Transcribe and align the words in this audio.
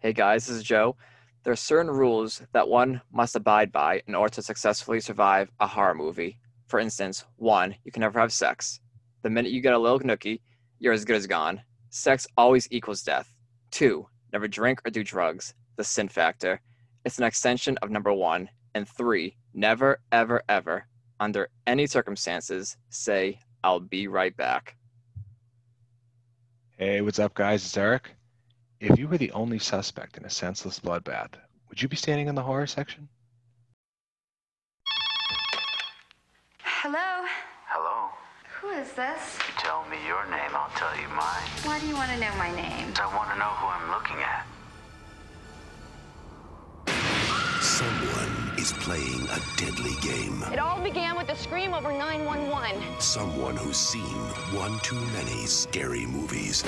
Hey 0.00 0.12
guys, 0.12 0.46
this 0.46 0.58
is 0.58 0.62
Joe. 0.62 0.94
There 1.42 1.52
are 1.52 1.56
certain 1.56 1.90
rules 1.90 2.40
that 2.52 2.68
one 2.68 3.00
must 3.12 3.34
abide 3.34 3.72
by 3.72 4.00
in 4.06 4.14
order 4.14 4.32
to 4.34 4.42
successfully 4.42 5.00
survive 5.00 5.50
a 5.58 5.66
horror 5.66 5.96
movie. 5.96 6.38
For 6.68 6.78
instance, 6.78 7.24
one, 7.34 7.74
you 7.82 7.90
can 7.90 8.02
never 8.02 8.20
have 8.20 8.32
sex. 8.32 8.78
The 9.22 9.30
minute 9.30 9.50
you 9.50 9.60
get 9.60 9.72
a 9.72 9.78
little 9.78 9.98
nookie, 9.98 10.40
you're 10.78 10.92
as 10.92 11.04
good 11.04 11.16
as 11.16 11.26
gone. 11.26 11.60
Sex 11.90 12.28
always 12.36 12.68
equals 12.70 13.02
death. 13.02 13.34
Two, 13.72 14.06
never 14.32 14.46
drink 14.46 14.80
or 14.86 14.92
do 14.92 15.02
drugs. 15.02 15.52
The 15.74 15.82
sin 15.82 16.06
factor. 16.06 16.60
It's 17.04 17.18
an 17.18 17.24
extension 17.24 17.76
of 17.82 17.90
number 17.90 18.12
one. 18.12 18.48
And 18.76 18.88
three, 18.88 19.36
never, 19.52 20.00
ever, 20.12 20.44
ever, 20.48 20.86
under 21.18 21.48
any 21.66 21.88
circumstances, 21.88 22.76
say, 22.88 23.40
I'll 23.64 23.80
be 23.80 24.06
right 24.06 24.36
back. 24.36 24.76
Hey, 26.76 27.00
what's 27.00 27.18
up, 27.18 27.34
guys? 27.34 27.64
It's 27.64 27.76
Eric. 27.76 28.10
If 28.80 28.96
you 28.96 29.08
were 29.08 29.18
the 29.18 29.32
only 29.32 29.58
suspect 29.58 30.16
in 30.16 30.24
a 30.24 30.30
senseless 30.30 30.78
bloodbath, 30.78 31.32
would 31.68 31.82
you 31.82 31.88
be 31.88 31.96
standing 31.96 32.28
in 32.28 32.36
the 32.36 32.42
horror 32.42 32.68
section? 32.68 33.08
Hello? 36.62 37.26
Hello. 37.66 38.10
Who 38.60 38.68
is 38.68 38.92
this? 38.92 39.38
You 39.48 39.54
tell 39.58 39.84
me 39.90 39.96
your 40.06 40.24
name, 40.30 40.52
I'll 40.54 40.70
tell 40.76 40.94
you 40.96 41.08
mine. 41.08 41.48
Why 41.64 41.80
do 41.80 41.88
you 41.88 41.94
want 41.94 42.12
to 42.12 42.20
know 42.20 42.32
my 42.36 42.54
name? 42.54 42.94
I 43.00 43.06
want 43.16 43.32
to 43.32 43.38
know 43.38 43.50
who 43.58 43.66
I'm 43.66 43.90
looking 43.90 44.22
at. 44.22 44.46
Someone 47.60 48.37
is 48.58 48.72
playing 48.72 49.22
a 49.30 49.40
deadly 49.56 49.94
game. 50.02 50.42
It 50.52 50.58
all 50.58 50.80
began 50.80 51.16
with 51.16 51.28
a 51.28 51.36
scream 51.36 51.72
over 51.72 51.92
911. 51.92 52.82
Someone 52.98 53.56
who's 53.56 53.76
seen 53.76 54.02
one 54.52 54.80
too 54.80 54.98
many 55.12 55.46
scary 55.46 56.06
movies. 56.06 56.64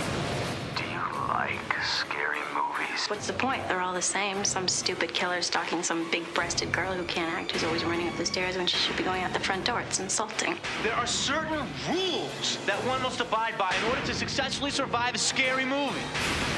Do 0.77 0.85
you 0.85 1.01
like 1.27 1.59
scary 1.83 2.39
movies? 2.55 3.09
What's 3.09 3.27
the 3.27 3.33
point? 3.33 3.67
They're 3.67 3.81
all 3.81 3.93
the 3.93 4.01
same. 4.01 4.45
Some 4.45 4.69
stupid 4.69 5.13
killer 5.13 5.43
stalking 5.43 5.83
some 5.83 6.09
big-breasted 6.13 6.71
girl 6.71 6.93
who 6.93 7.03
can't 7.05 7.33
act, 7.33 7.51
who's 7.51 7.65
always 7.65 7.83
running 7.83 8.07
up 8.07 8.17
the 8.17 8.27
stairs 8.27 8.57
when 8.57 8.69
she 8.69 8.77
should 8.77 8.97
be 8.97 9.03
going 9.03 9.25
out 9.25 9.33
the 9.33 9.41
front 9.41 9.65
door. 9.65 9.81
It's 9.81 9.99
insulting. 9.99 10.57
There 10.85 10.95
are 10.95 11.09
certain 11.09 11.59
rules 11.89 12.59
that 12.67 12.79
one 12.87 13.03
must 13.03 13.19
abide 13.19 13.59
by 13.59 13.75
in 13.77 13.91
order 13.91 14.07
to 14.07 14.15
successfully 14.15 14.71
survive 14.71 15.17
a 15.17 15.19
scary 15.19 15.65
movie. 15.65 16.07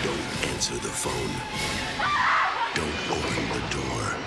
Don't 0.04 0.52
answer 0.52 0.74
the 0.74 0.92
phone. 0.92 1.32
Don't 2.74 3.10
open 3.10 3.48
the 3.48 3.62
door. 3.74 4.21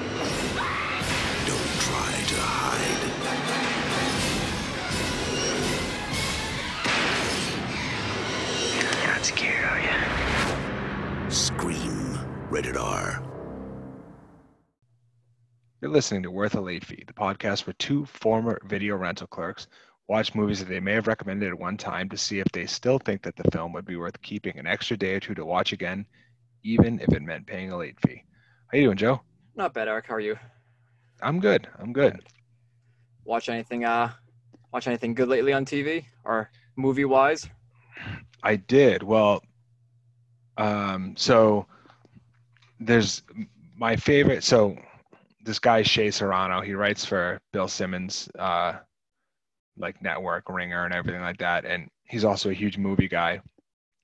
Scared, 9.25 9.65
are 9.65 9.79
you? 9.79 11.31
Scream. 11.31 12.19
Rated 12.51 12.77
R. 12.77 13.23
You're 15.81 15.89
listening 15.89 16.21
to 16.23 16.29
Worth 16.29 16.53
a 16.53 16.61
Late 16.61 16.85
Fee, 16.85 17.03
the 17.07 17.13
podcast 17.13 17.65
where 17.65 17.73
two 17.79 18.05
former 18.05 18.61
video 18.65 18.95
rental 18.95 19.25
clerks 19.25 19.65
watch 20.07 20.35
movies 20.35 20.59
that 20.59 20.69
they 20.69 20.79
may 20.79 20.93
have 20.93 21.07
recommended 21.07 21.49
at 21.49 21.59
one 21.59 21.75
time 21.75 22.07
to 22.09 22.17
see 22.17 22.37
if 22.37 22.45
they 22.53 22.67
still 22.67 22.99
think 22.99 23.23
that 23.23 23.35
the 23.35 23.49
film 23.49 23.73
would 23.73 23.85
be 23.85 23.95
worth 23.95 24.21
keeping 24.21 24.59
an 24.59 24.67
extra 24.67 24.95
day 24.95 25.15
or 25.15 25.19
two 25.19 25.33
to 25.33 25.43
watch 25.43 25.73
again, 25.73 26.05
even 26.63 26.99
if 26.99 27.11
it 27.11 27.23
meant 27.23 27.47
paying 27.47 27.71
a 27.71 27.77
late 27.77 27.99
fee. 28.01 28.21
How 28.71 28.77
you 28.77 28.83
doing, 28.85 28.97
Joe? 28.97 29.21
Not 29.55 29.73
bad, 29.73 29.87
Eric. 29.87 30.05
How 30.05 30.13
are 30.13 30.19
you? 30.19 30.37
I'm 31.23 31.39
good. 31.39 31.67
I'm 31.79 31.93
good. 31.93 32.19
Watch 33.23 33.49
anything 33.49 33.85
uh 33.85 34.11
watch 34.71 34.85
anything 34.87 35.15
good 35.15 35.29
lately 35.29 35.51
on 35.51 35.65
TV 35.65 36.05
or 36.23 36.51
movie 36.75 37.05
wise? 37.05 37.49
I 38.43 38.57
did. 38.57 39.03
Well, 39.03 39.43
um, 40.57 41.15
so 41.17 41.65
there's 42.79 43.23
my 43.75 43.95
favorite. 43.95 44.43
So 44.43 44.77
this 45.43 45.59
guy 45.59 45.81
Shea 45.81 46.11
Serrano, 46.11 46.61
he 46.61 46.73
writes 46.73 47.05
for 47.05 47.39
Bill 47.53 47.67
Simmons, 47.67 48.29
uh, 48.37 48.73
like 49.77 50.01
Network, 50.01 50.49
Ringer, 50.49 50.85
and 50.85 50.93
everything 50.93 51.21
like 51.21 51.37
that. 51.37 51.65
And 51.65 51.89
he's 52.03 52.25
also 52.25 52.49
a 52.49 52.53
huge 52.53 52.77
movie 52.77 53.07
guy. 53.07 53.41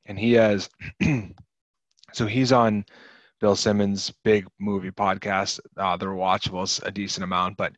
And 0.06 0.18
he 0.18 0.34
has, 0.34 0.70
so 2.14 2.26
he's 2.26 2.52
on 2.52 2.86
Bill 3.40 3.56
Simmons' 3.56 4.14
big 4.24 4.48
movie 4.60 4.92
podcast. 4.92 5.60
Uh, 5.78 5.98
the 5.98 6.06
rewatchables 6.06 6.84
a 6.86 6.92
decent 6.92 7.24
amount, 7.24 7.58
but 7.58 7.74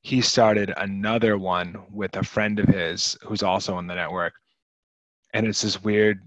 he 0.00 0.20
started 0.20 0.72
another 0.76 1.38
one 1.38 1.76
with 1.90 2.16
a 2.16 2.22
friend 2.22 2.58
of 2.58 2.68
his 2.68 3.16
who's 3.22 3.42
also 3.42 3.74
on 3.74 3.86
the 3.86 3.94
network 3.94 4.34
and 5.38 5.46
it's 5.46 5.62
this 5.62 5.82
weird 5.84 6.26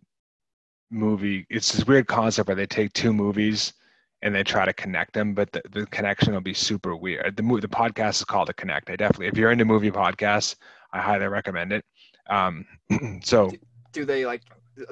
movie 0.90 1.46
it's 1.50 1.74
this 1.74 1.86
weird 1.86 2.08
concept 2.08 2.48
where 2.48 2.56
they 2.56 2.66
take 2.66 2.92
two 2.94 3.12
movies 3.12 3.74
and 4.22 4.34
they 4.34 4.44
try 4.44 4.64
to 4.66 4.74
connect 4.74 5.14
them 5.14 5.34
but 5.34 5.52
the, 5.52 5.62
the 5.72 5.86
connection 5.88 6.34
will 6.34 6.42
be 6.42 6.54
super 6.54 6.96
weird. 6.96 7.36
The, 7.36 7.44
the 7.44 7.68
podcast 7.68 8.20
is 8.20 8.26
called 8.26 8.48
the 8.48 8.54
connect. 8.54 8.90
I 8.90 8.96
definitely 8.96 9.28
if 9.28 9.38
you're 9.38 9.52
into 9.52 9.66
movie 9.66 9.92
podcasts 9.92 10.56
i 10.94 11.00
highly 11.00 11.28
recommend 11.28 11.74
it. 11.74 11.86
Um, 12.30 12.66
so 13.24 13.52
Do 13.92 14.06
they 14.06 14.26
like 14.26 14.44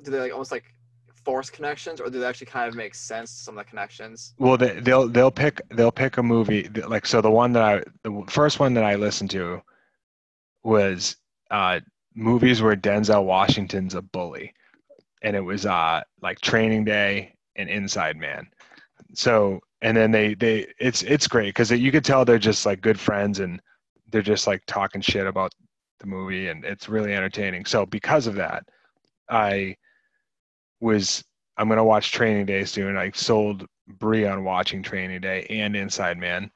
do 0.03 0.11
they 0.11 0.19
like 0.19 0.33
almost 0.33 0.51
like 0.51 0.65
force 1.23 1.49
connections 1.49 2.01
or 2.01 2.09
do 2.09 2.19
they 2.19 2.25
actually 2.25 2.47
kind 2.47 2.67
of 2.67 2.75
make 2.75 2.95
sense 2.95 3.31
some 3.31 3.57
of 3.57 3.65
the 3.65 3.69
connections? 3.69 4.33
well 4.37 4.57
they, 4.57 4.79
they'll 4.81 5.07
they'll 5.07 5.31
pick 5.31 5.61
they'll 5.71 5.91
pick 5.91 6.17
a 6.17 6.23
movie 6.23 6.67
like 6.87 7.05
so 7.05 7.21
the 7.21 7.31
one 7.31 7.53
that 7.53 7.63
i 7.63 7.83
the 8.03 8.23
first 8.27 8.59
one 8.59 8.73
that 8.73 8.83
i 8.83 8.95
listened 8.95 9.29
to 9.29 9.61
was 10.63 11.15
uh 11.51 11.79
movies 12.19 12.61
where 12.61 12.75
denzel 12.75 13.23
washington's 13.23 13.95
a 13.95 14.01
bully 14.01 14.53
and 15.21 15.35
it 15.35 15.41
was 15.41 15.65
uh 15.65 16.01
like 16.21 16.39
training 16.41 16.83
day 16.83 17.33
and 17.55 17.69
inside 17.69 18.17
man. 18.17 18.47
So 19.13 19.59
and 19.81 19.95
then 19.95 20.11
they 20.11 20.33
they 20.33 20.67
it's 20.79 21.03
it's 21.03 21.27
great 21.27 21.49
because 21.49 21.71
you 21.71 21.91
could 21.91 22.05
tell 22.05 22.25
they're 22.25 22.39
just 22.39 22.65
like 22.65 22.81
good 22.81 22.99
friends 22.99 23.39
and 23.39 23.61
they're 24.11 24.21
just 24.21 24.47
like 24.47 24.63
talking 24.65 25.01
shit 25.01 25.27
about 25.27 25.51
the 25.99 26.07
movie 26.07 26.47
and 26.47 26.63
it's 26.65 26.89
really 26.89 27.13
entertaining. 27.13 27.65
So 27.65 27.85
because 27.85 28.27
of 28.27 28.35
that 28.35 28.63
i 29.29 29.75
was 30.79 31.23
i'm 31.57 31.69
to 31.69 31.83
watch 31.83 32.11
training 32.11 32.45
day 32.45 32.65
soon. 32.65 32.97
I 32.97 33.11
sold 33.11 33.65
brie 33.87 34.25
on 34.25 34.43
watching 34.43 34.81
training 34.81 35.21
day 35.21 35.45
and 35.49 35.75
inside 35.75 36.17
man 36.17 36.51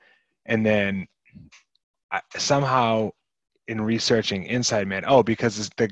and 0.46 0.66
then 0.66 1.08
I, 2.12 2.22
somehow 2.38 3.12
in 3.74 3.82
researching 3.82 4.46
inside 4.46 4.88
man. 4.88 5.04
Oh 5.06 5.24
because 5.24 5.60
it's 5.60 5.70
the 5.78 5.90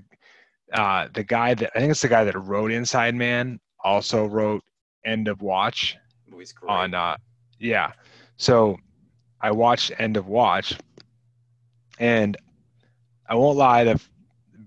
uh 0.74 1.10
the 1.14 1.24
guy 1.24 1.54
that 1.54 1.70
i 1.76 1.80
think 1.80 1.92
it's 1.92 2.02
the 2.02 2.08
guy 2.08 2.24
that 2.24 2.40
wrote 2.40 2.72
inside 2.72 3.14
man 3.14 3.60
also 3.84 4.26
wrote 4.26 4.64
end 5.04 5.28
of 5.28 5.42
watch 5.42 5.98
on 6.68 6.94
uh 6.94 7.18
yeah. 7.60 7.92
So 8.38 8.78
i 9.42 9.52
watched 9.52 9.92
end 10.00 10.16
of 10.18 10.28
watch 10.28 10.78
and 12.00 12.38
i 13.28 13.36
won't 13.36 13.58
lie 13.58 13.84
the 13.84 14.00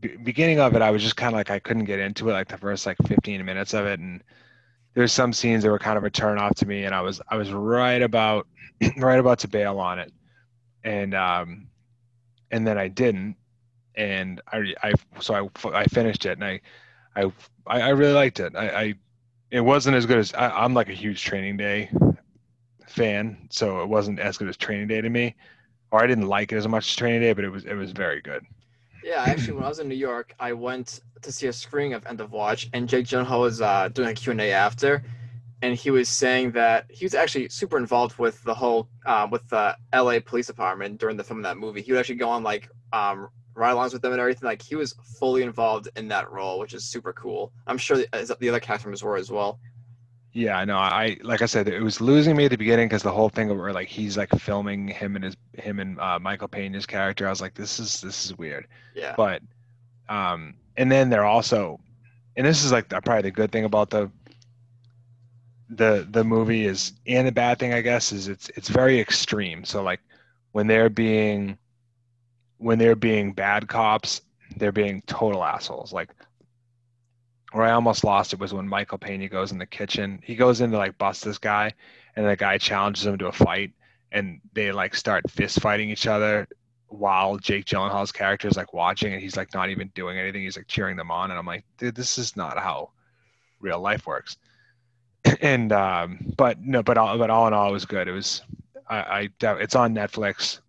b- 0.00 0.16
beginning 0.22 0.60
of 0.60 0.74
it 0.76 0.82
i 0.82 0.90
was 0.90 1.02
just 1.02 1.16
kind 1.16 1.32
of 1.32 1.38
like 1.38 1.50
i 1.50 1.58
couldn't 1.58 1.84
get 1.84 1.98
into 1.98 2.28
it 2.28 2.32
like 2.32 2.48
the 2.48 2.58
first 2.58 2.84
like 2.84 2.98
15 3.06 3.44
minutes 3.44 3.72
of 3.72 3.86
it 3.86 4.00
and 4.00 4.22
there's 4.94 5.12
some 5.12 5.32
scenes 5.32 5.62
that 5.62 5.70
were 5.70 5.78
kind 5.78 5.96
of 5.96 6.04
a 6.04 6.10
turn 6.10 6.38
off 6.38 6.54
to 6.56 6.66
me 6.66 6.84
and 6.84 6.94
i 6.94 7.00
was 7.00 7.20
i 7.28 7.36
was 7.36 7.50
right 7.52 8.02
about 8.02 8.46
right 8.98 9.18
about 9.18 9.38
to 9.40 9.48
bail 9.48 9.78
on 9.78 9.98
it. 9.98 10.12
And 10.84 11.14
um 11.14 11.68
and 12.54 12.66
then 12.66 12.78
i 12.78 12.88
didn't. 12.88 13.36
And 13.96 14.40
i 14.52 14.74
i 14.82 14.92
so 15.20 15.34
i 15.34 15.68
i 15.82 15.84
finished 15.84 16.24
it 16.26 16.38
and 16.38 16.44
i 16.44 16.60
i 17.16 17.30
i 17.66 17.90
really 17.90 18.14
liked 18.14 18.40
it. 18.40 18.52
I 18.56 18.66
i 18.84 18.94
it 19.50 19.60
wasn't 19.60 19.96
as 19.96 20.06
good 20.06 20.18
as 20.18 20.34
I, 20.34 20.48
i'm 20.62 20.74
like 20.74 20.88
a 20.88 20.98
huge 21.04 21.22
training 21.22 21.56
day 21.58 21.90
fan, 22.94 23.48
so 23.50 23.82
it 23.82 23.88
wasn't 23.88 24.20
as 24.20 24.38
good 24.38 24.48
as 24.48 24.56
Training 24.56 24.86
Day 24.86 25.00
to 25.00 25.10
me, 25.10 25.34
or 25.90 26.02
I 26.02 26.06
didn't 26.06 26.28
like 26.28 26.52
it 26.52 26.56
as 26.56 26.68
much 26.68 26.88
as 26.88 26.96
Training 26.96 27.20
Day, 27.20 27.32
but 27.32 27.44
it 27.44 27.50
was 27.50 27.64
it 27.64 27.74
was 27.74 27.92
very 27.92 28.20
good. 28.20 28.44
Yeah, 29.02 29.24
actually, 29.26 29.54
when 29.54 29.64
I 29.64 29.68
was 29.68 29.80
in 29.80 29.88
New 29.88 29.96
York, 29.96 30.34
I 30.40 30.52
went 30.52 31.00
to 31.20 31.30
see 31.30 31.48
a 31.48 31.52
screening 31.52 31.92
of 31.92 32.06
End 32.06 32.20
of 32.20 32.32
Watch, 32.32 32.70
and 32.72 32.88
Jake 32.88 33.06
Gyllenhaal 33.06 33.40
was 33.42 33.60
uh, 33.60 33.88
doing 33.88 34.08
a 34.08 34.14
Q&A 34.14 34.52
after, 34.52 35.02
and 35.64 35.74
he 35.74 35.90
was 35.90 36.10
saying 36.10 36.50
that 36.52 36.84
he 36.90 37.06
was 37.06 37.14
actually 37.14 37.48
super 37.48 37.78
involved 37.78 38.18
with 38.18 38.42
the 38.44 38.54
whole, 38.54 38.86
uh, 39.06 39.26
with 39.30 39.48
the 39.48 39.74
LA 39.94 40.18
Police 40.22 40.46
Department 40.46 41.00
during 41.00 41.16
the 41.16 41.24
film 41.24 41.38
of 41.38 41.44
that 41.44 41.56
movie. 41.56 41.80
He 41.80 41.90
would 41.90 41.98
actually 41.98 42.16
go 42.16 42.28
on 42.28 42.42
like 42.42 42.68
um, 42.92 43.30
ride-alongs 43.54 43.94
with 43.94 44.02
them 44.02 44.12
and 44.12 44.20
everything. 44.20 44.46
Like 44.46 44.60
he 44.60 44.76
was 44.76 44.94
fully 45.18 45.42
involved 45.42 45.88
in 45.96 46.06
that 46.08 46.30
role, 46.30 46.58
which 46.58 46.74
is 46.74 46.84
super 46.84 47.14
cool. 47.14 47.50
I'm 47.66 47.78
sure 47.78 47.96
the, 47.96 48.36
the 48.38 48.48
other 48.50 48.60
cast 48.60 48.84
members 48.84 49.02
were 49.02 49.16
as 49.16 49.30
well. 49.30 49.58
Yeah, 50.34 50.58
I 50.58 50.66
know. 50.66 50.76
I 50.76 51.16
like 51.22 51.40
I 51.40 51.46
said, 51.46 51.66
it 51.66 51.80
was 51.80 51.98
losing 51.98 52.36
me 52.36 52.44
at 52.44 52.50
the 52.50 52.58
beginning 52.58 52.88
because 52.88 53.02
the 53.02 53.12
whole 53.12 53.30
thing 53.30 53.56
where 53.56 53.72
like 53.72 53.88
he's 53.88 54.18
like 54.18 54.28
filming 54.38 54.86
him 54.88 55.16
and 55.16 55.24
his 55.24 55.36
him 55.54 55.78
and 55.80 55.98
uh, 55.98 56.18
Michael 56.18 56.48
Pena's 56.48 56.84
character. 56.84 57.26
I 57.26 57.30
was 57.30 57.40
like, 57.40 57.54
this 57.54 57.80
is 57.80 58.02
this 58.02 58.26
is 58.26 58.36
weird. 58.36 58.66
Yeah. 58.94 59.14
But 59.16 59.40
um, 60.10 60.56
and 60.76 60.92
then 60.92 61.08
they're 61.08 61.24
also, 61.24 61.80
and 62.36 62.44
this 62.44 62.64
is 62.64 62.72
like 62.72 62.90
probably 62.90 63.22
the 63.22 63.30
good 63.30 63.50
thing 63.50 63.64
about 63.64 63.88
the 63.88 64.10
the 65.70 66.06
the 66.10 66.24
movie 66.24 66.66
is 66.66 66.92
and 67.06 67.26
the 67.26 67.32
bad 67.32 67.58
thing 67.58 67.72
I 67.72 67.80
guess 67.80 68.12
is 68.12 68.28
it's 68.28 68.50
it's 68.50 68.68
very 68.68 69.00
extreme. 69.00 69.64
So 69.64 69.82
like 69.82 70.00
when 70.52 70.66
they're 70.66 70.90
being 70.90 71.58
when 72.58 72.78
they're 72.78 72.96
being 72.96 73.32
bad 73.32 73.68
cops, 73.68 74.22
they're 74.56 74.72
being 74.72 75.02
total 75.06 75.44
assholes. 75.44 75.92
Like 75.92 76.10
where 77.52 77.66
I 77.66 77.72
almost 77.72 78.04
lost 78.04 78.32
it 78.32 78.40
was 78.40 78.52
when 78.52 78.68
Michael 78.68 78.98
Pena 78.98 79.28
goes 79.28 79.52
in 79.52 79.58
the 79.58 79.66
kitchen. 79.66 80.20
He 80.24 80.34
goes 80.34 80.60
in 80.60 80.70
to 80.72 80.76
like 80.76 80.98
bust 80.98 81.24
this 81.24 81.38
guy, 81.38 81.72
and 82.16 82.26
the 82.26 82.36
guy 82.36 82.58
challenges 82.58 83.06
him 83.06 83.16
to 83.18 83.28
a 83.28 83.32
fight, 83.32 83.72
and 84.12 84.40
they 84.52 84.72
like 84.72 84.94
start 84.94 85.30
fist 85.30 85.60
fighting 85.60 85.88
each 85.90 86.06
other 86.06 86.48
while 86.88 87.36
Jake 87.38 87.64
Gyllenhaal's 87.64 88.12
character 88.12 88.48
is 88.48 88.56
like 88.56 88.72
watching, 88.72 89.12
and 89.12 89.22
he's 89.22 89.36
like 89.36 89.54
not 89.54 89.70
even 89.70 89.90
doing 89.94 90.18
anything. 90.18 90.42
He's 90.42 90.56
like 90.56 90.66
cheering 90.66 90.96
them 90.96 91.10
on, 91.10 91.30
and 91.30 91.38
I'm 91.38 91.46
like, 91.46 91.64
dude, 91.78 91.94
this 91.94 92.18
is 92.18 92.36
not 92.36 92.58
how 92.58 92.90
real 93.60 93.80
life 93.80 94.06
works. 94.06 94.36
And 95.40 95.72
um, 95.72 96.18
but 96.36 96.60
no, 96.60 96.82
but 96.82 96.98
all, 96.98 97.16
but 97.18 97.30
all 97.30 97.46
in 97.46 97.52
all, 97.54 97.68
it 97.68 97.72
was 97.72 97.84
good. 97.84 98.08
It 98.08 98.12
was 98.12 98.42
I, 98.88 99.30
I 99.42 99.54
it's 99.56 99.74
on 99.74 99.94
Netflix. 99.94 100.60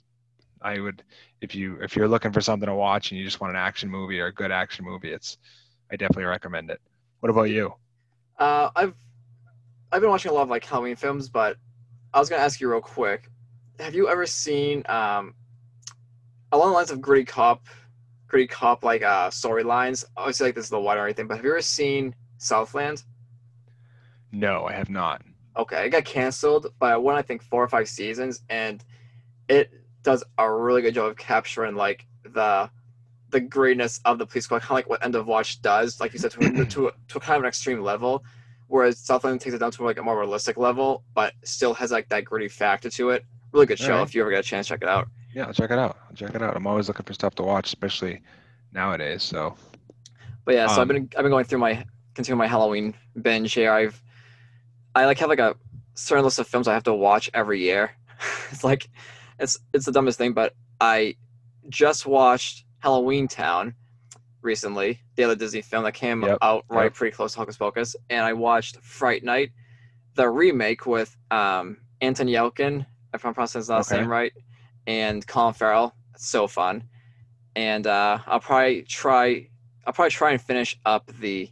I 0.61 0.79
would 0.79 1.03
if 1.41 1.53
you 1.53 1.77
if 1.81 1.95
you're 1.95 2.07
looking 2.07 2.31
for 2.31 2.41
something 2.41 2.67
to 2.67 2.75
watch 2.75 3.11
and 3.11 3.19
you 3.19 3.25
just 3.25 3.39
want 3.39 3.51
an 3.51 3.57
action 3.57 3.89
movie 3.89 4.19
or 4.19 4.27
a 4.27 4.33
good 4.33 4.51
action 4.51 4.85
movie, 4.85 5.11
it's 5.11 5.37
I 5.91 5.95
definitely 5.95 6.25
recommend 6.25 6.69
it. 6.69 6.81
What 7.19 7.29
about 7.29 7.43
you? 7.43 7.73
Uh, 8.39 8.69
I've 8.75 8.93
I've 9.91 10.01
been 10.01 10.09
watching 10.09 10.31
a 10.31 10.33
lot 10.33 10.43
of 10.43 10.49
like 10.49 10.65
Halloween 10.65 10.95
films, 10.95 11.29
but 11.29 11.57
I 12.13 12.19
was 12.19 12.29
gonna 12.29 12.41
ask 12.41 12.59
you 12.59 12.69
real 12.69 12.81
quick. 12.81 13.29
Have 13.79 13.93
you 13.93 14.07
ever 14.07 14.25
seen 14.25 14.83
um, 14.87 15.33
along 16.51 16.69
the 16.69 16.73
lines 16.73 16.91
of 16.91 17.01
gritty 17.01 17.25
cop, 17.25 17.65
gritty 18.27 18.47
cop 18.47 18.83
like 18.83 19.03
uh 19.03 19.29
storylines? 19.29 20.05
Obviously, 20.17 20.47
like 20.47 20.55
this 20.55 20.65
is 20.65 20.69
the 20.71 20.79
water 20.79 21.01
or 21.01 21.05
anything, 21.05 21.27
but 21.27 21.35
have 21.35 21.45
you 21.45 21.51
ever 21.51 21.61
seen 21.61 22.15
Southland? 22.37 23.03
No, 24.35 24.65
I 24.65 24.73
have 24.73 24.89
not. 24.89 25.21
Okay, 25.55 25.85
it 25.85 25.89
got 25.89 26.03
canceled, 26.03 26.67
but 26.79 26.91
I 26.91 26.97
won 26.97 27.15
I 27.15 27.21
think 27.21 27.41
four 27.41 27.63
or 27.63 27.69
five 27.69 27.87
seasons, 27.87 28.41
and 28.49 28.83
it 29.47 29.71
does 30.03 30.23
a 30.37 30.51
really 30.51 30.81
good 30.81 30.93
job 30.93 31.05
of 31.11 31.17
capturing 31.17 31.75
like 31.75 32.05
the 32.23 32.69
the 33.29 33.39
greatness 33.39 34.01
of 34.05 34.17
the 34.17 34.25
police 34.25 34.43
squad, 34.45 34.59
kind 34.61 34.71
of 34.71 34.75
like 34.75 34.89
what 34.89 35.03
End 35.03 35.15
of 35.15 35.25
Watch 35.27 35.61
does, 35.61 35.99
like 35.99 36.13
you 36.13 36.19
said, 36.19 36.31
to, 36.31 36.39
to, 36.39 36.65
to, 36.75 36.91
to 37.07 37.19
kind 37.19 37.37
of 37.37 37.43
an 37.43 37.47
extreme 37.47 37.81
level. 37.81 38.23
Whereas 38.67 38.97
Southland 38.99 39.41
takes 39.41 39.53
it 39.55 39.59
down 39.59 39.71
to 39.71 39.83
like 39.83 39.97
a 39.97 40.03
more 40.03 40.17
realistic 40.19 40.57
level, 40.57 41.03
but 41.13 41.33
still 41.43 41.73
has 41.73 41.91
like 41.91 42.09
that 42.09 42.25
gritty 42.25 42.47
factor 42.47 42.89
to 42.89 43.11
it. 43.11 43.25
Really 43.51 43.65
good 43.65 43.79
show. 43.79 43.93
Alright. 43.93 44.07
If 44.07 44.15
you 44.15 44.21
ever 44.21 44.31
get 44.31 44.39
a 44.39 44.43
chance, 44.43 44.67
check 44.67 44.81
it 44.81 44.89
out. 44.89 45.07
Yeah, 45.33 45.45
I'll 45.45 45.53
check 45.53 45.71
it 45.71 45.77
out. 45.79 45.97
I'll 46.09 46.15
check 46.15 46.33
it 46.35 46.41
out. 46.41 46.55
I'm 46.55 46.67
always 46.67 46.87
looking 46.87 47.05
for 47.05 47.13
stuff 47.13 47.35
to 47.35 47.43
watch, 47.43 47.67
especially 47.67 48.21
nowadays. 48.73 49.23
So 49.23 49.55
But 50.45 50.55
yeah, 50.55 50.67
so 50.67 50.73
I've 50.73 50.79
Um, 50.81 50.87
been 50.89 51.09
I've 51.17 51.23
been 51.23 51.31
going 51.31 51.45
through 51.45 51.59
my 51.59 51.85
continuing 52.15 52.39
my 52.39 52.47
Halloween 52.47 52.93
binge 53.21 53.53
here. 53.53 53.71
I've 53.71 54.01
I 54.95 55.05
like 55.05 55.19
have 55.19 55.29
like 55.29 55.39
a 55.39 55.55
certain 55.95 56.25
list 56.25 56.39
of 56.39 56.47
films 56.47 56.67
I 56.67 56.73
have 56.73 56.83
to 56.85 56.93
watch 56.93 57.29
every 57.33 57.61
year. 57.61 57.91
it's 58.51 58.63
like 58.63 58.89
it's 59.39 59.57
it's 59.73 59.85
the 59.85 59.91
dumbest 59.91 60.17
thing, 60.17 60.33
but 60.33 60.53
I 60.81 61.15
just 61.69 62.05
watched 62.05 62.65
Halloween 62.79 63.27
Town 63.27 63.75
recently, 64.41 65.01
the 65.15 65.23
other 65.23 65.35
Disney 65.35 65.61
film 65.61 65.83
that 65.83 65.93
came 65.93 66.25
Yep, 66.25 66.39
out 66.41 66.65
right 66.69 66.93
yep. 66.93 66.93
pretty 66.93 67.15
close 67.15 67.33
to 67.33 67.39
Hocus 67.39 67.57
Pocus, 67.57 67.95
and 68.09 68.25
I 68.25 68.33
watched 68.33 68.77
Fright 68.81 69.23
Night, 69.23 69.51
the 70.15 70.29
remake 70.29 70.85
with 70.85 71.15
um 71.31 71.77
Anton 72.01 72.27
Yelkin, 72.27 72.85
if 73.13 73.25
I'm 73.25 73.33
pronouncing 73.33 73.59
his 73.59 73.69
last 73.69 73.91
Okay. 73.91 73.93
name 73.93 74.07
right, 74.11 74.33
and 74.87 75.25
Colin 75.27 75.53
Farrell. 75.53 75.95
It's 76.15 76.27
so 76.29 76.47
fun. 76.47 76.85
And 77.55 77.87
uh, 77.87 78.19
I'll 78.27 78.39
probably 78.39 78.83
try 78.83 79.49
I'll 79.85 79.93
probably 79.93 80.11
try 80.11 80.31
and 80.31 80.41
finish 80.41 80.77
up 80.85 81.11
the 81.19 81.49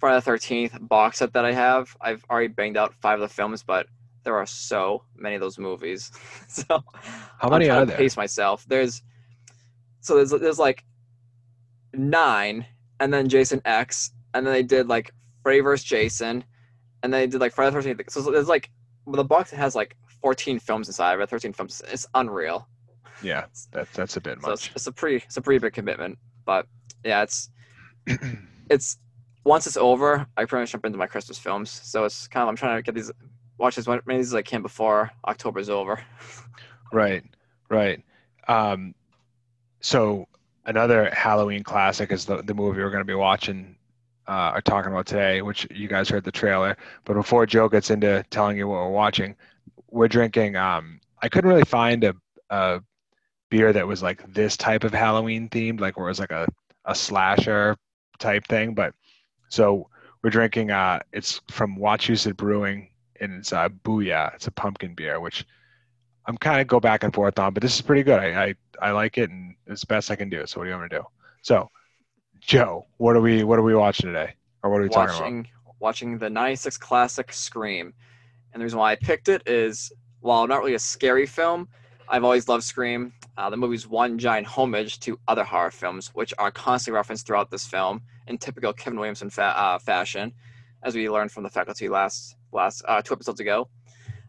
Friday 0.00 0.16
the 0.16 0.22
Thirteenth 0.22 0.76
box 0.80 1.18
set 1.18 1.32
that 1.34 1.44
I 1.44 1.52
have. 1.52 1.94
I've 2.00 2.24
already 2.30 2.48
banged 2.48 2.76
out 2.76 2.94
five 3.00 3.20
of 3.20 3.28
the 3.28 3.32
films, 3.34 3.62
but 3.62 3.86
there 4.24 4.36
are 4.36 4.46
so 4.46 5.04
many 5.16 5.34
of 5.36 5.40
those 5.40 5.58
movies. 5.58 6.10
so 6.48 6.64
How 7.38 7.48
I'm 7.48 7.50
many 7.50 7.68
are 7.70 7.80
to 7.80 7.86
there? 7.86 7.96
Pace 7.96 8.16
myself. 8.16 8.64
There's 8.66 9.02
so 10.00 10.16
there's 10.16 10.30
there's 10.30 10.58
like 10.58 10.84
nine, 11.94 12.66
and 12.98 13.12
then 13.12 13.28
Jason 13.28 13.60
X, 13.64 14.10
and 14.34 14.46
then 14.46 14.52
they 14.54 14.62
did 14.62 14.88
like 14.88 15.12
Freddy 15.42 15.60
vs. 15.60 15.84
Jason, 15.84 16.44
and 17.02 17.12
then 17.12 17.20
they 17.20 17.26
did 17.26 17.40
like 17.40 17.52
Friday 17.52 17.70
the 17.70 17.82
Thirteenth. 17.82 18.10
So 18.10 18.22
there's 18.30 18.48
like 18.48 18.70
the 19.06 19.24
box 19.24 19.50
has 19.50 19.74
like 19.74 19.96
14 20.22 20.58
films 20.58 20.88
inside 20.88 21.14
of 21.14 21.20
it. 21.20 21.28
13 21.30 21.52
films. 21.52 21.82
It's 21.90 22.06
unreal. 22.14 22.68
Yeah, 23.22 23.46
that's 23.72 23.90
that's 23.92 24.16
a 24.16 24.20
bit 24.20 24.40
So 24.42 24.52
it's, 24.52 24.66
much. 24.68 24.76
it's 24.76 24.86
a 24.86 24.92
pretty 24.92 25.16
it's 25.26 25.36
a 25.36 25.42
pretty 25.42 25.58
big 25.58 25.72
commitment. 25.72 26.18
But 26.44 26.66
yeah, 27.04 27.22
it's 27.22 27.50
it's 28.70 28.98
once 29.44 29.66
it's 29.66 29.76
over, 29.76 30.26
I 30.36 30.44
pretty 30.44 30.62
much 30.62 30.72
jump 30.72 30.84
into 30.84 30.98
my 30.98 31.06
Christmas 31.06 31.38
films. 31.38 31.70
So 31.70 32.04
it's 32.04 32.28
kind 32.28 32.42
of 32.42 32.48
I'm 32.48 32.56
trying 32.56 32.76
to 32.76 32.82
get 32.82 32.94
these 32.94 33.10
watch 33.58 33.78
as 33.78 33.86
many 33.86 34.20
as 34.20 34.34
I 34.34 34.42
can 34.42 34.62
before 34.62 35.10
October's 35.26 35.68
over. 35.68 36.02
Right, 36.92 37.22
right. 37.68 38.02
Um, 38.48 38.96
so 39.80 40.26
another 40.66 41.08
Halloween 41.10 41.62
classic 41.62 42.10
is 42.10 42.24
the 42.24 42.42
the 42.42 42.52
movie 42.52 42.80
we're 42.80 42.90
going 42.90 43.00
to 43.00 43.04
be 43.04 43.14
watching 43.14 43.76
uh, 44.26 44.52
or 44.54 44.60
talking 44.60 44.92
about 44.92 45.06
today, 45.06 45.42
which 45.42 45.66
you 45.70 45.88
guys 45.88 46.08
heard 46.08 46.24
the 46.24 46.32
trailer. 46.32 46.76
But 47.04 47.14
before 47.14 47.46
Joe 47.46 47.68
gets 47.68 47.90
into 47.90 48.24
telling 48.30 48.56
you 48.56 48.68
what 48.68 48.80
we're 48.80 48.90
watching, 48.90 49.36
we're 49.90 50.08
drinking. 50.08 50.56
Um, 50.56 51.00
I 51.22 51.28
couldn't 51.28 51.50
really 51.50 51.64
find 51.64 52.04
a, 52.04 52.14
a 52.50 52.80
beer 53.50 53.72
that 53.72 53.86
was 53.86 54.02
like 54.02 54.32
this 54.32 54.56
type 54.56 54.84
of 54.84 54.92
Halloween 54.92 55.48
themed, 55.48 55.80
like 55.80 55.96
where 55.96 56.06
it 56.06 56.10
was 56.10 56.20
like 56.20 56.32
a 56.32 56.48
a 56.86 56.94
slasher 56.94 57.76
type 58.18 58.46
thing. 58.46 58.74
But 58.74 58.94
so 59.50 59.88
we're 60.22 60.30
drinking. 60.30 60.70
Uh, 60.70 61.00
it's 61.12 61.40
from 61.50 61.76
Wachusett 61.76 62.36
Brewing, 62.36 62.88
and 63.20 63.34
it's 63.34 63.52
uh, 63.52 63.68
Booyah. 63.68 64.34
It's 64.34 64.46
a 64.46 64.50
pumpkin 64.50 64.94
beer, 64.94 65.20
which 65.20 65.44
I'm 66.26 66.38
kind 66.38 66.60
of 66.60 66.66
go 66.66 66.80
back 66.80 67.04
and 67.04 67.12
forth 67.12 67.38
on, 67.38 67.52
but 67.52 67.62
this 67.62 67.74
is 67.74 67.82
pretty 67.82 68.02
good. 68.02 68.18
I, 68.18 68.44
I 68.44 68.54
I 68.80 68.90
like 68.92 69.18
it, 69.18 69.30
and 69.30 69.54
it's 69.66 69.82
the 69.82 69.86
best 69.86 70.10
I 70.10 70.16
can 70.16 70.30
do. 70.30 70.46
So 70.46 70.60
what 70.60 70.64
do 70.64 70.70
you 70.70 70.76
want 70.76 70.90
to 70.90 70.98
do? 70.98 71.04
So, 71.42 71.68
Joe, 72.40 72.86
what 72.96 73.16
are 73.16 73.20
we 73.20 73.44
what 73.44 73.58
are 73.58 73.62
we 73.62 73.74
watching 73.74 74.06
today, 74.06 74.34
or 74.62 74.70
what 74.70 74.80
are 74.80 74.84
we 74.84 74.88
talking 74.88 75.14
about? 75.14 75.20
watching 75.20 75.48
watching 75.80 76.18
the 76.18 76.30
96 76.30 76.76
classic 76.78 77.32
Scream. 77.32 77.92
And 78.52 78.60
the 78.60 78.64
reason 78.64 78.78
why 78.78 78.92
I 78.92 78.96
picked 78.96 79.28
it 79.28 79.42
is 79.46 79.92
while 80.20 80.46
not 80.46 80.58
really 80.58 80.74
a 80.74 80.78
scary 80.78 81.26
film, 81.26 81.68
I've 82.12 82.24
always 82.24 82.48
loved 82.48 82.64
Scream. 82.64 83.12
Uh, 83.38 83.50
the 83.50 83.56
movie's 83.56 83.86
one 83.86 84.18
giant 84.18 84.44
homage 84.44 84.98
to 85.00 85.16
other 85.28 85.44
horror 85.44 85.70
films, 85.70 86.08
which 86.12 86.34
are 86.38 86.50
constantly 86.50 86.96
referenced 86.96 87.24
throughout 87.24 87.52
this 87.52 87.68
film 87.68 88.02
in 88.26 88.36
typical 88.36 88.72
Kevin 88.72 88.98
Williamson 88.98 89.30
fa- 89.30 89.56
uh, 89.56 89.78
fashion, 89.78 90.32
as 90.82 90.96
we 90.96 91.08
learned 91.08 91.30
from 91.30 91.44
the 91.44 91.48
faculty 91.48 91.88
last 91.88 92.34
last 92.50 92.82
uh, 92.88 93.00
two 93.00 93.14
episodes 93.14 93.38
ago. 93.38 93.68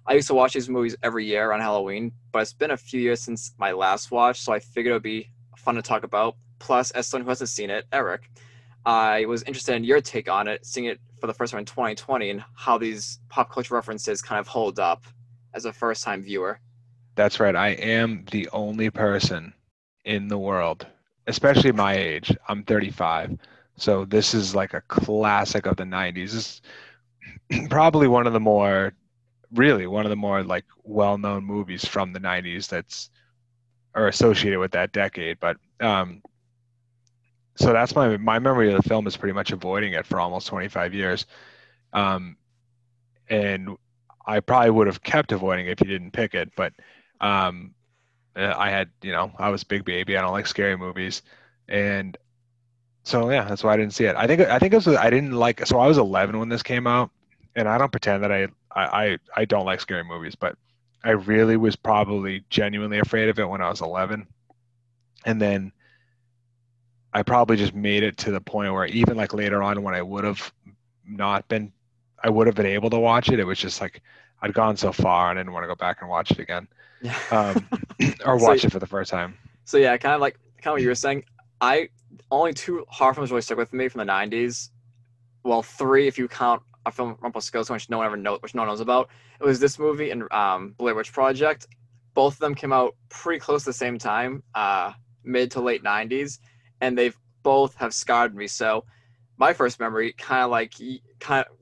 I 0.05 0.13
used 0.13 0.27
to 0.27 0.35
watch 0.35 0.53
these 0.53 0.69
movies 0.69 0.95
every 1.01 1.25
year 1.25 1.51
on 1.51 1.59
Halloween, 1.59 2.11
but 2.31 2.43
it's 2.43 2.53
been 2.53 2.69
a 2.69 2.77
few 2.77 3.01
years 3.01 3.19
since 3.19 3.55
my 3.57 3.71
last 3.71 4.11
watch, 4.11 4.41
so 4.41 4.53
I 4.53 4.59
figured 4.59 4.91
it 4.91 4.95
would 4.95 5.03
be 5.03 5.31
fun 5.57 5.73
to 5.73 5.81
talk 5.81 6.03
about. 6.03 6.35
Plus, 6.59 6.91
as 6.91 7.07
someone 7.07 7.25
who 7.25 7.29
hasn't 7.29 7.49
seen 7.49 7.71
it, 7.71 7.85
Eric, 7.91 8.29
I 8.85 9.25
was 9.25 9.41
interested 9.43 9.73
in 9.75 9.83
your 9.83 10.01
take 10.01 10.29
on 10.29 10.47
it, 10.47 10.67
seeing 10.67 10.85
it 10.85 10.99
for 11.19 11.25
the 11.25 11.33
first 11.33 11.51
time 11.51 11.59
in 11.59 11.65
2020, 11.65 12.29
and 12.29 12.43
how 12.53 12.77
these 12.77 13.19
pop 13.29 13.51
culture 13.51 13.73
references 13.73 14.21
kind 14.21 14.39
of 14.39 14.47
hold 14.47 14.79
up 14.79 15.03
as 15.55 15.65
a 15.65 15.73
first 15.73 16.03
time 16.03 16.21
viewer. 16.21 16.59
That's 17.15 17.39
right. 17.39 17.55
I 17.55 17.69
am 17.69 18.25
the 18.31 18.49
only 18.51 18.89
person 18.89 19.53
in 20.05 20.27
the 20.27 20.37
world, 20.37 20.87
especially 21.27 21.71
my 21.71 21.93
age. 21.95 22.35
I'm 22.47 22.63
35. 22.63 23.37
So 23.75 24.05
this 24.05 24.33
is 24.33 24.55
like 24.55 24.73
a 24.73 24.81
classic 24.81 25.65
of 25.65 25.77
the 25.77 25.85
90s. 25.85 26.33
This 26.33 26.61
is 27.51 27.67
probably 27.69 28.07
one 28.07 28.27
of 28.27 28.33
the 28.33 28.39
more 28.39 28.93
really 29.53 29.87
one 29.87 30.05
of 30.05 30.09
the 30.11 30.15
more 30.17 30.43
like 30.43 30.65
well-known 30.83 31.43
movies 31.45 31.85
from 31.85 32.13
the 32.13 32.19
90s 32.19 32.67
that's 32.67 33.09
are 33.95 34.07
associated 34.07 34.59
with 34.59 34.71
that 34.71 34.91
decade, 34.93 35.39
but 35.39 35.57
um 35.81 36.21
so 37.55 37.73
that's 37.73 37.95
my 37.95 38.17
my 38.17 38.39
memory 38.39 38.71
of 38.73 38.81
the 38.81 38.87
film 38.89 39.07
is 39.07 39.17
pretty 39.17 39.33
much 39.33 39.51
avoiding 39.51 39.93
it 39.93 40.05
for 40.05 40.19
almost 40.19 40.47
25 40.47 40.93
years. 40.93 41.25
Um 41.93 42.37
and 43.29 43.69
I 44.25 44.39
probably 44.41 44.71
would 44.71 44.87
have 44.87 45.03
kept 45.03 45.31
avoiding 45.31 45.67
it 45.67 45.71
if 45.71 45.81
you 45.81 45.87
didn't 45.87 46.11
pick 46.11 46.33
it, 46.35 46.51
but 46.55 46.73
um, 47.21 47.75
uh, 48.35 48.55
I 48.57 48.71
had, 48.71 48.91
you 49.03 49.13
know, 49.13 49.31
I 49.39 49.49
was 49.49 49.63
big 49.65 49.85
baby. 49.85 50.17
I 50.17 50.21
don't 50.21 50.33
like 50.33 50.47
scary 50.47 50.77
movies, 50.77 51.23
and 51.69 52.17
so 53.03 53.29
yeah, 53.31 53.45
that's 53.45 53.63
why 53.63 53.73
I 53.73 53.77
didn't 53.77 53.93
see 53.93 54.05
it. 54.05 54.15
I 54.15 54.27
think 54.27 54.41
I 54.41 54.59
think 54.59 54.73
it 54.73 54.77
was 54.77 54.87
I 54.89 55.09
didn't 55.09 55.33
like. 55.33 55.65
So 55.67 55.79
I 55.79 55.87
was 55.87 55.97
11 55.97 56.39
when 56.39 56.49
this 56.49 56.63
came 56.63 56.87
out, 56.87 57.11
and 57.55 57.67
I 57.69 57.77
don't 57.77 57.91
pretend 57.91 58.23
that 58.23 58.31
I 58.31 58.47
I 58.75 59.05
I, 59.05 59.17
I 59.37 59.45
don't 59.45 59.65
like 59.65 59.81
scary 59.81 60.03
movies, 60.03 60.35
but 60.35 60.57
I 61.03 61.11
really 61.11 61.57
was 61.57 61.75
probably 61.75 62.45
genuinely 62.49 62.99
afraid 62.99 63.29
of 63.29 63.39
it 63.39 63.49
when 63.49 63.61
I 63.61 63.69
was 63.69 63.81
11, 63.81 64.27
and 65.25 65.41
then 65.41 65.73
I 67.13 67.23
probably 67.23 67.57
just 67.57 67.73
made 67.73 68.03
it 68.03 68.17
to 68.19 68.31
the 68.31 68.41
point 68.41 68.73
where 68.73 68.85
even 68.85 69.17
like 69.17 69.33
later 69.33 69.61
on 69.61 69.83
when 69.83 69.93
I 69.95 70.01
would 70.01 70.23
have 70.23 70.53
not 71.05 71.47
been 71.47 71.73
I 72.23 72.29
would 72.29 72.47
have 72.47 72.55
been 72.55 72.65
able 72.67 72.89
to 72.91 72.99
watch 72.99 73.29
it. 73.29 73.39
It 73.39 73.45
was 73.45 73.59
just 73.59 73.81
like 73.81 74.01
I'd 74.41 74.53
gone 74.53 74.75
so 74.77 74.91
far 74.91 75.29
and 75.29 75.37
I 75.37 75.41
didn't 75.43 75.53
want 75.53 75.63
to 75.63 75.67
go 75.67 75.75
back 75.75 75.97
and 76.01 76.09
watch 76.09 76.31
it 76.31 76.39
again, 76.39 76.67
Yeah. 77.01 77.15
um, 77.31 77.67
or 78.25 78.39
So- 78.39 78.45
watch 78.47 78.65
it 78.65 78.71
for 78.71 78.79
the 78.79 78.87
first 78.87 79.11
time. 79.11 79.37
So 79.65 79.77
yeah, 79.77 79.95
kind 79.97 80.15
of 80.15 80.21
like 80.21 80.37
kind 80.61 80.67
of 80.67 80.75
what 80.75 80.81
you 80.81 80.87
were 80.89 80.95
saying. 80.95 81.23
I 81.61 81.89
only 82.31 82.53
two 82.53 82.85
horror 82.89 83.13
films 83.13 83.29
really 83.31 83.41
stuck 83.41 83.57
with 83.57 83.71
me 83.73 83.87
from 83.87 83.99
the 83.99 84.11
'90s. 84.11 84.69
Well, 85.43 85.61
three 85.61 86.07
if 86.07 86.17
you 86.17 86.27
count 86.27 86.61
a 86.85 86.91
film 86.91 87.15
Rumpelstiltskin, 87.21 87.73
which 87.75 87.89
no 87.89 87.97
one 87.97 88.07
ever 88.07 88.17
knows, 88.17 88.41
which 88.41 88.55
no 88.55 88.61
one 88.63 88.69
knows 88.69 88.79
about. 88.81 89.09
It 89.39 89.45
was 89.45 89.59
this 89.59 89.77
movie 89.77 90.09
and 90.09 90.31
um, 90.33 90.73
Blair 90.77 90.95
Witch 90.95 91.13
Project. 91.13 91.67
Both 92.15 92.33
of 92.33 92.39
them 92.39 92.55
came 92.55 92.73
out 92.73 92.95
pretty 93.09 93.39
close 93.39 93.63
to 93.63 93.69
the 93.69 93.73
same 93.73 93.97
time, 93.99 94.43
uh, 94.55 94.93
mid 95.23 95.51
to 95.51 95.61
late 95.61 95.83
'90s, 95.83 96.39
and 96.81 96.97
they've 96.97 97.15
both 97.43 97.75
have 97.75 97.93
scarred 97.93 98.35
me. 98.35 98.47
So 98.47 98.83
my 99.37 99.53
first 99.53 99.79
memory, 99.79 100.13
kind 100.13 100.43
of 100.43 100.49
like 100.51 100.73
kind 101.19 101.45
of 101.47 101.55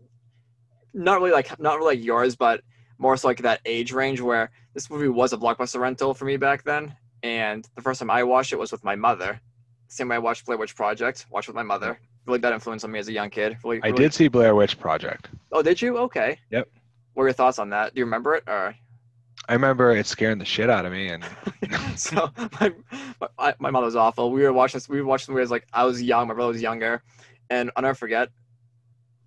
not 0.94 1.20
really 1.20 1.32
like 1.34 1.60
not 1.60 1.78
really 1.78 1.98
like 1.98 2.06
yours, 2.06 2.36
but 2.36 2.62
more 3.00 3.18
so 3.18 3.28
like 3.28 3.40
that 3.40 3.62
age 3.66 3.92
range 3.92 4.22
where 4.22 4.52
this 4.74 4.90
movie 4.90 5.08
was 5.08 5.34
a 5.34 5.38
blockbuster 5.38 5.80
rental 5.80 6.14
for 6.14 6.26
me 6.26 6.38
back 6.38 6.64
then. 6.64 6.96
And 7.24 7.68
the 7.76 7.82
first 7.82 8.00
time 8.00 8.12
I 8.12 8.24
watched 8.24 8.54
it 8.54 8.60
was 8.60 8.72
with 8.72 8.84
my 8.84 8.96
mother. 8.96 9.42
Same 9.88 10.10
way 10.10 10.18
I 10.18 10.20
watched 10.20 10.46
Blair 10.46 10.58
Witch 10.58 10.76
Project, 10.76 11.26
watched 11.32 11.48
with 11.48 11.56
my 11.56 11.64
mother. 11.64 12.00
Really 12.28 12.40
bad 12.40 12.54
influence 12.54 12.84
on 12.84 12.92
me 12.92 13.00
as 13.00 13.08
a 13.08 13.12
young 13.12 13.30
kid. 13.30 13.58
Really, 13.64 13.80
I 13.82 13.92
did 13.92 14.14
see 14.14 14.28
Blair 14.28 14.54
Witch 14.54 14.80
Project. 14.80 15.30
Oh, 15.52 15.64
did 15.64 15.82
you? 15.82 15.98
Okay. 15.98 16.38
Yep. 16.52 16.70
What 17.14 17.22
were 17.24 17.28
your 17.30 17.34
thoughts 17.34 17.58
on 17.58 17.72
that? 17.72 17.96
Do 17.96 18.00
you 18.00 18.06
remember 18.06 18.36
it? 18.36 18.44
Or 18.46 18.76
I 19.48 19.54
remember 19.54 19.96
it 19.96 20.06
scaring 20.06 20.38
the 20.38 20.46
shit 20.46 20.70
out 20.70 20.86
of 20.86 20.92
me, 20.92 21.10
and 21.10 21.26
so 22.00 22.30
my, 22.60 22.72
my 23.40 23.56
my 23.58 23.72
mother 23.72 23.86
was 23.86 23.96
awful. 23.96 24.32
We 24.32 24.44
were 24.44 24.54
watching 24.54 24.78
this. 24.78 24.88
We 24.88 25.02
were 25.02 25.08
watching 25.08 25.34
the 25.34 25.38
movies 25.38 25.50
like 25.50 25.66
I 25.74 25.86
was 25.86 26.04
young. 26.04 26.28
My 26.28 26.36
brother 26.36 26.52
was 26.52 26.62
younger, 26.62 27.02
and 27.50 27.72
I'll 27.76 27.82
never 27.82 27.96
forget. 27.96 28.30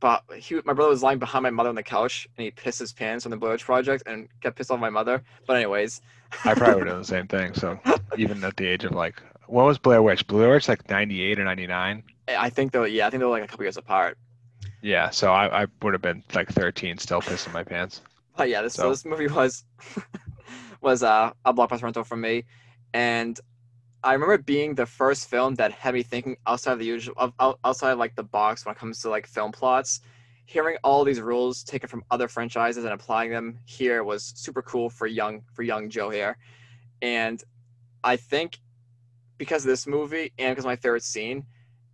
But 0.03 0.25
he, 0.37 0.57
my 0.65 0.73
brother 0.73 0.91
was 0.91 1.01
lying 1.05 1.21
behind 1.21 1.45
my 1.45 1.51
mother 1.51 1.69
on 1.69 1.77
the 1.77 1.83
couch, 1.85 2.27
and 2.37 2.45
he 2.45 2.51
pissed 2.51 2.81
his 2.81 2.93
pants 2.93 3.25
on 3.25 3.31
the 3.31 3.37
Blair 3.37 3.53
Witch 3.53 3.65
Project, 3.65 4.03
and 4.07 4.29
got 4.41 4.57
pissed 4.57 4.73
off 4.73 4.81
my 4.81 4.91
mother. 4.91 5.23
But 5.47 5.57
anyways, 5.57 6.01
I 6.45 6.55
probably 6.55 6.75
would 6.75 6.87
have 6.89 6.95
done 6.95 7.03
the 7.03 7.05
same 7.17 7.29
thing. 7.29 7.55
So 7.55 7.79
even 8.19 8.43
at 8.43 8.57
the 8.57 8.67
age 8.67 8.83
of 8.83 8.91
like, 8.91 9.23
what 9.47 9.65
was 9.65 9.79
Blair 9.79 10.03
Witch? 10.03 10.27
Blair 10.27 10.51
Witch 10.51 10.67
like 10.69 10.91
ninety 10.91 11.23
eight 11.23 11.39
or 11.39 11.45
ninety 11.45 11.69
nine. 11.69 12.03
I 12.29 12.51
think 12.51 12.73
though, 12.73 12.83
yeah, 12.85 13.07
I 13.07 13.11
think 13.11 13.21
they 13.21 13.25
were 13.27 13.31
like 13.31 13.45
a 13.45 13.47
couple 13.47 13.65
years 13.65 13.77
apart. 13.77 14.19
Yeah, 14.83 15.11
so 15.11 15.33
I, 15.33 15.63
I 15.63 15.67
would 15.83 15.93
have 15.93 16.03
been 16.03 16.25
like 16.35 16.49
thirteen, 16.51 16.99
still 16.99 17.23
pissing 17.23 17.53
my 17.55 17.63
pants. 17.65 18.03
But 18.37 18.49
yeah, 18.49 18.63
this 18.63 18.75
so 18.75 18.83
So- 18.85 18.91
this 18.91 19.05
movie 19.05 19.29
was 19.29 19.65
was 20.81 21.03
uh, 21.05 21.33
a 21.45 21.55
blockbuster 21.55 21.83
rental 21.83 22.03
for 22.03 22.17
me, 22.17 22.45
and 22.93 23.39
I 24.05 24.15
remember 24.15 24.39
being 24.39 24.75
the 24.75 24.87
first 24.87 25.31
film 25.31 25.55
that 25.57 25.71
had 25.73 25.95
me 25.95 26.03
thinking 26.03 26.37
outside 26.47 26.73
of 26.73 26.79
the 26.81 26.85
usual, 26.85 27.15
of, 27.17 27.33
outside 27.65 27.93
like 27.93 28.17
the 28.17 28.25
box 28.25 28.67
when 28.67 28.75
it 28.75 28.79
comes 28.79 29.01
to 29.03 29.09
like 29.11 29.27
film 29.27 29.53
plots. 29.53 30.01
Hearing 30.47 30.77
all 30.83 31.05
these 31.05 31.21
rules 31.21 31.63
taken 31.63 31.89
from 31.89 32.03
other 32.11 32.27
franchises 32.27 32.85
and 32.85 32.93
applying 32.93 33.31
them 33.31 33.59
here 33.65 34.03
was 34.03 34.33
super 34.35 34.61
cool 34.61 34.91
for 34.91 35.07
young 35.07 35.43
for 35.55 35.63
young 35.63 35.89
Joe 35.89 36.11
here, 36.11 36.37
and 37.01 37.43
I 38.03 38.17
think 38.17 38.59
because 39.39 39.65
of 39.65 39.69
this 39.69 39.87
movie 39.87 40.33
and 40.39 40.53
because 40.53 40.67
my 40.67 40.77
favorite 40.77 41.05
scene, 41.05 41.47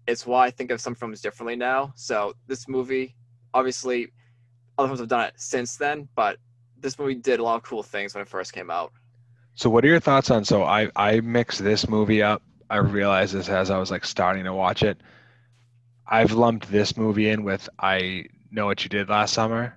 it's 0.07 0.27
why 0.27 0.47
I 0.47 0.51
think 0.51 0.71
of 0.71 0.81
some 0.81 0.95
films 0.95 1.21
differently 1.21 1.57
now. 1.57 1.93
So 1.95 2.35
this 2.47 2.69
movie, 2.69 3.15
obviously, 3.53 4.13
other 4.79 4.89
films 4.89 5.01
have 5.01 5.09
done 5.09 5.27
it 5.27 5.35
since 5.37 5.77
then, 5.77 6.09
but 6.17 6.39
this 6.81 6.99
movie 6.99 7.15
did 7.15 7.41
a 7.41 7.43
lot 7.43 7.57
of 7.57 7.63
cool 7.63 7.83
things 7.83 8.15
when 8.15 8.23
it 8.23 8.29
first 8.29 8.53
came 8.55 8.71
out. 8.71 8.93
So 9.59 9.69
what 9.69 9.85
are 9.85 9.89
your 9.89 9.99
thoughts 9.99 10.31
on? 10.31 10.45
So 10.45 10.63
I 10.63 10.89
I 10.95 11.19
mixed 11.19 11.65
this 11.65 11.89
movie 11.89 12.23
up. 12.23 12.43
I 12.71 12.77
realized 12.77 13.35
this 13.35 13.49
as 13.49 13.71
I 13.71 13.79
was 13.79 13.91
like 13.91 14.05
starting 14.05 14.45
to 14.45 14.55
watch 14.55 14.85
it. 14.85 15.01
I've 16.07 16.31
lumped 16.31 16.71
this 16.71 16.97
movie 16.97 17.29
in 17.29 17.43
with 17.43 17.69
I 17.77 18.27
know 18.53 18.67
what 18.67 18.85
you 18.85 18.89
did 18.89 19.09
last 19.09 19.35
summer. 19.35 19.77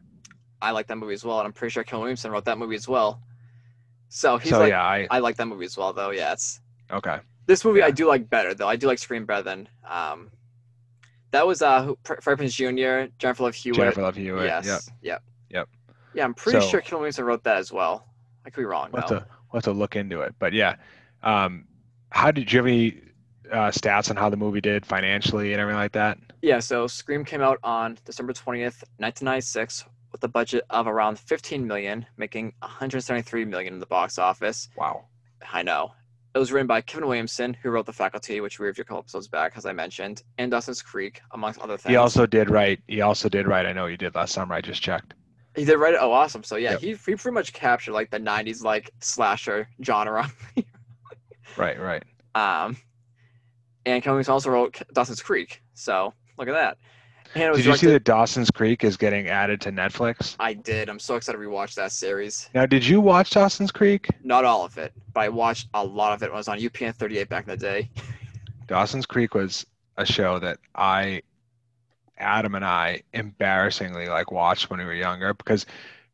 I 0.61 0.69
like 0.69 0.85
that 0.85 0.97
movie 0.99 1.15
as 1.15 1.25
well, 1.25 1.39
and 1.39 1.47
I'm 1.47 1.51
pretty 1.53 1.71
sure 1.71 1.83
Ken 1.83 1.97
Williamson 1.99 2.29
wrote 2.31 2.45
that 2.45 2.59
movie 2.59 2.75
as 2.75 2.87
well. 2.87 3.23
So 4.09 4.37
he's 4.37 4.51
so 4.51 4.59
like, 4.59 4.69
yeah, 4.69 4.83
I 4.83 5.07
I 5.09 5.17
like 5.17 5.37
that 5.37 5.47
movie 5.47 5.65
as 5.65 5.75
well, 5.75 5.93
though. 5.93 6.11
Yeah, 6.11 6.33
it's 6.33 6.61
okay. 6.91 7.17
this 7.47 7.65
movie 7.65 7.81
I 7.81 7.89
do 7.89 8.07
like 8.07 8.29
better 8.29 8.53
though. 8.53 8.67
I 8.67 8.75
do 8.75 8.85
like 8.85 8.99
Scream 8.99 9.25
better 9.25 9.41
than 9.41 9.67
um, 9.89 10.29
that 11.31 11.47
was 11.47 11.63
uh 11.63 11.93
Fre- 12.03 12.35
Jr., 12.35 13.05
Jennifer 13.17 13.43
Love 13.45 13.55
Hewitt. 13.55 13.77
Jennifer 13.77 14.03
Love 14.03 14.15
Hewitt. 14.15 14.45
yes, 14.45 14.67
Yep. 14.67 14.81
yep, 15.01 15.23
Yep. 15.49 15.69
Yeah, 16.13 16.23
I'm 16.25 16.35
pretty 16.35 16.59
So- 16.61 16.67
sure 16.67 16.81
Ken 16.81 16.99
Williamson 16.99 17.25
wrote 17.25 17.43
that 17.45 17.57
as 17.57 17.71
well. 17.71 18.05
I 18.45 18.51
could 18.51 18.61
be 18.61 18.65
wrong 18.65 18.91
have 18.93 19.07
though. 19.09 19.19
to 19.19 19.25
we'll 19.51 19.59
have 19.59 19.63
to 19.65 19.71
look 19.71 19.95
into 19.95 20.21
it. 20.21 20.35
But 20.39 20.53
yeah, 20.53 20.75
um, 21.23 21.65
how 22.09 22.31
did 22.31 22.51
you 22.51 22.59
have 22.59 22.67
any 22.67 23.01
uh, 23.51 23.71
stats 23.71 24.09
on 24.09 24.15
how 24.15 24.29
the 24.29 24.37
movie 24.37 24.61
did 24.61 24.85
financially 24.85 25.53
and 25.53 25.61
everything 25.61 25.79
like 25.79 25.91
that? 25.93 26.17
Yeah, 26.41 26.59
so 26.59 26.87
Scream 26.87 27.23
came 27.23 27.41
out 27.41 27.59
on 27.63 27.97
December 28.05 28.33
20th, 28.33 28.83
1996 28.97 29.85
with 30.11 30.23
a 30.23 30.27
budget 30.27 30.65
of 30.69 30.87
around 30.87 31.19
15 31.19 31.65
million, 31.65 32.05
making 32.17 32.53
173 32.59 33.45
million 33.45 33.73
in 33.73 33.79
the 33.79 33.85
box 33.85 34.17
office. 34.17 34.69
Wow. 34.75 35.05
I 35.51 35.63
know. 35.63 35.93
It 36.33 36.37
was 36.37 36.51
written 36.51 36.67
by 36.67 36.81
Kevin 36.81 37.07
Williamson, 37.07 37.53
who 37.53 37.71
wrote 37.71 37.85
The 37.85 37.93
Faculty, 37.93 38.39
which 38.39 38.59
we 38.59 38.65
reviewed 38.65 38.85
a 38.85 38.87
couple 38.87 38.99
episodes 38.99 39.27
back, 39.27 39.53
as 39.57 39.65
I 39.65 39.73
mentioned, 39.73 40.23
and 40.37 40.49
Dawson's 40.49 40.81
Creek, 40.81 41.21
amongst 41.31 41.59
other 41.59 41.77
things. 41.77 41.91
He 41.91 41.97
also 41.97 42.25
did 42.25 42.49
write. 42.49 42.81
He 42.87 43.01
also 43.01 43.27
did 43.27 43.47
write. 43.47 43.65
I 43.65 43.73
know 43.73 43.87
you 43.87 43.97
did 43.97 44.15
last 44.15 44.33
summer. 44.33 44.55
I 44.55 44.61
just 44.61 44.81
checked. 44.81 45.13
He 45.55 45.65
did 45.65 45.75
write 45.77 45.93
it. 45.93 45.99
Oh, 46.01 46.11
awesome. 46.11 46.43
So 46.43 46.55
yeah, 46.55 46.71
Yep. 46.71 46.79
he, 46.79 46.87
he 46.89 46.95
pretty 47.15 47.31
much 47.31 47.51
captured 47.53 47.91
like 47.93 48.09
the 48.09 48.19
90s 48.19 48.63
like 48.63 48.91
slasher 48.99 49.67
genre. 49.83 50.29
Right. 51.57 51.77
Right. 51.79 52.03
um, 52.35 52.77
and 53.85 54.03
Williamson 54.05 54.31
also 54.31 54.49
wrote 54.51 54.81
Dawson's 54.93 55.21
Creek. 55.21 55.61
So 55.73 56.13
look 56.37 56.47
at 56.47 56.53
that. 56.53 56.77
And 57.33 57.43
it 57.45 57.49
was 57.49 57.57
Did 57.59 57.65
you 57.67 57.75
see 57.77 57.87
that 57.87 58.03
Dawson's 58.03 58.51
Creek 58.51 58.83
is 58.83 58.95
getting 58.95 59.27
added 59.27 59.59
to 59.61 59.71
Netflix? 59.71 60.35
I 60.39 60.53
did. 60.53 60.87
I'm 60.89 60.99
so 60.99 61.15
excited 61.15 61.37
to 61.37 61.43
rewatch 61.43 61.75
that 61.75 61.91
series. 61.91 62.49
Now, 62.53 62.65
did 62.65 62.85
you 62.85 63.01
watch 63.01 63.31
Dawson's 63.31 63.71
Creek? 63.71 64.07
Not 64.23 64.45
all 64.45 64.63
of 64.65 64.77
it, 64.77 64.93
but 65.13 65.21
I 65.21 65.29
watched 65.29 65.67
a 65.73 65.83
lot 65.83 66.13
of 66.13 66.23
it 66.23 66.27
when 66.27 66.35
I 66.35 66.37
was 66.37 66.47
on 66.47 66.59
UPN 66.59 66.93
38 66.95 67.27
back 67.29 67.43
in 67.45 67.49
the 67.49 67.57
day. 67.57 67.89
Dawson's 68.67 69.05
Creek 69.05 69.33
was 69.33 69.65
a 69.97 70.05
show 70.05 70.39
that 70.39 70.57
I, 70.75 71.21
Adam 72.21 72.55
and 72.55 72.63
I, 72.65 73.01
embarrassingly 73.13 74.07
like 74.07 74.31
watched 74.31 74.69
when 74.69 74.79
we 74.79 74.85
were 74.85 74.93
younger 74.93 75.33
because, 75.33 75.65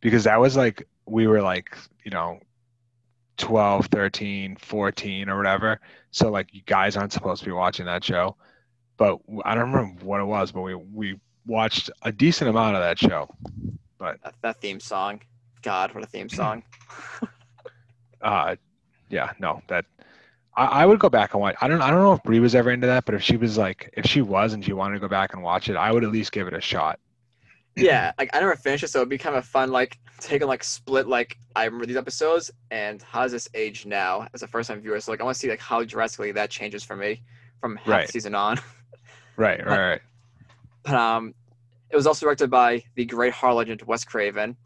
because 0.01 0.23
that 0.23 0.39
was 0.39 0.57
like 0.57 0.87
we 1.05 1.27
were 1.27 1.41
like 1.41 1.75
you 2.07 2.11
know, 2.11 2.39
12, 3.35 3.87
13, 3.87 4.55
14 4.55 5.29
or 5.29 5.35
whatever. 5.35 5.81
So 6.11 6.29
like 6.29 6.53
you 6.53 6.61
guys 6.65 6.95
aren't 6.95 7.11
supposed 7.11 7.41
to 7.43 7.45
be 7.45 7.51
watching 7.51 7.85
that 7.85 8.01
show, 8.01 8.37
but 8.95 9.19
I 9.43 9.53
don't 9.53 9.73
remember 9.73 10.05
what 10.05 10.21
it 10.21 10.23
was, 10.23 10.53
but 10.53 10.61
we 10.61 10.73
we 10.75 11.19
watched 11.45 11.89
a 12.03 12.13
decent 12.13 12.49
amount 12.49 12.77
of 12.77 12.81
that 12.81 12.97
show. 12.97 13.29
That, 13.99 14.35
that 14.41 14.61
theme 14.61 14.79
song. 14.79 15.21
God, 15.63 15.93
what 15.93 16.01
a 16.01 16.07
theme 16.07 16.29
song. 16.29 16.63
Uh, 18.19 18.55
yeah, 19.11 19.31
no, 19.39 19.61
that 19.67 19.85
I, 20.57 20.65
I 20.65 20.85
would 20.85 20.99
go 20.99 21.09
back 21.09 21.33
and 21.33 21.41
watch. 21.41 21.55
I 21.61 21.67
don't 21.69 21.81
I 21.81 21.89
don't 21.89 22.03
know 22.03 22.11
if 22.13 22.23
Brie 22.23 22.39
was 22.41 22.53
ever 22.55 22.71
into 22.71 22.87
that, 22.87 23.05
but 23.05 23.15
if 23.15 23.23
she 23.23 23.37
was 23.37 23.57
like 23.57 23.89
if 23.93 24.05
she 24.05 24.21
was 24.21 24.53
and 24.53 24.63
she 24.63 24.73
wanted 24.73 24.95
to 24.95 24.99
go 24.99 25.07
back 25.07 25.33
and 25.33 25.41
watch 25.43 25.69
it, 25.69 25.77
I 25.77 25.91
would 25.93 26.03
at 26.03 26.11
least 26.11 26.31
give 26.33 26.47
it 26.47 26.53
a 26.53 26.61
shot. 26.61 26.99
yeah, 27.75 28.11
like 28.17 28.29
I 28.33 28.39
never 28.39 28.55
finished 28.55 28.83
it, 28.83 28.87
so 28.89 28.99
it'd 28.99 29.09
be 29.09 29.17
kind 29.17 29.35
of 29.35 29.45
fun, 29.45 29.71
like 29.71 29.99
taking 30.19 30.47
like 30.47 30.63
split, 30.63 31.07
like 31.07 31.37
I 31.55 31.65
remember 31.65 31.85
these 31.85 31.95
episodes 31.97 32.49
and 32.71 33.01
how 33.03 33.23
does 33.23 33.31
this 33.31 33.47
age 33.53 33.85
now 33.85 34.27
as 34.33 34.41
a 34.41 34.47
first 34.47 34.69
time 34.69 34.81
viewer. 34.81 34.99
So 34.99 35.11
like 35.11 35.21
I 35.21 35.23
want 35.23 35.35
to 35.35 35.39
see 35.39 35.49
like 35.49 35.59
how 35.59 35.83
drastically 35.83 36.31
that 36.33 36.49
changes 36.49 36.83
for 36.83 36.95
me 36.95 37.21
from 37.61 37.75
half 37.75 38.05
Right. 38.05 38.07
season 38.07 38.33
on. 38.35 38.59
Right, 39.37 39.65
right, 39.65 39.79
right. 39.89 40.01
But 40.83 40.95
um, 40.95 41.33
it 41.89 41.95
was 41.95 42.07
also 42.07 42.25
directed 42.25 42.49
by 42.49 42.83
the 42.95 43.05
great 43.05 43.33
horror 43.33 43.53
legend 43.55 43.81
Wes 43.83 44.05
Craven, 44.05 44.57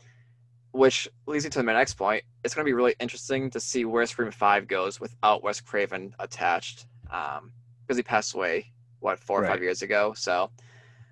which 0.72 1.08
leads 1.26 1.44
me 1.44 1.50
to 1.52 1.64
my 1.64 1.74
next 1.74 1.96
point. 1.96 2.24
It's 2.44 2.54
going 2.54 2.66
to 2.66 2.70
be 2.70 2.74
really 2.74 2.96
interesting 3.00 3.50
to 3.52 3.60
see 3.60 3.86
where 3.86 4.06
Scream 4.06 4.32
Five 4.32 4.68
goes 4.68 5.00
without 5.00 5.44
Wes 5.44 5.62
Craven 5.62 6.16
attached, 6.20 6.86
um, 7.12 7.52
because 7.82 7.98
he 7.98 8.04
passed 8.04 8.34
away 8.34 8.72
what 9.00 9.20
four 9.20 9.44
or 9.44 9.48
five 9.48 9.62
years 9.62 9.82
ago. 9.82 10.14
So, 10.16 10.52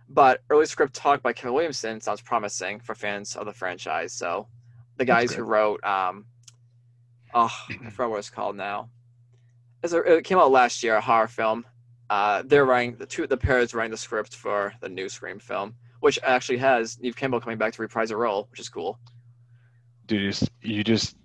but 0.07 0.41
early 0.49 0.65
script 0.65 0.93
talk 0.93 1.21
by 1.21 1.33
Kevin 1.33 1.53
Williamson 1.53 2.01
sounds 2.01 2.21
promising 2.21 2.79
for 2.79 2.95
fans 2.95 3.35
of 3.35 3.45
the 3.45 3.53
franchise. 3.53 4.13
So, 4.13 4.47
the 4.97 5.05
guys 5.05 5.33
who 5.33 5.43
wrote 5.43 5.83
um, 5.83 6.25
oh, 7.33 7.55
I 7.69 7.89
forgot 7.89 8.11
what 8.11 8.19
it's 8.19 8.29
called 8.29 8.55
now. 8.55 8.89
It's 9.83 9.93
a, 9.93 9.99
it 9.99 10.23
came 10.23 10.37
out 10.37 10.51
last 10.51 10.83
year, 10.83 10.95
a 10.95 11.01
horror 11.01 11.27
film. 11.27 11.65
Uh, 12.09 12.43
they're 12.45 12.65
writing 12.65 12.95
the 12.97 13.05
two 13.05 13.27
the 13.27 13.37
pair 13.37 13.59
is 13.59 13.73
writing 13.73 13.91
the 13.91 13.97
script 13.97 14.35
for 14.35 14.73
the 14.81 14.89
new 14.89 15.07
Scream 15.09 15.39
film, 15.39 15.75
which 15.99 16.17
actually 16.23 16.57
has 16.57 16.99
Neve 16.99 17.15
Campbell 17.15 17.39
coming 17.39 17.57
back 17.57 17.73
to 17.73 17.81
reprise 17.81 18.11
a 18.11 18.17
role, 18.17 18.47
which 18.51 18.59
is 18.59 18.69
cool. 18.69 18.99
Dude, 20.09 20.21
you 20.21 20.29
just, 20.31 20.49
you 20.63 20.83
just 20.83 21.15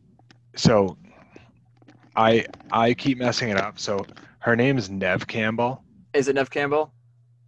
so 0.57 0.97
I 2.15 2.45
I 2.71 2.95
keep 2.95 3.19
messing 3.19 3.49
it 3.49 3.57
up. 3.57 3.79
So 3.79 4.05
her 4.41 4.55
name 4.55 4.77
is 4.79 4.91
Nev 4.91 5.27
Campbell, 5.27 5.83
Is 6.13 6.29
it 6.29 6.35
Nev 6.35 6.51
Campbell? 6.51 6.93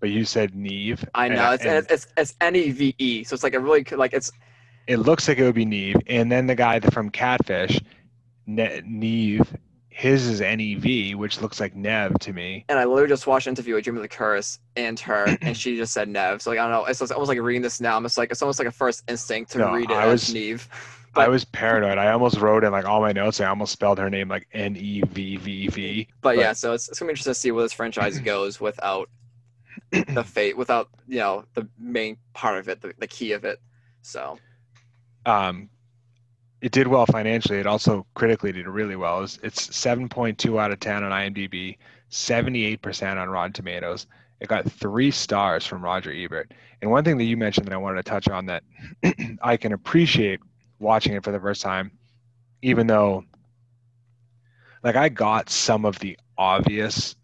but 0.00 0.10
you 0.10 0.24
said 0.24 0.54
Neve. 0.54 1.04
I 1.14 1.26
and- 1.26 1.36
know 1.36 1.52
it's 1.52 1.64
and 1.64 1.86
it's 1.90 2.06
it's, 2.16 2.34
N 2.40 2.56
E 2.56 2.70
V 2.70 2.94
E, 2.98 3.24
so 3.24 3.34
it's 3.34 3.42
like 3.42 3.54
a 3.54 3.60
really 3.60 3.84
like 3.92 4.12
it's 4.14 4.32
it 4.86 4.96
looks 4.98 5.28
like 5.28 5.38
it 5.38 5.44
would 5.44 5.54
be 5.54 5.64
Neve, 5.66 5.96
and 6.06 6.30
then 6.32 6.46
the 6.46 6.54
guy 6.54 6.80
from 6.80 7.10
Catfish, 7.10 7.80
ne- 8.46 8.80
Neve, 8.86 9.56
his 9.88 10.26
is 10.26 10.40
N 10.40 10.60
E 10.60 10.74
V, 10.76 11.14
which 11.16 11.40
looks 11.42 11.60
like 11.60 11.74
Nev 11.76 12.18
to 12.20 12.32
me. 12.32 12.64
and 12.70 12.78
I 12.78 12.84
literally 12.84 13.08
just 13.08 13.26
watched 13.26 13.46
an 13.46 13.52
interview 13.52 13.74
with 13.74 13.84
Jamie 13.84 14.00
Lee 14.00 14.08
Curtis 14.08 14.58
and 14.76 14.98
her, 15.00 15.36
and 15.42 15.56
she 15.56 15.76
just 15.76 15.92
said 15.92 16.08
Nev. 16.08 16.40
So 16.40 16.50
like 16.50 16.58
I 16.58 16.62
don't 16.62 16.70
know, 16.72 16.84
it's, 16.86 17.00
it's 17.02 17.10
almost 17.12 17.28
like 17.28 17.38
reading 17.40 17.62
this 17.62 17.78
now. 17.80 17.96
I'm 17.96 18.02
just 18.04 18.16
like 18.18 18.30
it's 18.30 18.40
almost 18.42 18.58
like 18.58 18.68
a 18.68 18.72
first 18.72 19.04
instinct 19.08 19.52
to 19.52 19.58
No, 19.58 19.72
read 19.74 19.90
it 19.90 19.94
I 19.94 20.06
as 20.06 20.12
was- 20.28 20.34
Neve. 20.34 20.68
I 21.16 21.28
was 21.28 21.44
paranoid. 21.44 21.99
I 21.99 22.11
almost 22.12 22.38
wrote 22.38 22.64
in 22.64 22.73
like 22.73 22.85
all 22.85 23.00
my 23.00 23.12
notes. 23.12 23.40
I 23.40 23.46
almost 23.46 23.73
spelled 23.73 23.99
her 23.99 24.11
name 24.11 24.28
like 24.28 24.49
N 24.52 24.76
E 24.76 25.02
V 25.02 25.37
V 25.37 25.68
V. 25.68 26.08
But 26.20 26.37
yeah, 26.37 26.52
so 26.52 26.73
it's, 26.73 26.88
it's 26.88 26.99
gonna 26.99 27.08
be 27.08 27.12
interesting 27.12 27.32
to 27.32 27.38
see 27.40 27.50
where 27.52 27.62
this 27.62 27.73
franchise 27.73 28.18
goes 28.32 28.61
without 28.61 29.08
the 29.90 30.25
fate, 30.26 30.56
without 30.56 30.88
you 31.06 31.18
know 31.18 31.44
the 31.54 31.68
main 31.78 32.16
part 32.35 32.58
of 32.58 32.68
it, 32.68 32.80
the, 32.80 32.92
the 32.99 33.06
key 33.06 33.32
of 33.32 33.44
it. 33.44 33.61
So 34.02 34.38
Um, 35.25 35.68
it 36.61 36.73
did 36.73 36.87
well 36.88 37.06
financially. 37.06 37.58
It 37.58 37.66
also 37.66 38.06
critically 38.14 38.52
did 38.52 38.66
really 38.66 38.96
well. 38.96 39.23
It's, 39.23 39.38
it's 39.42 39.68
7.2 39.68 40.61
out 40.61 40.73
of 40.73 40.80
10 40.80 41.04
on 41.04 41.12
IMDb, 41.12 41.76
78% 42.11 43.16
on 43.20 43.28
Rotten 43.28 43.52
Tomatoes, 43.52 44.06
It 44.40 44.49
got 44.49 44.70
three 44.70 45.11
stars 45.11 45.66
from 45.66 45.82
Roger 45.82 46.12
Ebert. 46.12 46.52
And 46.80 46.90
one 46.90 47.04
thing 47.04 47.18
that 47.18 47.25
you 47.25 47.37
mentioned 47.37 47.66
that 47.66 47.75
I 47.75 47.78
wanted 47.78 48.04
to 48.04 48.11
touch 48.11 48.28
on 48.28 48.46
that 48.46 48.62
I 49.42 49.56
can 49.56 49.73
appreciate 49.73 50.40
watching 50.78 51.14
it 51.14 51.25
for 51.25 51.33
the 51.33 51.40
first 51.40 51.62
time, 51.62 51.90
even 52.62 52.87
though, 52.87 53.25
like, 54.83 54.97
I 54.97 55.09
got 55.09 55.50
some 55.50 55.85
of 55.85 55.99
the 55.99 56.18
obvious 56.38 57.16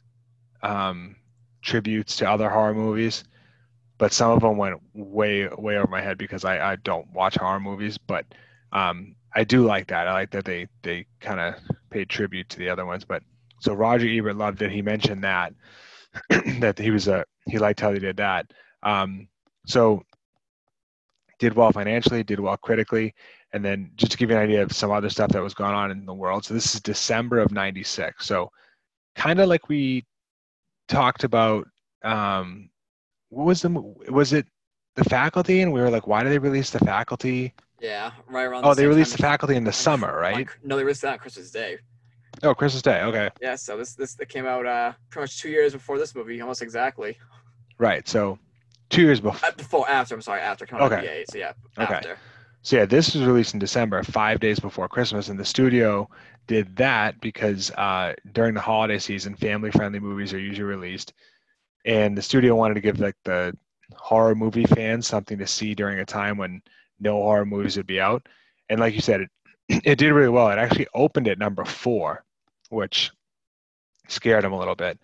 um, 0.62 1.16
tributes 1.62 2.16
to 2.16 2.30
other 2.30 2.48
horror 2.48 2.74
movies, 2.74 3.24
but 3.98 4.12
some 4.12 4.30
of 4.30 4.40
them 4.40 4.56
went 4.56 4.80
way, 4.94 5.48
way 5.48 5.76
over 5.76 5.86
my 5.88 6.00
head 6.00 6.18
because 6.18 6.44
I, 6.44 6.72
I 6.72 6.76
don't 6.76 7.10
watch 7.12 7.36
horror 7.36 7.60
movies. 7.60 7.98
But 7.98 8.26
um, 8.72 9.14
I 9.34 9.44
do 9.44 9.64
like 9.64 9.86
that. 9.88 10.08
I 10.08 10.12
like 10.12 10.30
that 10.32 10.44
they 10.44 10.66
they 10.82 11.06
kind 11.20 11.40
of 11.40 11.54
paid 11.90 12.08
tribute 12.08 12.48
to 12.50 12.58
the 12.58 12.68
other 12.68 12.84
ones. 12.84 13.04
But 13.04 13.22
so 13.60 13.74
Roger 13.74 14.08
Ebert 14.08 14.36
loved 14.36 14.62
it. 14.62 14.70
He 14.70 14.82
mentioned 14.82 15.22
that 15.24 15.54
that 16.60 16.78
he 16.78 16.90
was 16.90 17.08
a 17.08 17.24
he 17.46 17.58
liked 17.58 17.80
how 17.80 17.92
they 17.92 17.98
did 17.98 18.16
that. 18.16 18.52
Um, 18.82 19.28
so 19.66 20.02
did 21.38 21.54
well 21.54 21.72
financially, 21.72 22.22
did 22.22 22.40
well 22.40 22.56
critically, 22.56 23.14
and 23.52 23.64
then 23.64 23.90
just 23.96 24.12
to 24.12 24.18
give 24.18 24.30
you 24.30 24.36
an 24.36 24.42
idea 24.42 24.62
of 24.62 24.72
some 24.72 24.90
other 24.90 25.10
stuff 25.10 25.30
that 25.30 25.42
was 25.42 25.54
going 25.54 25.74
on 25.74 25.90
in 25.90 26.06
the 26.06 26.14
world. 26.14 26.44
So 26.44 26.54
this 26.54 26.74
is 26.74 26.80
December 26.80 27.38
of 27.38 27.52
'96. 27.52 28.24
So 28.26 28.50
kind 29.16 29.40
of 29.40 29.48
like 29.48 29.68
we 29.68 30.04
talked 30.88 31.24
about. 31.24 31.66
Um, 32.02 32.70
what 33.28 33.44
was 33.46 33.62
the 33.62 33.70
was 33.70 34.32
it 34.32 34.46
the 34.96 35.04
faculty? 35.04 35.60
And 35.62 35.72
we 35.72 35.80
were 35.80 35.90
like, 35.90 36.06
why 36.06 36.22
did 36.22 36.32
they 36.32 36.38
release 36.38 36.70
the 36.70 36.80
faculty? 36.80 37.54
Yeah, 37.80 38.10
right 38.28 38.44
around. 38.44 38.64
Oh, 38.64 38.74
the 38.74 38.82
they 38.82 38.86
released 38.86 39.12
the 39.12 39.18
time 39.18 39.26
as- 39.26 39.32
faculty 39.32 39.56
in 39.56 39.64
the 39.64 39.72
summer, 39.72 40.18
right? 40.18 40.48
no, 40.62 40.76
they 40.76 40.84
released 40.84 41.02
that 41.02 41.14
on 41.14 41.18
Christmas 41.18 41.50
Day. 41.50 41.78
Oh, 42.42 42.54
Christmas 42.54 42.82
Day. 42.82 43.02
Okay. 43.02 43.30
Yeah, 43.40 43.56
so 43.56 43.76
this 43.76 43.94
this 43.94 44.18
it 44.18 44.28
came 44.28 44.46
out 44.46 44.66
uh 44.66 44.92
pretty 45.10 45.24
much 45.24 45.40
two 45.40 45.48
years 45.50 45.72
before 45.72 45.98
this 45.98 46.14
movie, 46.14 46.40
almost 46.40 46.62
exactly. 46.62 47.16
Right. 47.78 48.06
So 48.08 48.38
two 48.90 49.02
years 49.02 49.20
before. 49.20 49.48
Uh, 49.48 49.52
before, 49.52 49.88
after. 49.88 50.14
I'm 50.14 50.22
sorry, 50.22 50.40
after 50.40 50.66
coming 50.66 50.84
Okay. 50.86 51.24
the. 51.26 51.32
So 51.32 51.38
yeah, 51.38 51.52
Okay. 51.78 51.94
after. 51.94 52.18
So 52.62 52.76
yeah, 52.76 52.86
this 52.86 53.14
was 53.14 53.24
released 53.24 53.54
in 53.54 53.60
December, 53.60 54.02
five 54.04 54.40
days 54.40 54.60
before 54.60 54.88
Christmas, 54.88 55.28
and 55.28 55.38
the 55.38 55.44
studio 55.44 56.08
did 56.46 56.76
that 56.76 57.20
because 57.20 57.70
uh, 57.72 58.14
during 58.32 58.54
the 58.54 58.60
holiday 58.60 58.98
season, 58.98 59.34
family-friendly 59.34 59.98
movies 60.00 60.32
are 60.32 60.38
usually 60.38 60.64
released, 60.68 61.12
and 61.84 62.16
the 62.16 62.22
studio 62.22 62.54
wanted 62.54 62.74
to 62.74 62.80
give 62.80 63.00
like 63.00 63.16
the 63.24 63.56
horror 63.96 64.34
movie 64.34 64.64
fans 64.64 65.06
something 65.06 65.38
to 65.38 65.46
see 65.46 65.74
during 65.74 65.98
a 65.98 66.04
time 66.04 66.36
when 66.38 66.62
no 67.00 67.14
horror 67.14 67.44
movies 67.44 67.76
would 67.76 67.86
be 67.86 68.00
out. 68.00 68.28
And 68.68 68.80
like 68.80 68.94
you 68.94 69.00
said, 69.00 69.22
it 69.22 69.30
it 69.84 69.98
did 69.98 70.12
really 70.12 70.28
well. 70.28 70.50
It 70.50 70.58
actually 70.58 70.88
opened 70.94 71.28
at 71.28 71.38
number 71.38 71.64
four, 71.64 72.24
which 72.70 73.10
scared 74.08 74.44
them 74.44 74.52
a 74.52 74.58
little 74.58 74.74
bit. 74.76 74.98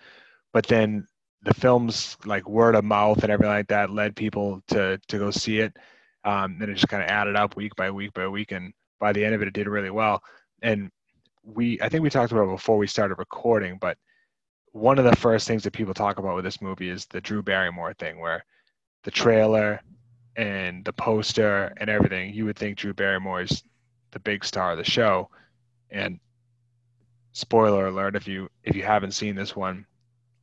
But 0.53 0.67
then 0.67 1.07
the 1.43 1.55
film's 1.55 2.17
like 2.25 2.49
word 2.49 2.75
of 2.75 2.85
mouth 2.85 3.23
and 3.23 3.33
everything 3.33 3.53
like 3.55 3.69
that 3.69 3.91
led 3.91 4.17
people 4.17 4.63
to 4.69 5.01
to 5.09 5.19
go 5.19 5.31
see 5.31 5.59
it. 5.61 5.77
Um, 6.25 6.59
then 6.59 6.71
it 6.71 6.75
just 6.75 6.89
kind 6.89 7.03
of 7.03 7.09
added 7.09 7.37
up 7.37 7.57
week 7.57 7.75
by 7.77 7.91
week 7.91 8.13
by 8.13 8.29
week, 8.29 8.53
and 8.53 8.73
by 8.99 9.13
the 9.13 9.25
end 9.25 9.35
of 9.35 9.43
it, 9.43 9.49
it 9.49 9.55
did 9.55 9.69
really 9.69 9.91
well. 9.91 10.23
And 10.63 10.91
we, 11.45 11.81
I 11.81 11.89
think 11.89 12.03
we 12.03 12.11
talked 12.11 12.33
about 12.33 12.49
it 12.49 12.57
before 12.57 12.77
we 12.77 12.87
started 12.87 13.19
recording, 13.19 13.79
but 13.81 13.97
one 14.73 14.99
of 14.99 15.05
the 15.05 15.17
first 15.17 15.47
things 15.47 15.63
that 15.63 15.73
people 15.73 15.95
talk 15.95 16.19
about 16.19 16.35
with 16.35 16.45
this 16.45 16.61
movie 16.61 16.91
is 16.91 17.07
the 17.07 17.21
Drew 17.21 17.43
Barrymore 17.43 17.95
thing, 17.95 18.21
where 18.21 18.45
the 19.05 19.11
trailer 19.11 19.81
and 20.37 20.85
the 20.85 20.93
poster 20.93 21.73
and 21.79 21.89
everything, 21.89 22.35
you 22.35 22.45
would 22.45 22.57
think 22.57 22.79
Drew 22.79 22.93
Barrymore 22.93 23.43
is 23.43 23.63
the 24.11 24.21
big 24.21 24.45
star 24.45 24.73
of 24.73 24.79
the 24.79 24.85
show. 24.85 25.31
And 25.91 26.21
spoiler 27.33 27.87
alert, 27.87 28.17
if 28.17 28.29
you 28.29 28.49
if 28.63 28.77
you 28.77 28.83
haven't 28.83 29.13
seen 29.13 29.35
this 29.35 29.57
one, 29.57 29.87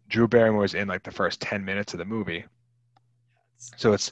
Drew 0.07 0.27
Barrymore 0.27 0.65
is 0.65 0.73
in 0.73 0.87
like 0.87 1.03
the 1.03 1.11
first 1.11 1.41
ten 1.41 1.63
minutes 1.63 1.93
of 1.93 1.99
the 1.99 2.05
movie. 2.05 2.45
So 3.57 3.93
it's 3.93 4.11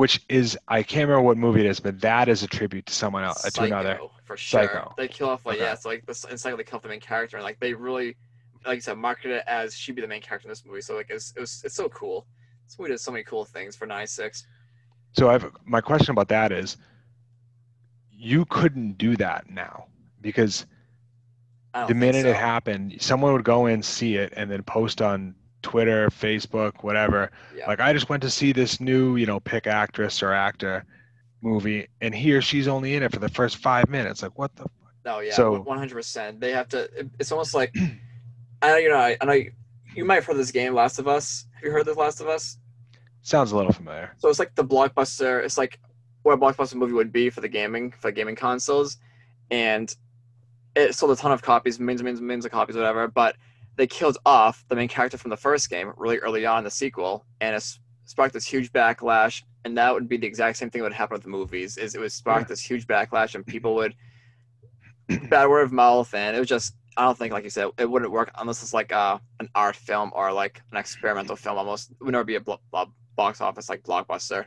which 0.00 0.24
is 0.30 0.56
I 0.66 0.82
can't 0.82 1.06
remember 1.08 1.26
what 1.26 1.36
movie 1.36 1.60
it 1.60 1.66
is, 1.66 1.78
but 1.78 2.00
that 2.00 2.26
is 2.26 2.42
a 2.42 2.46
tribute 2.46 2.86
to 2.86 2.94
someone 2.94 3.22
else 3.22 3.42
to 3.42 3.62
another. 3.62 3.96
Psycho, 3.96 4.10
for 4.24 4.34
sure. 4.34 4.62
Psycho. 4.62 4.94
They 4.96 5.08
kill 5.08 5.28
off 5.28 5.44
like 5.44 5.56
Okay. 5.56 5.64
yeah, 5.66 5.74
it's 5.74 5.84
like 5.84 6.06
this. 6.06 6.24
It's 6.30 6.42
like 6.46 6.56
they 6.56 6.64
kill 6.64 6.76
off 6.76 6.82
the 6.82 6.88
main 6.88 7.00
character, 7.00 7.36
and 7.36 7.44
like 7.44 7.60
they 7.60 7.74
really, 7.74 8.16
like 8.64 8.76
you 8.76 8.80
said, 8.80 8.96
marketed 8.96 9.32
it 9.32 9.44
as 9.46 9.74
she'd 9.74 9.94
be 9.94 10.00
the 10.00 10.08
main 10.08 10.22
character 10.22 10.48
in 10.48 10.52
this 10.52 10.64
movie. 10.64 10.80
So 10.80 10.96
like 10.96 11.10
it's 11.10 11.34
it 11.36 11.40
was 11.40 11.60
it's 11.66 11.74
so 11.74 11.90
cool. 11.90 12.26
This 12.66 12.78
movie 12.78 12.92
did 12.92 13.00
so 13.00 13.12
many 13.12 13.24
cool 13.24 13.44
things 13.44 13.76
for 13.76 13.84
'96. 13.84 14.46
So 15.12 15.28
I've 15.28 15.52
my 15.66 15.82
question 15.82 16.12
about 16.12 16.28
that 16.28 16.50
is 16.50 16.78
you 18.10 18.46
couldn't 18.46 18.96
do 18.96 19.16
that 19.16 19.50
now 19.50 19.84
because 20.22 20.64
the 21.88 21.94
minute 21.94 22.24
it 22.24 22.36
happened, 22.36 23.02
someone 23.02 23.34
would 23.34 23.44
go 23.44 23.66
in, 23.66 23.82
see 23.82 24.16
it, 24.16 24.32
and 24.34 24.50
then 24.50 24.62
post 24.62 25.02
on 25.02 25.34
Twitter, 25.62 26.08
Facebook, 26.08 26.82
whatever. 26.82 27.30
Yeah. 27.56 27.66
Like 27.68 27.80
I 27.80 27.92
just 27.92 28.08
went 28.08 28.22
to 28.22 28.30
see 28.30 28.52
this 28.52 28.80
new, 28.80 29.16
you 29.16 29.26
know, 29.26 29.40
pick 29.40 29.66
actress 29.66 30.22
or 30.22 30.32
actor 30.32 30.84
movie, 31.42 31.88
and 32.00 32.14
he 32.14 32.32
or 32.34 32.40
she's 32.42 32.68
only 32.68 32.94
in 32.94 33.02
it 33.02 33.12
for 33.12 33.18
the 33.18 33.28
first 33.28 33.56
five 33.58 33.88
minutes. 33.88 34.22
Like 34.22 34.38
what 34.38 34.54
the? 34.56 34.66
No, 35.04 35.16
oh, 35.16 35.20
yeah, 35.20 35.32
So- 35.32 35.60
one 35.60 35.78
hundred 35.78 35.94
percent. 35.94 36.40
They 36.40 36.52
have 36.52 36.68
to. 36.68 36.88
It's 37.18 37.32
almost 37.32 37.54
like 37.54 37.74
I 38.62 38.68
know 38.68 38.76
you 38.76 38.88
know. 38.90 38.98
I, 38.98 39.16
I 39.20 39.24
know 39.24 39.32
you, 39.32 39.52
you 39.94 40.04
might 40.04 40.16
have 40.16 40.26
heard 40.26 40.36
this 40.36 40.50
game, 40.52 40.74
Last 40.74 40.98
of 40.98 41.08
Us. 41.08 41.46
Have 41.54 41.64
you 41.64 41.70
heard 41.70 41.86
this 41.86 41.96
Last 41.96 42.20
of 42.20 42.28
Us? 42.28 42.58
Sounds 43.22 43.52
a 43.52 43.56
little 43.56 43.72
familiar. 43.72 44.12
So 44.18 44.28
it's 44.28 44.38
like 44.38 44.54
the 44.54 44.64
blockbuster. 44.64 45.42
It's 45.44 45.58
like 45.58 45.78
what 46.22 46.32
a 46.34 46.36
blockbuster 46.36 46.74
movie 46.74 46.92
would 46.92 47.12
be 47.12 47.30
for 47.30 47.40
the 47.40 47.48
gaming 47.48 47.92
for 47.92 48.08
the 48.08 48.12
gaming 48.12 48.36
consoles, 48.36 48.98
and 49.50 49.94
it 50.76 50.94
sold 50.94 51.10
a 51.12 51.16
ton 51.16 51.32
of 51.32 51.42
copies, 51.42 51.80
millions, 51.80 52.02
millions, 52.02 52.20
millions 52.20 52.44
of 52.44 52.50
copies, 52.52 52.76
whatever. 52.76 53.08
But 53.08 53.36
they 53.80 53.86
killed 53.86 54.18
off 54.26 54.62
the 54.68 54.76
main 54.76 54.88
character 54.88 55.16
from 55.16 55.30
the 55.30 55.38
first 55.38 55.70
game 55.70 55.90
really 55.96 56.18
early 56.18 56.44
on 56.44 56.58
in 56.58 56.64
the 56.64 56.70
sequel, 56.70 57.24
and 57.40 57.56
it 57.56 57.64
sparked 58.04 58.34
this 58.34 58.46
huge 58.46 58.70
backlash. 58.72 59.42
And 59.64 59.76
that 59.78 59.94
would 59.94 60.06
be 60.06 60.18
the 60.18 60.26
exact 60.26 60.58
same 60.58 60.68
thing 60.68 60.82
that 60.82 60.84
would 60.84 60.92
happen 60.92 61.14
with 61.14 61.22
the 61.22 61.30
movies. 61.30 61.78
Is 61.78 61.94
it 61.94 61.98
would 61.98 62.12
spark 62.12 62.46
this 62.46 62.60
huge 62.60 62.86
backlash, 62.86 63.34
and 63.34 63.46
people 63.46 63.74
would 63.76 63.94
bad 65.30 65.48
word 65.48 65.62
of 65.62 65.72
mouth, 65.72 66.12
and 66.14 66.36
it 66.36 66.38
was 66.38 66.48
just. 66.48 66.74
I 66.96 67.04
don't 67.04 67.16
think, 67.16 67.32
like 67.32 67.44
you 67.44 67.50
said, 67.50 67.68
it 67.78 67.88
wouldn't 67.88 68.10
work 68.10 68.30
unless 68.36 68.62
it's 68.62 68.74
like 68.74 68.92
uh, 68.92 69.16
an 69.38 69.48
art 69.54 69.76
film 69.76 70.10
or 70.14 70.30
like 70.30 70.60
an 70.72 70.76
experimental 70.76 71.36
film. 71.36 71.56
Almost, 71.56 71.92
it 71.92 72.04
would 72.04 72.12
never 72.12 72.24
be 72.24 72.34
a 72.34 72.40
blo- 72.40 72.60
blo- 72.70 72.92
box 73.16 73.40
office 73.40 73.70
like 73.70 73.82
blockbuster. 73.82 74.44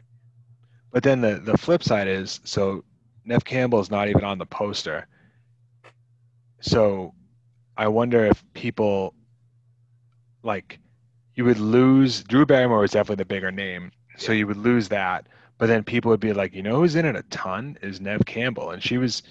But 0.92 1.02
then 1.02 1.22
the 1.22 1.40
the 1.40 1.58
flip 1.58 1.82
side 1.82 2.08
is 2.08 2.40
so 2.44 2.84
Nev 3.26 3.44
Campbell 3.46 3.80
is 3.80 3.90
not 3.90 4.10
even 4.10 4.26
on 4.26 4.38
the 4.38 4.46
poster. 4.46 5.08
So 6.60 7.16
I 7.76 7.88
wonder 7.88 8.26
if 8.26 8.44
people 8.54 9.16
like 10.44 10.80
you 11.36 11.46
would 11.46 11.60
lose 11.60 12.24
Drew 12.24 12.46
Barrymore 12.46 12.84
is 12.84 12.92
definitely 12.92 13.22
the 13.22 13.26
bigger 13.26 13.52
name. 13.52 13.92
So 14.18 14.32
you 14.32 14.46
would 14.46 14.58
lose 14.58 14.88
that. 14.90 15.28
But 15.58 15.68
then 15.68 15.84
people 15.84 16.10
would 16.10 16.20
be 16.20 16.34
like, 16.34 16.54
you 16.54 16.62
know 16.62 16.78
who's 16.78 16.96
in 16.96 17.06
it 17.06 17.16
a 17.16 17.24
ton 17.24 17.78
is 17.82 18.00
Nev 18.02 18.26
Campbell. 18.26 18.72
And 18.72 18.84
she 18.84 18.98
was 18.98 19.24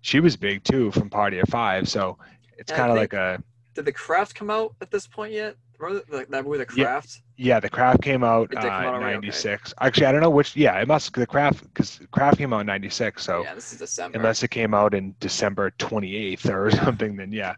she 0.00 0.20
was 0.20 0.36
big 0.36 0.64
too 0.64 0.90
from 0.92 1.10
Party 1.10 1.38
of 1.38 1.48
Five. 1.48 1.88
So 1.88 2.18
it's 2.58 2.72
kind 2.72 2.90
of 2.90 2.96
like 2.96 3.12
a 3.12 3.42
Did 3.74 3.84
the 3.84 3.92
craft 3.92 4.34
come 4.34 4.50
out 4.50 4.74
at 4.80 4.90
this 4.90 5.06
point 5.06 5.32
yet? 5.32 5.56
Remember 5.78 6.02
the, 6.10 6.26
that 6.30 6.44
movie, 6.44 6.58
The 6.58 6.66
Yeah. 6.74 6.84
Craft? 6.84 7.20
yeah, 7.36 7.60
the 7.60 7.68
craft 7.68 8.00
came 8.02 8.24
out 8.24 8.50
come 8.50 8.64
out 8.64 8.84
uh, 8.86 8.88
already? 8.88 9.16
Okay. 9.18 9.26
96. 9.26 9.74
Actually, 9.80 10.06
I 10.06 10.12
don't 10.12 10.22
know 10.22 10.30
which 10.30 10.56
yeah, 10.56 10.80
it 10.80 10.88
must 10.88 11.12
the 11.12 11.26
craft 11.26 11.62
because 11.64 12.00
craft 12.10 12.38
came 12.38 12.52
out 12.54 12.60
in 12.60 12.66
96. 12.66 13.22
So 13.22 13.42
yeah, 13.42 13.54
this 13.54 13.72
is 13.72 13.78
December. 13.78 14.16
unless 14.16 14.42
it 14.42 14.48
came 14.48 14.72
out 14.72 14.94
in 14.94 15.14
December 15.20 15.70
28th 15.78 16.50
or 16.50 16.70
something, 16.84 17.16
then 17.16 17.30
yeah. 17.30 17.54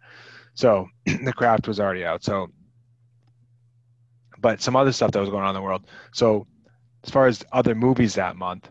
So 0.55 0.89
the 1.07 1.33
craft 1.33 1.69
was 1.69 1.79
already 1.79 2.05
out. 2.05 2.25
So, 2.25 2.51
but 4.40 4.61
some 4.61 4.77
other 4.77 4.92
stuff 4.92 5.11
that 5.12 5.20
was 5.20 5.31
going 5.31 5.44
on 5.44 5.51
in 5.51 5.55
the 5.55 5.62
world. 5.62 5.87
So, 6.12 6.46
as 7.05 7.11
far 7.11 7.27
as 7.27 7.44
other 7.53 7.74
movies 7.74 8.14
that 8.14 8.37
month, 8.37 8.68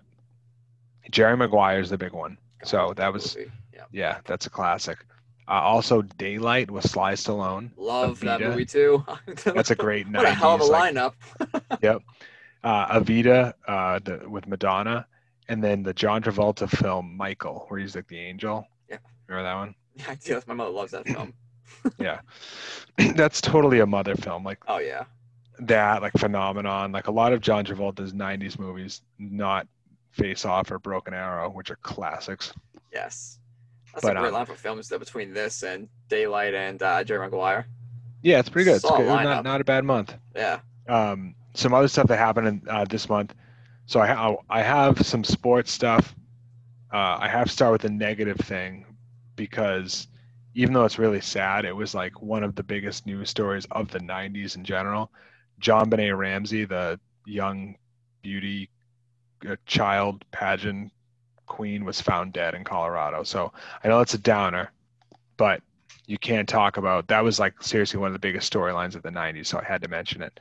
Jerry 1.11 1.37
Maguire 1.37 1.79
is 1.79 1.89
the 1.89 1.97
big 1.97 2.13
one. 2.13 2.37
So 2.63 2.93
that 2.97 3.13
was 3.13 3.37
yeah. 3.73 3.83
yeah, 3.91 4.17
that's 4.25 4.45
a 4.45 4.49
classic. 4.49 4.97
Uh, 5.47 5.61
also, 5.61 6.01
Daylight 6.01 6.69
with 6.69 6.89
Sly 6.89 7.13
Stallone. 7.13 7.71
Love 7.77 8.19
that 8.19 8.41
movie 8.41 8.65
too. 8.65 9.05
That's 9.45 9.71
a 9.71 9.75
great 9.75 10.05
what 10.09 10.25
a 10.25 10.31
hell 10.31 10.55
of 10.55 10.61
a 10.61 10.65
like, 10.65 10.93
lineup. 10.93 11.13
Yep. 11.81 12.01
Uh, 12.65 12.99
Evita 12.99 13.53
uh, 13.65 13.99
the, 14.03 14.27
with 14.27 14.45
Madonna, 14.45 15.07
and 15.47 15.63
then 15.63 15.83
the 15.83 15.93
John 15.93 16.21
Travolta 16.21 16.69
film 16.69 17.15
Michael, 17.15 17.65
where 17.69 17.79
he's 17.79 17.95
like 17.95 18.09
the 18.09 18.19
angel. 18.19 18.67
Yeah. 18.89 18.97
Remember 19.27 19.49
that 19.49 19.55
one? 19.55 19.75
Yeah, 19.97 20.11
I 20.11 20.15
do. 20.15 20.41
My 20.45 20.53
mother 20.53 20.69
loves 20.69 20.91
that 20.91 21.07
film. 21.07 21.33
Yeah. 21.97 22.19
That's 23.15 23.41
totally 23.41 23.79
a 23.79 23.85
mother 23.87 24.15
film. 24.15 24.43
Like 24.43 24.59
Oh 24.67 24.77
yeah. 24.77 25.05
That, 25.59 26.01
like 26.01 26.13
Phenomenon, 26.13 26.91
like 26.91 27.07
a 27.07 27.11
lot 27.11 27.33
of 27.33 27.41
John 27.41 27.65
Travolta's 27.65 28.13
90s 28.13 28.59
movies, 28.59 29.01
not 29.19 29.67
Face 30.11 30.45
Off 30.45 30.71
or 30.71 30.79
Broken 30.79 31.13
Arrow, 31.13 31.49
which 31.49 31.71
are 31.71 31.77
classics. 31.77 32.53
Yes. 32.91 33.39
That's 33.93 34.03
But, 34.03 34.17
a 34.17 34.19
great 34.19 34.27
um, 34.29 34.33
line 34.33 34.45
for 34.45 34.55
films 34.55 34.89
though, 34.89 34.99
between 34.99 35.33
this 35.33 35.63
and 35.63 35.89
Daylight 36.09 36.53
and 36.53 36.81
uh, 36.81 37.03
Jerry 37.03 37.19
Maguire. 37.19 37.67
Yeah, 38.21 38.39
it's 38.39 38.49
pretty 38.49 38.65
good. 38.65 38.77
It's 38.77 38.89
good. 38.91 39.23
Not, 39.23 39.43
not 39.43 39.61
a 39.61 39.63
bad 39.63 39.85
month. 39.85 40.15
Yeah. 40.35 40.59
um, 40.87 41.35
some 41.53 41.73
other 41.73 41.87
stuff 41.87 42.07
that 42.07 42.17
happened 42.17 42.47
in, 42.47 42.61
uh, 42.69 42.85
this 42.85 43.09
month. 43.09 43.33
So 43.85 43.99
I, 43.99 44.07
ha- 44.07 44.35
I 44.49 44.61
have 44.61 45.05
some 45.05 45.23
sports 45.23 45.71
stuff. 45.71 46.15
Uh, 46.93 47.17
I 47.19 47.27
have 47.27 47.47
to 47.47 47.51
start 47.53 47.71
with 47.73 47.85
a 47.85 47.89
negative 47.89 48.37
thing 48.37 48.85
because 49.35 50.07
even 50.55 50.73
though 50.73 50.85
it's 50.85 50.99
really 50.99 51.21
sad, 51.21 51.65
it 51.65 51.75
was 51.75 51.93
like 51.95 52.21
one 52.21 52.43
of 52.43 52.55
the 52.55 52.63
biggest 52.63 53.05
news 53.05 53.29
stories 53.29 53.65
of 53.71 53.89
the 53.91 53.99
90s 53.99 54.55
in 54.55 54.63
general. 54.63 55.11
JonBenét 55.61 56.17
Ramsey, 56.17 56.65
the 56.65 56.99
young 57.25 57.75
beauty 58.21 58.69
uh, 59.47 59.55
child 59.65 60.23
pageant 60.31 60.91
queen, 61.45 61.85
was 61.85 62.01
found 62.01 62.33
dead 62.33 62.55
in 62.55 62.63
Colorado. 62.63 63.23
So 63.23 63.51
I 63.83 63.87
know 63.87 63.99
it's 63.99 64.13
a 64.13 64.19
downer, 64.19 64.71
but 65.37 65.61
you 66.05 66.17
can't 66.17 66.47
talk 66.47 66.77
about 66.77 67.07
that 67.07 67.23
was 67.23 67.39
like 67.39 67.61
seriously 67.61 67.99
one 67.99 68.07
of 68.07 68.13
the 68.13 68.19
biggest 68.19 68.51
storylines 68.51 68.95
of 68.95 69.03
the 69.03 69.09
90s. 69.09 69.47
So 69.47 69.59
I 69.59 69.63
had 69.63 69.81
to 69.81 69.87
mention 69.87 70.21
it. 70.21 70.39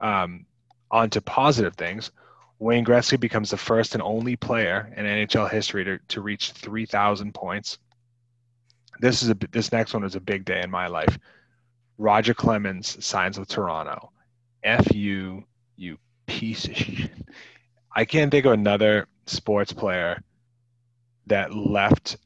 Um, 0.00 0.46
on 0.90 1.10
to 1.10 1.20
positive 1.20 1.74
things. 1.74 2.10
Wayne 2.58 2.84
Gretzky 2.84 3.18
becomes 3.18 3.50
the 3.50 3.56
first 3.56 3.94
and 3.94 4.02
only 4.02 4.36
player 4.36 4.92
in 4.96 5.04
NHL 5.04 5.50
history 5.50 5.84
to, 5.84 5.98
to 6.08 6.20
reach 6.20 6.52
3,000 6.52 7.34
points. 7.34 7.78
This 9.00 9.22
is 9.22 9.28
a 9.28 9.36
this 9.50 9.72
next 9.72 9.92
one 9.92 10.04
is 10.04 10.14
a 10.14 10.20
big 10.20 10.46
day 10.46 10.62
in 10.62 10.70
my 10.70 10.86
life. 10.86 11.18
Roger 11.98 12.32
Clemens 12.32 13.04
signs 13.04 13.38
with 13.38 13.48
Toronto. 13.48 14.10
F 14.66 14.94
you, 14.94 15.44
you 15.76 15.96
piece 16.26 16.66
of 16.66 16.76
shit. 16.76 17.10
I 17.94 18.04
can't 18.04 18.30
think 18.30 18.44
of 18.44 18.52
another 18.52 19.06
sports 19.26 19.72
player 19.72 20.22
that 21.28 21.54
left 21.54 22.18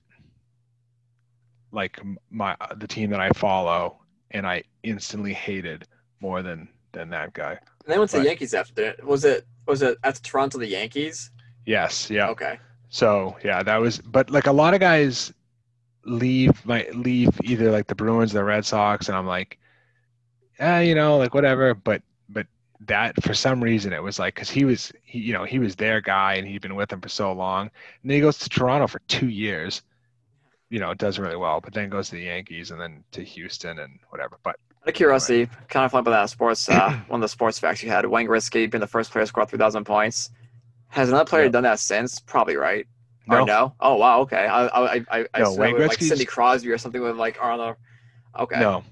like 1.73 2.01
my 2.31 2.57
the 2.77 2.89
team 2.89 3.11
that 3.11 3.21
I 3.21 3.31
follow 3.31 4.01
and 4.33 4.47
I 4.47 4.65
instantly 4.83 5.33
hated 5.33 5.87
more 6.21 6.43
than 6.43 6.69
than 6.93 7.11
that 7.11 7.33
guy. 7.33 7.53
And 7.53 7.95
they 7.95 7.99
went 7.99 8.11
to 8.11 8.19
the 8.19 8.25
Yankees 8.25 8.55
after 8.55 8.83
it. 8.83 9.05
Was 9.05 9.25
it 9.25 9.47
was 9.67 9.83
it 9.83 9.99
at 10.03 10.17
Toronto 10.23 10.59
the 10.59 10.67
Yankees? 10.67 11.31
Yes, 11.67 12.11
yeah. 12.11 12.29
Okay. 12.31 12.59
So 12.89 13.37
yeah, 13.45 13.63
that 13.63 13.77
was. 13.77 13.99
But 13.99 14.31
like 14.31 14.47
a 14.47 14.53
lot 14.53 14.75
of 14.75 14.81
guys 14.81 15.33
leave 16.05 16.65
my 16.67 16.89
leave 16.93 17.31
either 17.45 17.71
like 17.71 17.87
the 17.87 17.95
Bruins, 17.95 18.33
the 18.33 18.43
Red 18.43 18.65
Sox, 18.65 19.09
and 19.09 19.17
I'm 19.17 19.27
like, 19.27 19.59
yeah, 20.59 20.81
you 20.81 20.95
know, 20.95 21.17
like 21.19 21.35
whatever. 21.35 21.75
But 21.75 22.03
but 22.03 22.03
that 22.87 23.23
for 23.23 23.35
some 23.35 23.63
reason 23.63 23.93
it 23.93 24.03
was 24.03 24.19
like 24.19 24.35
because 24.35 24.49
he 24.51 24.65
was 24.65 24.93
he 25.03 25.19
you 25.19 25.33
know 25.33 25.45
he 25.45 25.59
was 25.59 25.77
their 25.77 26.01
guy 26.01 26.35
and 26.35 26.49
he'd 26.49 26.63
been 26.63 26.75
with 26.75 26.89
them 26.89 27.01
for 27.01 27.09
so 27.09 27.33
long, 27.33 27.63
and 28.03 28.11
then 28.11 28.15
he 28.17 28.21
goes 28.21 28.39
to 28.39 28.49
Toronto 28.49 28.87
for 28.87 29.01
two 29.01 29.29
years. 29.29 29.83
You 30.71 30.79
know, 30.79 30.91
it 30.93 30.99
does 30.99 31.19
really 31.19 31.37
well, 31.37 31.61
but 31.61 31.73
then 31.75 31.89
goes 31.89 32.11
to 32.11 32.15
the 32.15 32.23
Yankees 32.23 32.71
and 32.71 32.81
then 32.81 33.03
to 33.11 33.25
Houston 33.25 33.81
and 33.81 33.99
whatever. 34.11 34.39
But 34.45 34.57
Out 34.83 34.89
of 34.89 34.95
curiosity, 34.95 35.47
kind 35.69 35.85
of 35.85 35.91
fun 35.91 36.01
about 36.01 36.13
that 36.13 36.31
sports. 36.31 36.69
Uh, 36.69 36.97
one 37.09 37.19
of 37.19 37.23
the 37.23 37.29
sports 37.29 37.59
facts 37.59 37.83
you 37.83 37.91
had: 37.91 38.07
Wayne 38.07 38.29
Gretzky 38.29 38.71
being 38.71 38.81
the 38.81 38.87
first 38.87 39.11
player 39.11 39.25
to 39.25 39.27
score 39.27 39.45
3,000 39.45 39.85
points. 39.85 40.31
Has 40.89 41.09
another 41.09 41.25
player 41.25 41.45
No. 41.47 41.51
done 41.51 41.63
that 41.65 41.81
since? 41.81 42.21
Probably 42.21 42.57
right. 42.57 42.87
no, 43.27 43.43
Or 43.43 43.47
no? 43.47 43.75
Oh 43.81 43.97
wow. 43.97 44.21
Okay. 44.21 44.47
I 44.47 44.67
I 44.67 44.95
I 44.95 45.05
I, 45.11 45.27
I 45.35 45.41
No, 45.41 45.55
Wayne 45.55 45.75
with, 45.75 45.89
like 45.89 46.01
Sidney 46.01 46.25
Crosby 46.25 46.71
or 46.71 46.79
something 46.79 47.03
with 47.03 47.17
like 47.17 47.37
Arnold. 47.41 47.77
Okay. 48.39 48.61
No. 48.61 48.85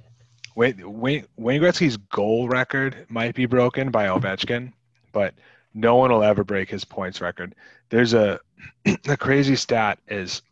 Wayne, 0.58 1.00
Wayne, 1.00 1.24
Wayne 1.36 1.60
Gretzky's 1.60 1.96
goal 1.96 2.48
record 2.48 3.06
might 3.08 3.36
be 3.36 3.46
broken 3.46 3.92
by 3.92 4.06
Ovechkin, 4.06 4.72
but 5.12 5.32
no 5.72 5.94
one 5.94 6.10
will 6.10 6.24
ever 6.24 6.42
break 6.42 6.68
his 6.68 6.84
points 6.84 7.20
record. 7.20 7.54
There's 7.90 8.12
a 8.12 8.40
the 9.04 9.16
crazy 9.16 9.54
stat 9.54 10.00
is 10.08 10.42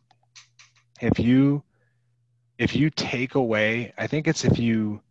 if 1.01 1.19
you 1.19 1.61
if 2.57 2.73
you 2.73 2.89
take 2.89 3.35
away, 3.35 3.91
I 3.97 4.07
think 4.07 4.29
it's 4.29 4.45
if 4.45 4.57
you 4.57 5.01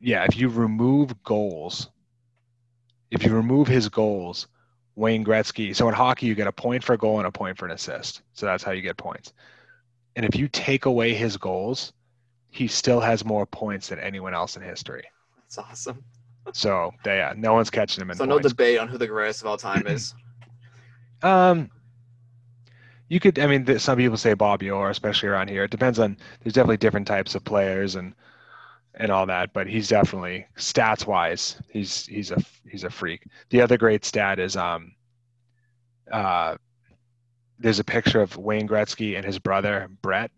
yeah, 0.00 0.22
if 0.22 0.36
you 0.36 0.48
remove 0.48 1.20
goals, 1.24 1.90
if 3.10 3.24
you 3.24 3.34
remove 3.34 3.66
his 3.66 3.88
goals, 3.88 4.46
Wayne 4.94 5.24
Gretzky. 5.24 5.74
So 5.74 5.88
in 5.88 5.94
hockey, 5.94 6.26
you 6.26 6.36
get 6.36 6.46
a 6.46 6.52
point 6.52 6.84
for 6.84 6.92
a 6.92 6.98
goal 6.98 7.18
and 7.18 7.26
a 7.26 7.32
point 7.32 7.58
for 7.58 7.64
an 7.64 7.72
assist. 7.72 8.22
So 8.34 8.46
that's 8.46 8.62
how 8.62 8.70
you 8.70 8.82
get 8.82 8.96
points. 8.96 9.32
And 10.14 10.24
if 10.24 10.36
you 10.36 10.46
take 10.46 10.84
away 10.86 11.12
his 11.12 11.36
goals, 11.36 11.92
he 12.52 12.68
still 12.68 13.00
has 13.00 13.24
more 13.24 13.46
points 13.46 13.88
than 13.88 13.98
anyone 13.98 14.34
else 14.34 14.56
in 14.56 14.62
history. 14.62 15.04
That's 15.40 15.58
awesome. 15.58 16.04
So 16.52 16.92
yeah, 17.04 17.32
no 17.36 17.54
one's 17.54 17.70
catching 17.70 18.02
him 18.02 18.10
in 18.10 18.18
the 18.18 18.22
So 18.22 18.26
no 18.26 18.38
debate 18.38 18.78
on 18.78 18.88
who 18.88 18.98
the 18.98 19.06
greatest 19.06 19.40
of 19.40 19.46
all 19.48 19.56
time 19.56 19.86
is. 19.86 20.14
Um, 21.24 21.70
you 23.08 23.20
could. 23.20 23.38
I 23.38 23.46
mean, 23.46 23.78
some 23.78 23.96
people 23.96 24.16
say 24.16 24.34
Bobby 24.34 24.72
Orr, 24.72 24.90
especially 24.90 25.28
around 25.28 25.50
here. 25.50 25.62
It 25.62 25.70
depends 25.70 26.00
on. 26.00 26.16
There's 26.40 26.52
definitely 26.52 26.78
different 26.78 27.06
types 27.06 27.36
of 27.36 27.44
players 27.44 27.94
and 27.94 28.12
and 28.94 29.10
all 29.10 29.26
that, 29.26 29.52
but 29.52 29.66
he's 29.66 29.88
definitely 29.88 30.46
stats 30.56 31.06
wise, 31.06 31.60
he's 31.68 32.06
he's 32.06 32.30
a 32.30 32.38
he's 32.68 32.84
a 32.84 32.90
freak. 32.90 33.24
The 33.50 33.60
other 33.60 33.78
great 33.78 34.04
stat 34.04 34.38
is 34.38 34.56
um, 34.56 34.94
uh, 36.10 36.56
there's 37.58 37.78
a 37.78 37.84
picture 37.84 38.20
of 38.20 38.36
Wayne 38.36 38.68
Gretzky 38.68 39.16
and 39.16 39.24
his 39.24 39.38
brother 39.38 39.88
Brett, 40.02 40.30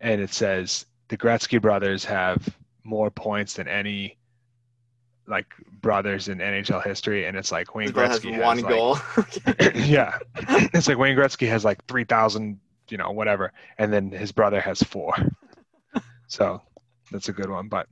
and 0.00 0.20
it 0.20 0.32
says 0.32 0.86
the 1.10 1.16
Gretzky 1.16 1.60
brothers 1.60 2.04
have 2.04 2.56
more 2.84 3.10
points 3.10 3.54
than 3.54 3.68
any 3.68 4.16
like 5.26 5.46
brothers 5.80 6.28
in 6.28 6.38
NHL 6.38 6.84
history, 6.84 7.26
and 7.26 7.36
it's 7.36 7.52
like 7.52 7.74
Wayne 7.74 7.90
brother 7.90 8.14
has 8.14 8.24
one 8.24 8.60
like, 8.60 8.68
goal. 8.68 8.98
yeah, 9.74 10.18
it's 10.72 10.88
like 10.88 10.98
Wayne 10.98 11.16
Gretzky 11.16 11.48
has 11.48 11.64
like 11.64 11.84
three 11.86 12.04
thousand, 12.04 12.60
you 12.88 12.96
know, 12.96 13.10
whatever, 13.10 13.52
and 13.78 13.92
then 13.92 14.10
his 14.10 14.30
brother 14.32 14.60
has 14.60 14.82
four. 14.82 15.14
so 16.28 16.62
that's 17.10 17.28
a 17.28 17.32
good 17.32 17.50
one. 17.50 17.68
But 17.68 17.88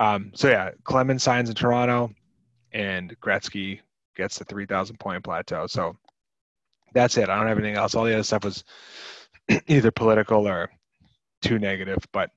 um, 0.00 0.32
so 0.34 0.48
yeah, 0.48 0.72
Clemens 0.82 1.22
signs 1.22 1.48
in 1.48 1.54
Toronto, 1.54 2.12
and 2.72 3.18
Gretzky 3.20 3.80
gets 4.16 4.38
the 4.38 4.44
three 4.44 4.66
thousand 4.66 4.98
point 4.98 5.22
plateau. 5.22 5.68
So 5.68 5.96
that's 6.94 7.16
it. 7.16 7.28
I 7.28 7.36
don't 7.36 7.46
have 7.46 7.58
anything 7.58 7.76
else. 7.76 7.94
All 7.94 8.04
the 8.04 8.14
other 8.14 8.24
stuff 8.24 8.42
was 8.42 8.64
either 9.68 9.92
political 9.92 10.48
or 10.48 10.68
too 11.42 11.60
negative. 11.60 12.04
But 12.12 12.30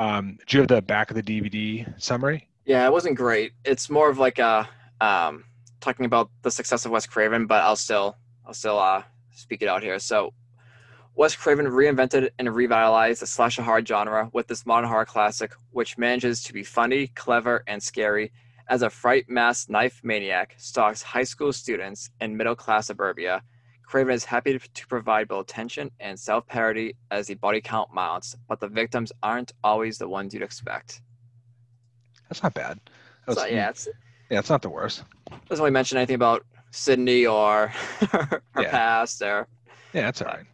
um, 0.00 0.38
do 0.46 0.56
you 0.56 0.60
have 0.62 0.68
the 0.68 0.80
back 0.80 1.10
of 1.10 1.14
the 1.14 1.22
DVD 1.22 2.00
summary? 2.00 2.48
Yeah, 2.64 2.86
it 2.86 2.92
wasn't 2.92 3.16
great. 3.16 3.52
It's 3.64 3.90
more 3.90 4.08
of 4.08 4.18
like 4.18 4.38
a 4.38 4.66
um, 5.00 5.44
talking 5.80 6.06
about 6.06 6.30
the 6.40 6.50
success 6.50 6.86
of 6.86 6.90
Wes 6.90 7.06
Craven, 7.06 7.46
but 7.46 7.62
I'll 7.62 7.76
still 7.76 8.16
I'll 8.46 8.54
still 8.54 8.78
uh, 8.78 9.02
speak 9.30 9.60
it 9.60 9.68
out 9.68 9.82
here. 9.82 9.98
So, 9.98 10.32
Wes 11.16 11.36
Craven 11.36 11.66
reinvented 11.66 12.30
and 12.38 12.54
revitalized 12.54 13.20
the 13.20 13.26
slasher 13.26 13.62
horror 13.62 13.84
genre 13.84 14.30
with 14.32 14.46
this 14.46 14.64
modern 14.64 14.88
horror 14.88 15.04
classic, 15.04 15.52
which 15.70 15.98
manages 15.98 16.42
to 16.44 16.54
be 16.54 16.64
funny, 16.64 17.08
clever, 17.08 17.62
and 17.66 17.82
scary. 17.82 18.32
As 18.70 18.80
a 18.80 18.88
fright 18.88 19.28
mass 19.28 19.68
knife 19.68 20.00
maniac 20.02 20.54
stalks 20.56 21.02
high 21.02 21.24
school 21.24 21.52
students 21.52 22.08
in 22.22 22.36
middle 22.36 22.56
class 22.56 22.86
suburbia, 22.86 23.42
Craven 23.90 24.14
is 24.14 24.24
happy 24.24 24.56
to, 24.56 24.86
provide 24.86 25.26
both 25.26 25.48
tension 25.48 25.90
and 25.98 26.16
self 26.16 26.46
parody 26.46 26.94
as 27.10 27.26
the 27.26 27.34
body 27.34 27.60
count 27.60 27.92
mounts, 27.92 28.36
but 28.48 28.60
the 28.60 28.68
victims 28.68 29.10
aren't 29.20 29.50
always 29.64 29.98
the 29.98 30.08
ones 30.08 30.32
you'd 30.32 30.44
expect. 30.44 31.02
That's 32.28 32.40
not 32.40 32.54
bad. 32.54 32.78
That 33.26 33.34
So, 33.34 33.42
was- 33.42 33.50
yeah, 33.50 33.68
it's 33.70 33.88
yeah, 34.30 34.38
it's 34.38 34.48
not 34.48 34.62
the 34.62 34.68
worst. 34.70 35.02
doesn't 35.48 35.60
really 35.60 35.72
mention 35.72 35.98
anything 35.98 36.14
about 36.14 36.46
Sydney 36.70 37.26
or 37.26 37.66
her 38.12 38.40
Yeah. 38.60 38.70
past 38.70 39.22
or 39.22 39.48
Yeah, 39.92 40.02
that's 40.02 40.22
all 40.22 40.28
right. 40.28 40.46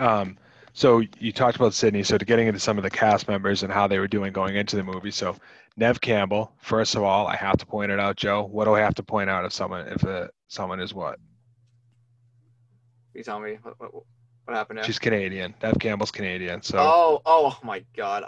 Um, 0.00 0.36
so 0.72 1.02
you 1.20 1.30
talked 1.30 1.54
about 1.54 1.72
Sydney. 1.72 2.02
So 2.02 2.18
to 2.18 2.24
getting 2.24 2.48
into 2.48 2.58
some 2.58 2.78
of 2.78 2.82
the 2.82 2.90
cast 2.90 3.28
members 3.28 3.62
and 3.62 3.72
how 3.72 3.86
they 3.86 4.00
were 4.00 4.08
doing 4.08 4.32
going 4.32 4.56
into 4.56 4.74
the 4.74 4.82
movie. 4.82 5.12
So 5.12 5.36
Nev 5.76 6.00
Campbell. 6.00 6.52
First 6.58 6.96
of 6.96 7.04
all, 7.04 7.28
I 7.28 7.36
have 7.36 7.58
to 7.58 7.66
point 7.66 7.92
it 7.92 8.00
out, 8.00 8.16
Joe. 8.16 8.42
What 8.42 8.64
do 8.64 8.74
I 8.74 8.80
have 8.80 8.94
to 8.96 9.04
point 9.04 9.30
out 9.30 9.44
if 9.44 9.52
someone 9.52 9.86
if 9.86 10.04
uh, 10.04 10.26
someone 10.48 10.80
is 10.80 10.92
what? 10.92 11.20
You 13.14 13.22
tell 13.22 13.40
me 13.40 13.58
what, 13.62 13.78
what, 13.80 13.92
what 13.94 14.56
happened 14.56 14.78
there. 14.78 14.84
She's 14.84 14.98
Canadian. 14.98 15.54
Nev 15.62 15.78
Campbell's 15.78 16.10
Canadian. 16.10 16.62
So 16.62 16.78
oh, 16.78 17.22
oh 17.26 17.58
my 17.62 17.84
god. 17.96 18.24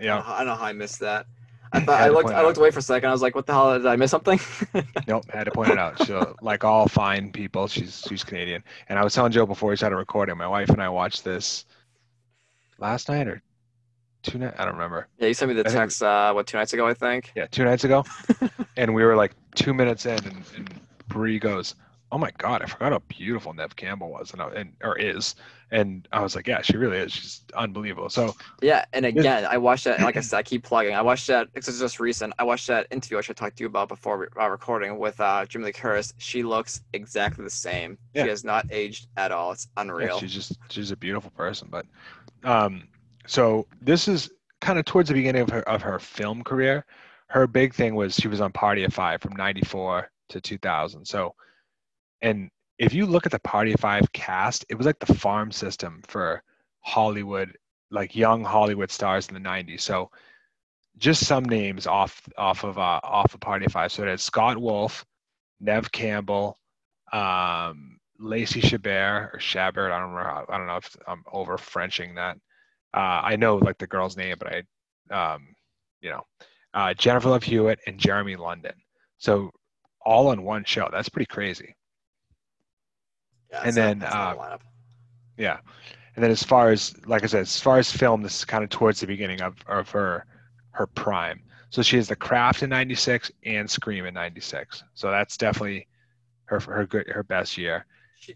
yeah, 0.00 0.22
I 0.26 0.38
don't 0.38 0.48
know 0.48 0.54
how 0.54 0.64
I 0.66 0.72
missed 0.72 1.00
that. 1.00 1.26
I 1.74 1.80
thought 1.84 2.00
I 2.00 2.08
looked 2.08 2.30
I 2.30 2.42
looked 2.42 2.58
away 2.58 2.70
for 2.70 2.80
a 2.80 2.82
second. 2.82 3.08
I 3.08 3.12
was 3.12 3.22
like, 3.22 3.34
what 3.34 3.46
the 3.46 3.52
hell 3.52 3.78
did 3.78 3.86
I 3.86 3.96
miss 3.96 4.10
something? 4.10 4.38
nope, 5.08 5.24
had 5.30 5.44
to 5.44 5.50
point 5.50 5.70
it 5.70 5.78
out. 5.78 5.98
So 6.06 6.36
like 6.42 6.64
all 6.64 6.86
fine 6.88 7.32
people, 7.32 7.66
she's 7.66 8.04
she's 8.08 8.24
Canadian. 8.24 8.62
And 8.88 8.98
I 8.98 9.04
was 9.04 9.14
telling 9.14 9.32
Joe 9.32 9.46
before 9.46 9.70
we 9.70 9.76
started 9.76 9.96
recording, 9.96 10.36
my 10.36 10.48
wife 10.48 10.68
and 10.68 10.82
I 10.82 10.88
watched 10.88 11.24
this 11.24 11.64
last 12.78 13.08
night 13.08 13.26
or 13.26 13.42
two 14.22 14.38
night. 14.38 14.54
I 14.58 14.64
don't 14.64 14.74
remember. 14.74 15.08
yeah, 15.18 15.28
you 15.28 15.34
sent 15.34 15.48
me 15.48 15.54
the 15.54 15.60
I 15.60 15.64
think- 15.64 15.76
text 15.76 16.02
uh 16.02 16.32
what 16.32 16.46
two 16.46 16.58
nights 16.58 16.72
ago 16.74 16.86
I 16.86 16.94
think. 16.94 17.32
Yeah, 17.34 17.46
two 17.46 17.64
nights 17.64 17.84
ago, 17.84 18.04
and 18.76 18.94
we 18.94 19.02
were 19.04 19.16
like 19.16 19.32
two 19.54 19.72
minutes 19.72 20.04
in, 20.06 20.18
and, 20.24 20.44
and 20.56 20.80
Bree 21.08 21.38
goes, 21.38 21.74
"Oh 22.12 22.18
my 22.18 22.30
god, 22.38 22.62
I 22.62 22.66
forgot 22.66 22.92
how 22.92 23.02
beautiful 23.08 23.52
Nev 23.52 23.74
Campbell 23.74 24.10
was, 24.10 24.32
and, 24.32 24.42
I, 24.42 24.48
and 24.50 24.72
or 24.82 24.98
is." 24.98 25.34
And 25.70 26.06
I 26.12 26.20
was 26.20 26.36
like, 26.36 26.46
"Yeah, 26.46 26.60
she 26.60 26.76
really 26.76 26.98
is. 26.98 27.12
She's 27.12 27.44
unbelievable." 27.56 28.10
So 28.10 28.36
Yeah, 28.60 28.84
and 28.92 29.06
again, 29.06 29.46
I 29.50 29.56
watched 29.56 29.84
that. 29.84 30.00
Like 30.00 30.16
I 30.16 30.20
said, 30.20 30.36
I 30.36 30.42
keep 30.42 30.62
plugging. 30.62 30.94
I 30.94 31.02
watched 31.02 31.26
that. 31.28 31.48
It's 31.54 31.66
just 31.66 31.98
recent. 31.98 32.34
I 32.38 32.44
watched 32.44 32.66
that 32.68 32.86
interview 32.90 33.18
I 33.18 33.22
should 33.22 33.36
talk 33.36 33.54
to 33.56 33.62
you 33.62 33.66
about 33.66 33.88
before 33.88 34.28
uh, 34.38 34.48
recording 34.48 34.98
with 34.98 35.18
uh, 35.20 35.46
Jamie 35.46 35.66
Lee 35.66 35.72
Curtis. 35.72 36.12
She 36.18 36.42
looks 36.42 36.82
exactly 36.92 37.42
the 37.42 37.50
same. 37.50 37.98
Yeah. 38.14 38.24
She 38.24 38.28
has 38.28 38.44
not 38.44 38.66
aged 38.70 39.08
at 39.16 39.32
all. 39.32 39.52
It's 39.52 39.68
yeah, 39.76 39.82
unreal. 39.82 40.18
she's 40.18 40.34
just 40.34 40.58
she's 40.68 40.90
a 40.90 40.96
beautiful 40.96 41.30
person. 41.30 41.68
But 41.70 41.86
um, 42.44 42.88
so 43.26 43.66
this 43.80 44.06
is 44.06 44.30
kind 44.60 44.78
of 44.78 44.84
towards 44.84 45.08
the 45.08 45.14
beginning 45.14 45.42
of 45.42 45.50
her 45.50 45.68
of 45.68 45.82
her 45.82 45.98
film 45.98 46.44
career. 46.44 46.84
Her 47.28 47.46
big 47.46 47.72
thing 47.72 47.94
was 47.94 48.14
she 48.14 48.28
was 48.28 48.42
on 48.42 48.52
Party 48.52 48.84
of 48.84 48.92
Five 48.92 49.22
from 49.22 49.34
'94 49.36 50.10
to 50.32 50.40
2000. 50.40 51.04
So, 51.04 51.34
and 52.22 52.50
if 52.78 52.94
you 52.94 53.06
look 53.06 53.26
at 53.26 53.32
the 53.32 53.38
Party 53.40 53.74
Five 53.74 54.10
cast, 54.12 54.64
it 54.68 54.76
was 54.76 54.86
like 54.86 54.98
the 54.98 55.14
farm 55.14 55.52
system 55.52 56.02
for 56.06 56.42
Hollywood, 56.80 57.56
like 57.90 58.16
young 58.16 58.44
Hollywood 58.44 58.90
stars 58.90 59.28
in 59.28 59.34
the 59.34 59.40
'90s. 59.40 59.80
So, 59.82 60.10
just 60.98 61.26
some 61.26 61.44
names 61.44 61.86
off 61.86 62.22
off 62.38 62.64
of 62.64 62.78
uh, 62.78 63.00
off 63.02 63.34
of 63.34 63.40
Party 63.40 63.66
Five. 63.66 63.92
So 63.92 64.02
it 64.02 64.08
had 64.08 64.20
Scott 64.20 64.58
Wolf, 64.58 65.04
Nev 65.60 65.92
Campbell, 65.92 66.58
um, 67.12 67.98
Lacey 68.18 68.60
Chabert 68.60 69.34
or 69.34 69.38
Chabert. 69.38 69.92
I 69.92 70.00
don't 70.00 70.10
remember. 70.10 70.30
How, 70.30 70.46
I 70.48 70.58
don't 70.58 70.66
know 70.66 70.76
if 70.76 70.96
I'm 71.06 71.22
over 71.32 71.58
Frenching 71.58 72.14
that. 72.16 72.36
Uh, 72.94 73.20
I 73.24 73.36
know 73.36 73.56
like 73.56 73.78
the 73.78 73.86
girl's 73.86 74.16
name, 74.16 74.36
but 74.38 74.64
I, 75.10 75.34
um, 75.34 75.54
you 76.00 76.10
know, 76.10 76.22
uh, 76.74 76.94
Jennifer 76.94 77.30
Love 77.30 77.42
Hewitt 77.42 77.80
and 77.86 77.98
Jeremy 77.98 78.36
London. 78.36 78.74
So 79.18 79.50
all 80.04 80.28
on 80.28 80.42
one 80.42 80.64
show. 80.64 80.88
That's 80.90 81.08
pretty 81.08 81.26
crazy. 81.26 81.74
Yeah, 83.52 83.62
And 83.64 83.76
then, 83.76 84.02
uh, 84.02 84.34
lineup. 84.34 84.60
Yeah. 85.36 85.58
And 86.14 86.22
then 86.22 86.30
as 86.30 86.42
far 86.42 86.70
as 86.70 86.94
like 87.06 87.22
I 87.22 87.26
said, 87.26 87.42
as 87.42 87.58
far 87.60 87.78
as 87.78 87.90
film, 87.90 88.22
this 88.22 88.38
is 88.38 88.44
kind 88.44 88.64
of 88.64 88.70
towards 88.70 89.00
the 89.00 89.06
beginning 89.06 89.40
of, 89.40 89.56
of 89.66 89.88
her 89.90 90.26
her 90.72 90.86
prime. 90.86 91.42
So 91.70 91.80
she 91.82 91.96
has 91.96 92.08
the 92.08 92.16
craft 92.16 92.62
in 92.62 92.70
ninety 92.70 92.94
six 92.94 93.30
and 93.44 93.70
Scream 93.70 94.04
in 94.04 94.14
ninety 94.14 94.40
six. 94.40 94.84
So 94.94 95.10
that's 95.10 95.36
definitely 95.36 95.88
her 96.46 96.60
her 96.60 96.86
good 96.86 97.08
her 97.08 97.22
best 97.22 97.56
year. 97.56 97.86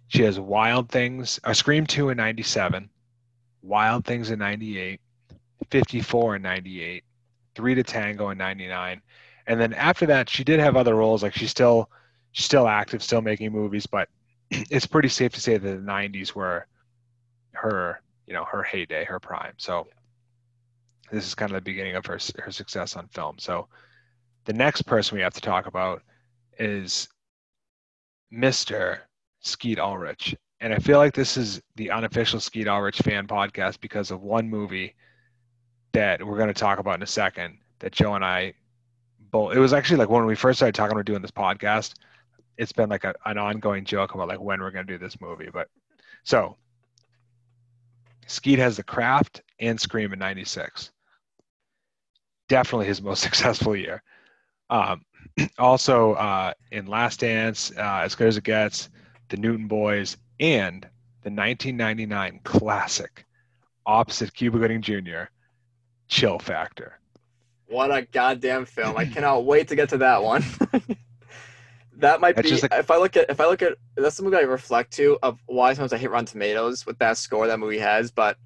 She- 0.09 0.23
has 0.23 0.41
Wild 0.41 0.89
Things, 0.89 1.39
uh, 1.45 1.53
Scream 1.53 1.87
two 1.87 2.09
in 2.09 2.17
ninety 2.17 2.43
seven, 2.43 2.89
Wild 3.63 4.05
Things 4.05 4.31
in 4.31 4.39
98, 4.39 5.01
54 5.71 6.37
in 6.37 6.43
ninety 6.43 6.83
eight, 6.83 7.05
Three 7.55 7.75
to 7.75 7.83
Tango 7.83 8.31
in 8.31 8.39
ninety 8.39 8.67
nine. 8.67 9.03
And 9.47 9.61
then 9.61 9.75
after 9.75 10.07
that 10.07 10.29
she 10.31 10.45
did 10.45 10.61
have 10.61 10.77
other 10.77 10.95
roles, 10.95 11.23
like 11.23 11.35
she's 11.35 11.51
still 11.51 11.91
she's 12.33 12.47
still 12.47 12.67
active, 12.67 13.03
still 13.03 13.23
making 13.23 13.53
movies, 13.53 13.87
but 13.87 14.09
it's 14.71 14.87
pretty 14.87 15.09
safe 15.09 15.33
to 15.35 15.41
say 15.41 15.57
that 15.57 15.69
the 15.69 15.93
90s 15.93 16.35
were 16.35 16.67
her 17.53 18.01
you 18.27 18.35
know 18.35 18.45
her 18.45 18.63
heyday 18.63 19.05
her 19.05 19.21
prime. 19.21 19.55
So 19.57 19.87
this 21.11 21.27
is 21.27 21.35
kind 21.35 21.51
of 21.51 21.55
the 21.55 21.61
beginning 21.61 21.97
of 21.97 22.07
her 22.07 22.19
her 22.39 22.51
success 22.51 22.97
on 22.97 23.09
film. 23.09 23.37
So 23.39 23.69
the 24.45 24.53
next 24.53 24.83
person 24.83 25.17
we 25.17 25.23
have 25.23 25.35
to 25.35 25.41
talk 25.41 25.67
about 25.67 26.03
is 26.59 27.09
mr 28.33 28.99
skeet 29.41 29.79
ulrich. 29.79 30.35
And 30.61 30.73
i 30.73 30.79
feel 30.79 30.99
like 30.99 31.15
this 31.15 31.37
is 31.37 31.61
the 31.77 31.91
unofficial 31.91 32.41
skeet 32.41 32.67
ulrich 32.67 32.99
fan 32.99 33.27
podcast 33.27 33.81
because 33.81 34.11
of 34.11 34.23
one 34.23 34.49
movie 34.49 34.95
that 35.93 36.25
we're 36.25 36.39
going 36.39 36.49
to 36.49 36.55
talk 36.55 36.79
about 36.79 36.97
in 36.97 37.03
a 37.03 37.07
second 37.07 37.59
that 37.79 37.93
joe 37.93 38.15
and 38.15 38.25
i 38.25 38.53
both 39.31 39.55
it 39.55 39.59
was 39.59 39.73
actually 39.73 39.99
like 39.99 40.09
when 40.09 40.25
we 40.25 40.35
first 40.35 40.59
started 40.59 40.75
talking 40.75 40.93
about 40.93 41.05
doing 41.05 41.23
this 41.23 41.31
podcast 41.31 41.95
it's 42.59 42.73
been 42.73 42.88
like 42.88 43.05
a, 43.05 43.14
an 43.25 43.38
ongoing 43.38 43.85
joke 43.85 44.14
about 44.14 44.29
like 44.29 44.40
when 44.40 44.61
we're 44.61 44.71
going 44.71 44.87
to 44.87 44.92
do 44.92 44.99
this 44.99 45.21
movie 45.21 45.49
but 45.53 45.69
so 46.25 46.57
skeet 48.27 48.59
has 48.59 48.77
the 48.77 48.83
craft 48.83 49.42
and 49.61 49.81
scream 49.81 50.12
in 50.12 50.19
96 50.19 50.90
definitely 52.49 52.87
his 52.87 53.03
most 53.03 53.23
successful 53.23 53.77
year 53.77 54.03
um, 54.71 55.03
also 55.59 56.14
uh, 56.14 56.53
in 56.73 56.87
last 56.87 57.21
dance 57.21 57.73
uh, 57.77 58.01
as 58.03 58.14
good 58.14 58.29
as 58.29 58.37
it 58.37 58.45
gets 58.45 58.88
the 59.29 59.37
newton 59.37 59.66
boys 59.66 60.16
and 60.40 60.83
the 61.23 61.31
1999 61.31 62.40
classic 62.45 63.25
opposite 63.87 64.33
cuba 64.35 64.59
gooding 64.59 64.83
jr 64.83 65.25
chill 66.09 66.38
factor 66.38 66.99
What 67.69 67.90
a 67.90 68.03
goddamn 68.03 68.64
film! 68.64 68.97
I 68.97 69.07
cannot 69.07 69.45
wait 69.45 69.69
to 69.69 69.77
get 69.77 69.88
to 69.88 69.99
that 69.99 70.23
one. 70.23 70.45
that 71.99 72.21
might 72.21 72.37
That's 72.37 72.51
be 72.61 72.69
if 72.73 72.91
I 72.91 72.97
look 72.97 73.17
at 73.17 73.31
if 73.31 73.41
I 73.41 73.47
look 73.47 73.63
at 73.63 73.77
that's 73.97 74.17
the 74.17 74.23
movie 74.23 74.37
I 74.37 74.41
reflect 74.41 74.93
to 74.95 75.19
of 75.23 75.41
why 75.47 75.73
sometimes 75.73 75.93
I 75.93 75.99
hate 75.99 76.11
Rotten 76.11 76.27
Tomatoes 76.27 76.85
with 76.87 76.99
that 76.99 77.17
score 77.17 77.47
that 77.47 77.59
movie 77.59 77.79
has, 77.79 78.11
but 78.11 78.37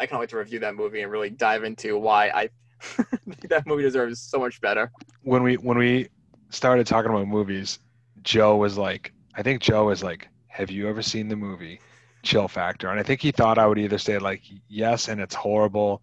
I 0.00 0.06
can't 0.06 0.20
wait 0.20 0.30
to 0.30 0.36
review 0.36 0.58
that 0.60 0.74
movie 0.74 1.00
and 1.02 1.10
really 1.10 1.30
dive 1.30 1.64
into 1.64 1.98
why 1.98 2.28
I 2.30 2.50
think 2.80 3.48
that 3.48 3.66
movie 3.66 3.82
deserves 3.82 4.20
so 4.20 4.38
much 4.38 4.60
better. 4.60 4.90
when 5.22 5.42
we 5.42 5.54
when 5.56 5.78
we 5.78 6.08
started 6.50 6.86
talking 6.86 7.10
about 7.10 7.26
movies, 7.28 7.78
Joe 8.22 8.56
was 8.56 8.78
like, 8.78 9.12
I 9.34 9.42
think 9.42 9.62
Joe 9.62 9.86
was 9.86 10.02
like, 10.02 10.28
"Have 10.48 10.70
you 10.70 10.88
ever 10.88 11.02
seen 11.02 11.28
the 11.28 11.36
movie 11.36 11.80
Chill 12.22 12.48
Factor?" 12.48 12.88
And 12.88 12.98
I 12.98 13.02
think 13.02 13.20
he 13.20 13.32
thought 13.32 13.58
I 13.58 13.66
would 13.66 13.78
either 13.78 13.98
say 13.98 14.18
like, 14.18 14.42
"Yes," 14.68 15.08
and 15.08 15.20
it's 15.20 15.34
horrible, 15.34 16.02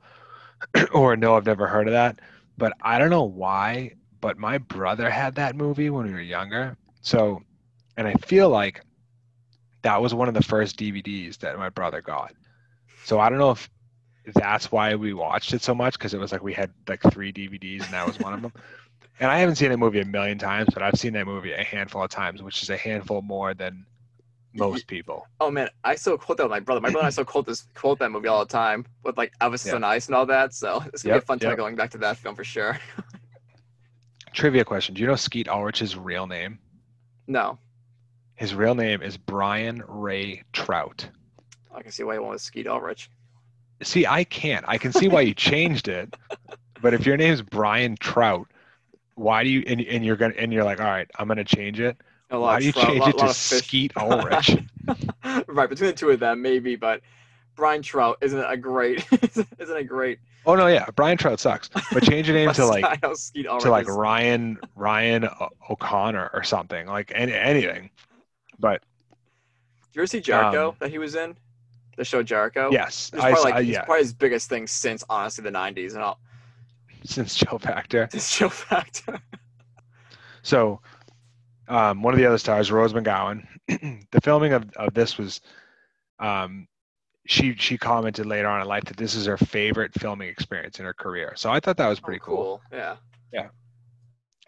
or 0.93 1.15
"No, 1.17 1.35
I've 1.35 1.45
never 1.45 1.67
heard 1.67 1.87
of 1.87 1.93
that." 1.93 2.19
But 2.57 2.73
I 2.81 2.99
don't 2.99 3.09
know 3.09 3.23
why, 3.23 3.95
but 4.21 4.37
my 4.37 4.57
brother 4.57 5.09
had 5.09 5.35
that 5.35 5.55
movie 5.57 5.89
when 5.89 6.05
we 6.07 6.13
were 6.13 6.21
younger. 6.21 6.77
So, 7.05 7.43
and 7.97 8.07
I 8.07 8.15
feel 8.15 8.49
like 8.49 8.81
that 9.83 10.01
was 10.01 10.15
one 10.15 10.27
of 10.27 10.33
the 10.33 10.41
first 10.41 10.75
DVDs 10.77 11.37
that 11.37 11.55
my 11.59 11.69
brother 11.69 12.01
got. 12.01 12.33
So 13.03 13.19
I 13.19 13.29
don't 13.29 13.37
know 13.37 13.51
if 13.51 13.69
that's 14.33 14.71
why 14.71 14.95
we 14.95 15.13
watched 15.13 15.53
it 15.53 15.61
so 15.61 15.75
much 15.75 15.99
because 15.99 16.15
it 16.15 16.19
was 16.19 16.31
like 16.31 16.41
we 16.41 16.51
had 16.51 16.71
like 16.87 17.03
three 17.11 17.31
DVDs 17.31 17.83
and 17.85 17.93
that 17.93 18.07
was 18.07 18.19
one 18.19 18.33
of 18.33 18.41
them. 18.41 18.51
And 19.17 19.31
I 19.31 19.37
haven't 19.37 19.55
seen 19.55 19.69
that 19.69 19.77
movie 19.77 20.01
a 20.01 20.05
million 20.05 20.37
times, 20.37 20.67
but 20.73 20.83
I've 20.83 20.99
seen 20.99 21.13
that 21.13 21.25
movie 21.25 21.53
a 21.53 21.63
handful 21.63 22.03
of 22.03 22.09
times, 22.09 22.43
which 22.43 22.61
is 22.61 22.69
a 22.69 22.75
handful 22.75 23.21
more 23.21 23.53
than 23.53 23.85
most 24.53 24.87
people. 24.87 25.25
Oh 25.39 25.49
man, 25.49 25.69
I 25.85 25.95
still 25.95 26.17
quote 26.17 26.35
that 26.35 26.43
with 26.43 26.51
my 26.51 26.59
brother. 26.59 26.81
My 26.81 26.89
brother 26.89 27.03
and 27.03 27.07
I 27.07 27.11
still 27.11 27.23
quote 27.23 27.45
this 27.45 27.65
quote 27.75 27.97
that 27.99 28.11
movie 28.11 28.27
all 28.27 28.39
the 28.39 28.51
time 28.51 28.85
with 29.05 29.17
like 29.17 29.31
Elvis 29.39 29.63
is 29.63 29.67
Yeah. 29.67 29.75
on 29.75 29.85
Ice 29.85 30.07
and 30.07 30.15
all 30.15 30.25
that. 30.25 30.53
So 30.53 30.83
it's 30.93 31.01
gonna 31.01 31.15
be 31.15 31.19
a 31.19 31.21
fun 31.21 31.39
time 31.39 31.51
yep. 31.51 31.57
going 31.57 31.77
back 31.77 31.91
to 31.91 31.97
that 31.99 32.17
film 32.17 32.35
for 32.35 32.43
sure. 32.43 32.77
Trivia 34.33 34.65
question: 34.65 34.95
Do 34.95 35.01
you 35.01 35.07
know 35.07 35.15
Skeet 35.15 35.47
Ulrich's 35.47 35.95
real 35.95 36.27
name? 36.27 36.59
No, 37.27 37.57
His 38.35 38.53
real 38.53 38.75
name 38.75 39.01
is 39.01 39.17
Brian 39.17 39.83
Ray 39.87 40.43
Trout. 40.53 41.09
I 41.73 41.81
can 41.81 41.91
see 41.91 42.03
why 42.03 42.13
you 42.15 42.21
want 42.23 42.37
to 42.37 42.43
Skeet 42.43 42.67
Ulrich. 42.67 43.09
See, 43.83 44.05
I 44.05 44.23
can't. 44.23 44.63
I 44.67 44.77
can 44.77 44.93
see 44.93 45.07
why 45.07 45.21
you 45.21 45.33
changed 45.33 45.87
it, 45.87 46.13
but 46.81 46.93
if 46.93 47.05
your 47.05 47.17
name's 47.17 47.41
Brian 47.41 47.97
Trout, 47.97 48.47
why 49.15 49.43
do 49.43 49.49
you 49.49 49.63
and, 49.67 49.81
and 49.81 50.05
you're 50.05 50.15
gonna 50.15 50.35
and 50.37 50.53
you're 50.53 50.63
like, 50.63 50.79
all 50.79 50.85
right, 50.85 51.09
I'm 51.17 51.27
gonna 51.27 51.43
change 51.43 51.79
it. 51.79 51.97
A 52.31 52.37
lot 52.37 52.47
Why 52.47 52.59
do 52.59 52.65
you 52.65 52.71
trout- 52.71 52.87
change 52.87 52.99
lot- 52.99 53.09
it 53.09 53.17
to 53.17 53.25
lot 53.25 53.29
of 53.31 53.37
fish. 53.37 53.63
Skeet 53.63 53.93
Ulrich? 53.97 54.57
right 55.47 55.69
between 55.69 55.89
the 55.89 55.93
two 55.95 56.09
of 56.09 56.19
them, 56.19 56.41
maybe, 56.41 56.75
but 56.75 57.01
Brian 57.55 57.81
Trout 57.81 58.17
isn't 58.21 58.39
a 58.45 58.57
great 58.57 59.05
isn't 59.59 59.77
a 59.77 59.83
great. 59.83 60.19
Oh 60.45 60.55
no, 60.55 60.67
yeah, 60.67 60.85
Brian 60.95 61.17
Trout 61.17 61.39
sucks. 61.39 61.69
But 61.91 62.03
change 62.03 62.27
your 62.27 62.35
name 62.35 62.51
to 62.53 62.65
like 62.67 62.85
style 62.97 63.15
Skeet 63.15 63.47
Ulrich 63.47 63.63
to 63.63 63.69
like 63.71 63.87
Ryan 63.87 64.57
Ryan 64.75 65.25
O- 65.25 65.49
O'Connor 65.69 66.29
or 66.33 66.43
something 66.43 66.87
like 66.87 67.11
any, 67.15 67.33
anything. 67.33 67.89
But 68.59 68.81
Did 69.11 69.95
you 69.95 70.01
ever 70.01 70.07
see 70.07 70.21
Jericho 70.21 70.69
um, 70.69 70.75
that 70.79 70.89
he 70.89 70.97
was 70.97 71.15
in? 71.15 71.35
The 71.97 72.03
show 72.03 72.21
Jericho. 72.23 72.69
yes, 72.71 73.09
It's 73.13 73.23
I, 73.23 73.31
probably, 73.31 73.51
like, 73.51 73.55
I 73.55 73.59
yeah 73.61 73.83
probably 73.85 74.03
his 74.03 74.13
biggest 74.13 74.49
thing 74.49 74.67
since 74.67 75.03
honestly 75.09 75.43
the 75.43 75.51
'90s 75.51 75.93
and 75.93 76.01
all. 76.01 76.19
since 77.05 77.35
Joe 77.35 77.57
Factor. 77.57 78.09
This 78.11 78.27
show 78.27 78.49
factor. 78.49 79.19
So, 80.41 80.81
um, 81.67 82.01
one 82.03 82.13
of 82.13 82.19
the 82.19 82.25
other 82.25 82.37
stars, 82.37 82.71
Rose 82.71 82.93
McGowan, 82.93 83.47
the 83.67 84.21
filming 84.21 84.53
of, 84.53 84.69
of 84.75 84.93
this 84.93 85.17
was, 85.17 85.41
um, 86.19 86.67
she 87.25 87.55
she 87.55 87.77
commented 87.77 88.25
later 88.25 88.47
on 88.47 88.61
in 88.61 88.67
life 88.67 88.85
that 88.85 88.97
this 88.97 89.15
is 89.15 89.25
her 89.25 89.37
favorite 89.37 89.93
filming 89.99 90.29
experience 90.29 90.79
in 90.79 90.85
her 90.85 90.93
career. 90.93 91.33
So 91.35 91.51
I 91.51 91.59
thought 91.59 91.77
that 91.77 91.87
was 91.89 91.99
pretty 91.99 92.19
Oh, 92.23 92.25
cool. 92.25 92.61
Yeah. 92.71 92.97
Yeah. 93.33 93.47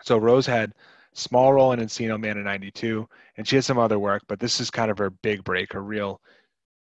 So 0.03 0.17
Rose 0.17 0.45
had 0.45 0.73
small 1.13 1.51
role 1.53 1.71
in 1.71 1.79
Encino 1.79 2.19
Man 2.19 2.37
in 2.37 2.43
'92, 2.43 3.07
and 3.37 3.47
she 3.47 3.55
had 3.55 3.65
some 3.65 3.79
other 3.79 3.97
work, 3.99 4.23
but 4.27 4.39
this 4.39 4.59
is 4.59 4.69
kind 4.69 4.91
of 4.91 4.97
her 4.99 5.09
big 5.09 5.43
break, 5.43 5.73
her 5.73 5.81
real 5.81 6.21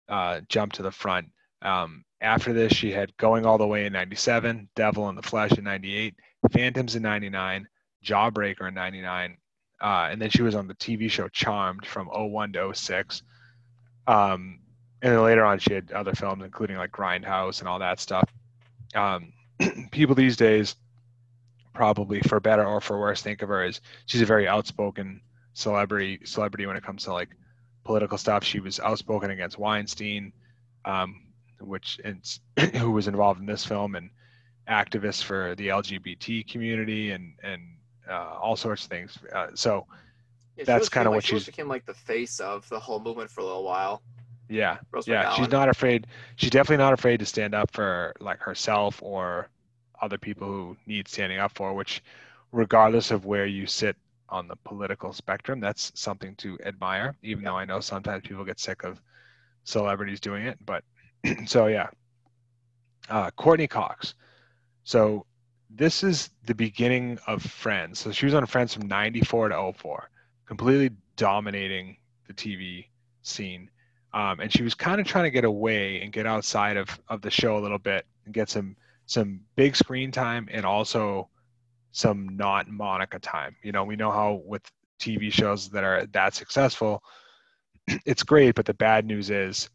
uh, 0.08 0.40
jump 0.48 0.72
to 0.74 0.82
the 0.82 0.90
front. 0.90 1.28
Um, 1.62 2.04
after 2.20 2.52
this, 2.52 2.72
she 2.72 2.90
had 2.90 3.16
Going 3.16 3.46
All 3.46 3.58
the 3.58 3.66
Way 3.66 3.86
in 3.86 3.92
'97, 3.92 4.68
Devil 4.74 5.08
in 5.08 5.14
the 5.14 5.22
Flesh 5.22 5.52
in 5.52 5.64
'98, 5.64 6.14
Phantoms 6.52 6.96
in 6.96 7.02
'99, 7.02 7.66
Jawbreaker 8.04 8.68
in 8.68 8.74
'99, 8.74 9.36
uh, 9.80 10.08
and 10.10 10.20
then 10.20 10.30
she 10.30 10.42
was 10.42 10.54
on 10.54 10.66
the 10.66 10.74
TV 10.74 11.10
show 11.10 11.28
Charmed 11.28 11.86
from 11.86 12.08
01 12.08 12.52
to 12.54 12.74
06. 12.74 13.22
Um, 14.06 14.60
and 15.04 15.12
then 15.12 15.22
later 15.22 15.44
on, 15.44 15.58
she 15.60 15.74
had 15.74 15.92
other 15.92 16.14
films, 16.14 16.42
including 16.42 16.76
like 16.78 16.90
Grindhouse 16.90 17.60
and 17.60 17.68
all 17.68 17.78
that 17.78 18.00
stuff. 18.00 18.28
Um, 18.94 19.32
people 19.92 20.14
these 20.14 20.36
days 20.36 20.74
probably 21.74 22.20
for 22.20 22.40
better 22.40 22.64
or 22.64 22.80
for 22.80 22.98
worse 23.00 23.20
think 23.20 23.42
of 23.42 23.48
her 23.48 23.62
as 23.62 23.80
she's 24.06 24.22
a 24.22 24.26
very 24.26 24.46
outspoken 24.46 25.20
celebrity 25.54 26.20
celebrity 26.24 26.66
when 26.66 26.76
it 26.76 26.82
comes 26.84 27.02
to 27.04 27.12
like 27.12 27.28
political 27.84 28.16
stuff 28.16 28.44
she 28.44 28.60
was 28.60 28.78
outspoken 28.80 29.30
against 29.30 29.58
weinstein 29.58 30.32
um, 30.84 31.20
which 31.60 32.00
is, 32.04 32.38
who 32.76 32.92
was 32.92 33.08
involved 33.08 33.40
in 33.40 33.46
this 33.46 33.64
film 33.64 33.96
and 33.96 34.10
activist 34.68 35.24
for 35.24 35.54
the 35.56 35.66
lgbt 35.68 36.46
community 36.48 37.10
and 37.10 37.34
and 37.42 37.60
uh, 38.08 38.36
all 38.40 38.54
sorts 38.54 38.84
of 38.84 38.90
things 38.90 39.18
uh, 39.34 39.48
so 39.54 39.84
Yeah, 40.56 40.64
That's 40.64 40.88
kinda 40.88 41.10
like, 41.10 41.16
what 41.16 41.24
she 41.24 41.30
she's- 41.30 41.46
became 41.46 41.66
like 41.68 41.84
the 41.86 41.94
face 41.94 42.38
of 42.38 42.68
the 42.68 42.78
whole 42.78 43.00
movement 43.00 43.30
for 43.30 43.40
a 43.40 43.44
little 43.44 43.64
while. 43.64 44.00
Yeah 44.48 44.78
Rose 44.90 45.06
yeah 45.06 45.34
she's 45.34 45.50
not 45.50 45.68
afraid 45.68 46.06
she's 46.36 46.50
definitely 46.50 46.82
not 46.82 46.92
afraid 46.92 47.18
to 47.20 47.26
stand 47.26 47.54
up 47.54 47.70
for 47.72 48.14
like 48.20 48.40
herself 48.40 49.02
or 49.02 49.48
other 50.02 50.18
people 50.18 50.46
who 50.46 50.76
need 50.86 51.08
standing 51.08 51.38
up 51.38 51.52
for 51.54 51.72
which 51.72 52.02
regardless 52.52 53.10
of 53.10 53.24
where 53.24 53.46
you 53.46 53.66
sit 53.66 53.96
on 54.28 54.48
the 54.48 54.56
political 54.56 55.12
spectrum 55.12 55.60
that's 55.60 55.92
something 55.94 56.34
to 56.36 56.58
admire 56.64 57.16
even 57.22 57.44
though 57.44 57.56
i 57.56 57.64
know 57.64 57.80
sometimes 57.80 58.22
people 58.26 58.44
get 58.44 58.58
sick 58.58 58.84
of 58.84 59.00
celebrities 59.64 60.20
doing 60.20 60.46
it 60.46 60.58
but 60.64 60.84
so 61.46 61.66
yeah 61.66 61.88
uh, 63.08 63.30
courteney 63.32 63.66
cox 63.66 64.14
so 64.84 65.24
this 65.76 66.04
is 66.04 66.30
the 66.44 66.54
beginning 66.54 67.18
of 67.26 67.42
Friends. 67.42 67.98
So 67.98 68.12
she 68.12 68.26
was 68.26 68.34
on 68.34 68.46
Friends 68.46 68.74
from 68.74 68.86
94 68.86 69.48
to 69.48 69.72
04, 69.72 70.10
completely 70.46 70.96
dominating 71.16 71.96
the 72.26 72.34
TV 72.34 72.86
scene. 73.22 73.70
Um, 74.14 74.38
and 74.38 74.50
she 74.50 74.62
was 74.62 74.74
kind 74.74 75.00
of 75.00 75.06
trying 75.08 75.24
to 75.24 75.30
get 75.30 75.44
away 75.44 76.00
and 76.00 76.12
get 76.12 76.24
outside 76.24 76.76
of, 76.76 76.88
of 77.08 77.20
the 77.20 77.30
show 77.30 77.58
a 77.58 77.60
little 77.60 77.80
bit 77.80 78.06
and 78.24 78.32
get 78.32 78.48
some 78.48 78.76
some 79.06 79.40
big 79.54 79.76
screen 79.76 80.10
time 80.10 80.48
and 80.50 80.64
also 80.64 81.28
some 81.92 82.36
not 82.36 82.68
Monica 82.68 83.18
time. 83.18 83.56
You 83.62 83.72
know, 83.72 83.84
we 83.84 83.96
know 83.96 84.10
how 84.10 84.40
with 84.46 84.62
TV 84.98 85.30
shows 85.32 85.68
that 85.70 85.84
are 85.84 86.06
that 86.12 86.34
successful, 86.34 87.02
it's 88.06 88.22
great, 88.22 88.54
but 88.54 88.64
the 88.64 88.72
bad 88.72 89.04
news 89.04 89.30
is, 89.30 89.68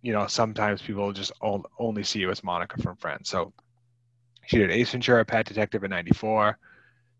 you 0.00 0.12
know, 0.12 0.26
sometimes 0.26 0.80
people 0.80 1.12
just 1.12 1.32
only 1.78 2.02
see 2.02 2.20
you 2.20 2.30
as 2.30 2.42
Monica 2.42 2.80
from 2.80 2.96
Friends. 2.96 3.28
So 3.28 3.52
she 4.46 4.58
did 4.58 4.70
Ace 4.70 4.92
Ventura, 4.92 5.24
Pet 5.24 5.44
Detective 5.44 5.84
in 5.84 5.90
'94, 5.90 6.56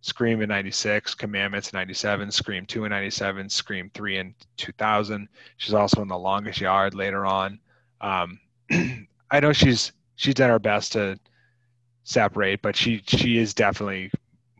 Scream 0.02 0.42
in 0.42 0.48
'96, 0.48 1.14
Commandments 1.14 1.72
in 1.72 1.76
'97, 1.76 2.30
Scream 2.30 2.66
2 2.66 2.84
in 2.84 2.90
'97, 2.90 3.48
Scream 3.48 3.90
3 3.94 4.18
in 4.18 4.34
2000. 4.56 5.28
She's 5.56 5.74
also 5.74 6.02
in 6.02 6.08
The 6.08 6.18
Longest 6.18 6.60
Yard 6.60 6.94
later 6.94 7.24
on. 7.24 7.60
Um, 8.00 8.38
I 9.30 9.40
know 9.40 9.52
she's 9.52 9.92
she's 10.16 10.34
done 10.34 10.50
her 10.50 10.58
best 10.58 10.92
to 10.92 11.18
separate, 12.04 12.62
but 12.62 12.74
she 12.74 13.02
she 13.06 13.38
is 13.38 13.54
definitely 13.54 14.10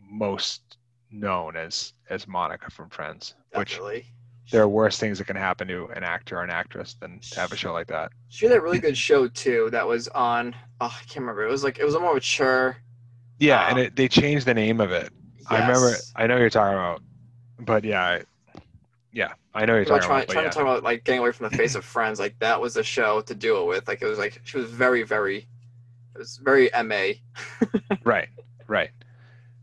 most 0.00 0.78
known 1.10 1.56
as 1.56 1.92
as 2.08 2.28
Monica 2.28 2.70
from 2.70 2.88
Friends, 2.88 3.34
Definitely. 3.52 3.96
which 3.96 4.52
there 4.52 4.62
are 4.62 4.68
worse 4.68 4.98
things 4.98 5.18
that 5.18 5.24
can 5.26 5.36
happen 5.36 5.66
to 5.68 5.86
an 5.96 6.04
actor 6.04 6.38
or 6.38 6.44
an 6.44 6.50
actress 6.50 6.94
than 7.00 7.18
to 7.18 7.40
have 7.40 7.50
a 7.52 7.56
show 7.56 7.72
like 7.72 7.88
that. 7.88 8.12
She 8.28 8.46
had 8.46 8.56
a 8.56 8.60
really 8.60 8.78
good 8.78 8.96
show 8.96 9.26
too 9.26 9.70
that 9.72 9.88
was 9.88 10.06
on. 10.08 10.54
Oh, 10.80 10.86
I 10.86 11.02
can't 11.04 11.20
remember. 11.20 11.44
It 11.44 11.50
was 11.50 11.64
like 11.64 11.80
it 11.80 11.84
was 11.84 11.94
a 11.96 12.00
more 12.00 12.14
mature. 12.14 12.76
Yeah, 13.40 13.64
um, 13.64 13.70
and 13.70 13.78
it, 13.80 13.96
they 13.96 14.06
changed 14.06 14.46
the 14.46 14.54
name 14.54 14.80
of 14.80 14.92
it. 14.92 15.12
Yes. 15.50 15.50
I 15.50 15.66
remember. 15.66 15.96
I 16.16 16.26
know 16.26 16.36
you're 16.36 16.50
talking 16.50 16.74
about, 16.74 17.02
but 17.58 17.84
yeah, 17.84 18.02
I, 18.02 18.22
yeah, 19.12 19.32
I 19.54 19.66
know 19.66 19.74
you're 19.74 19.84
talking 19.84 20.02
trying, 20.02 20.22
about. 20.24 20.32
Trying 20.32 20.44
yeah. 20.44 20.50
to 20.50 20.54
talk 20.54 20.62
about 20.62 20.82
like 20.82 21.04
getting 21.04 21.20
away 21.20 21.32
from 21.32 21.50
the 21.50 21.56
face 21.56 21.74
of 21.74 21.84
Friends. 21.84 22.18
Like 22.20 22.38
that 22.38 22.60
was 22.60 22.74
the 22.74 22.82
show 22.82 23.20
to 23.22 23.34
do 23.34 23.58
it 23.58 23.66
with. 23.66 23.88
Like 23.88 24.02
it 24.02 24.06
was 24.06 24.18
like 24.18 24.40
she 24.44 24.56
was 24.58 24.70
very, 24.70 25.02
very, 25.02 25.38
it 26.14 26.18
was 26.18 26.36
very 26.36 26.70
ma. 26.84 27.12
right, 28.04 28.28
right. 28.66 28.90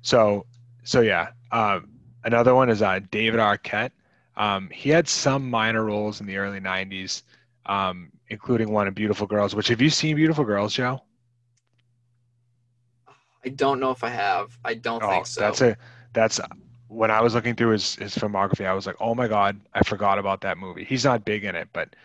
So, 0.01 0.45
so 0.83 1.01
yeah. 1.01 1.29
Um, 1.51 1.89
another 2.23 2.53
one 2.53 2.69
is 2.69 2.81
uh, 2.81 2.99
David 3.11 3.39
Arquette. 3.39 3.91
Um, 4.37 4.69
he 4.71 4.89
had 4.89 5.07
some 5.07 5.49
minor 5.49 5.83
roles 5.83 6.21
in 6.21 6.27
the 6.27 6.37
early 6.37 6.59
'90s, 6.59 7.23
um, 7.65 8.11
including 8.27 8.71
one 8.71 8.87
in 8.87 8.93
Beautiful 8.93 9.27
Girls. 9.27 9.55
Which 9.55 9.69
have 9.69 9.81
you 9.81 9.89
seen 9.89 10.15
Beautiful 10.15 10.43
Girls, 10.43 10.73
Joe? 10.73 11.01
I 13.45 13.49
don't 13.49 13.79
know 13.79 13.91
if 13.91 14.03
I 14.03 14.09
have. 14.09 14.57
I 14.65 14.73
don't 14.73 15.03
oh, 15.03 15.09
think 15.09 15.25
so. 15.25 15.41
That's 15.41 15.61
a 15.61 15.77
that's 16.13 16.39
when 16.87 17.11
I 17.11 17.21
was 17.21 17.33
looking 17.33 17.55
through 17.55 17.71
his 17.71 17.95
his 17.95 18.15
filmography. 18.15 18.65
I 18.65 18.73
was 18.73 18.85
like, 18.85 18.97
oh 18.99 19.15
my 19.15 19.27
god, 19.27 19.59
I 19.73 19.83
forgot 19.83 20.19
about 20.19 20.41
that 20.41 20.57
movie. 20.57 20.83
He's 20.83 21.05
not 21.05 21.23
big 21.23 21.43
in 21.43 21.55
it, 21.55 21.69
but 21.71 21.95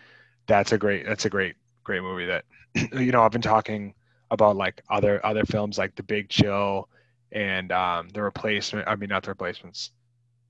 that's 0.47 0.71
a 0.71 0.77
great 0.77 1.05
that's 1.05 1.25
a 1.25 1.29
great 1.29 1.55
great 1.83 2.01
movie. 2.01 2.25
That 2.25 2.45
you 2.93 3.11
know 3.11 3.23
I've 3.23 3.31
been 3.31 3.41
talking 3.41 3.93
about 4.31 4.55
like 4.55 4.81
other 4.89 5.23
other 5.25 5.43
films 5.43 5.77
like 5.77 5.95
The 5.95 6.03
Big 6.03 6.29
Chill 6.29 6.87
and 7.31 7.71
um, 7.71 8.09
The 8.09 8.21
Replacement. 8.21 8.87
I 8.87 8.95
mean, 8.95 9.09
not 9.09 9.23
The 9.23 9.31
Replacements. 9.31 9.91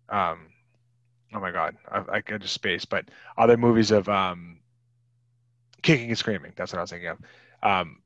Um, 0.10 0.48
oh 1.34 1.40
my 1.40 1.52
god, 1.52 1.78
I, 1.90 2.04
I 2.18 2.22
could 2.22 2.42
just 2.42 2.54
space, 2.54 2.86
but 2.86 3.06
other 3.38 3.58
movies 3.58 3.92
of 3.92 4.08
um, 4.10 4.60
Kicking 5.82 6.10
and 6.10 6.18
Screaming. 6.18 6.54
That's 6.56 6.74
what 6.74 6.80
I 6.80 6.84
was 6.84 6.92
thinking 6.92 7.10
of. 7.10 7.18
Um, 7.64 8.00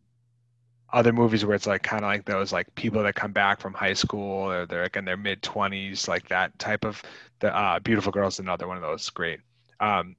other 0.92 1.14
movies 1.14 1.46
where 1.46 1.56
it's 1.56 1.68
like 1.68 1.84
kind 1.84 2.04
of 2.04 2.10
like 2.10 2.26
those 2.26 2.52
like 2.52 2.74
people 2.76 3.04
that 3.04 3.16
come 3.16 3.32
back 3.32 3.60
from 3.60 3.74
high 3.74 3.94
school 3.94 4.52
or 4.52 4.66
they're 4.66 4.84
like 4.84 4.96
in 4.96 5.06
their 5.06 5.18
mid 5.18 5.42
20s 5.42 6.08
like 6.08 6.28
that 6.30 6.58
type 6.58 6.84
of 6.84 7.02
the 7.40 7.56
uh, 7.56 7.80
beautiful 7.80 8.12
girls 8.12 8.40
another 8.40 8.68
one 8.68 8.78
of 8.78 8.84
those 8.84 9.10
great. 9.10 9.40
Um, 9.80 10.16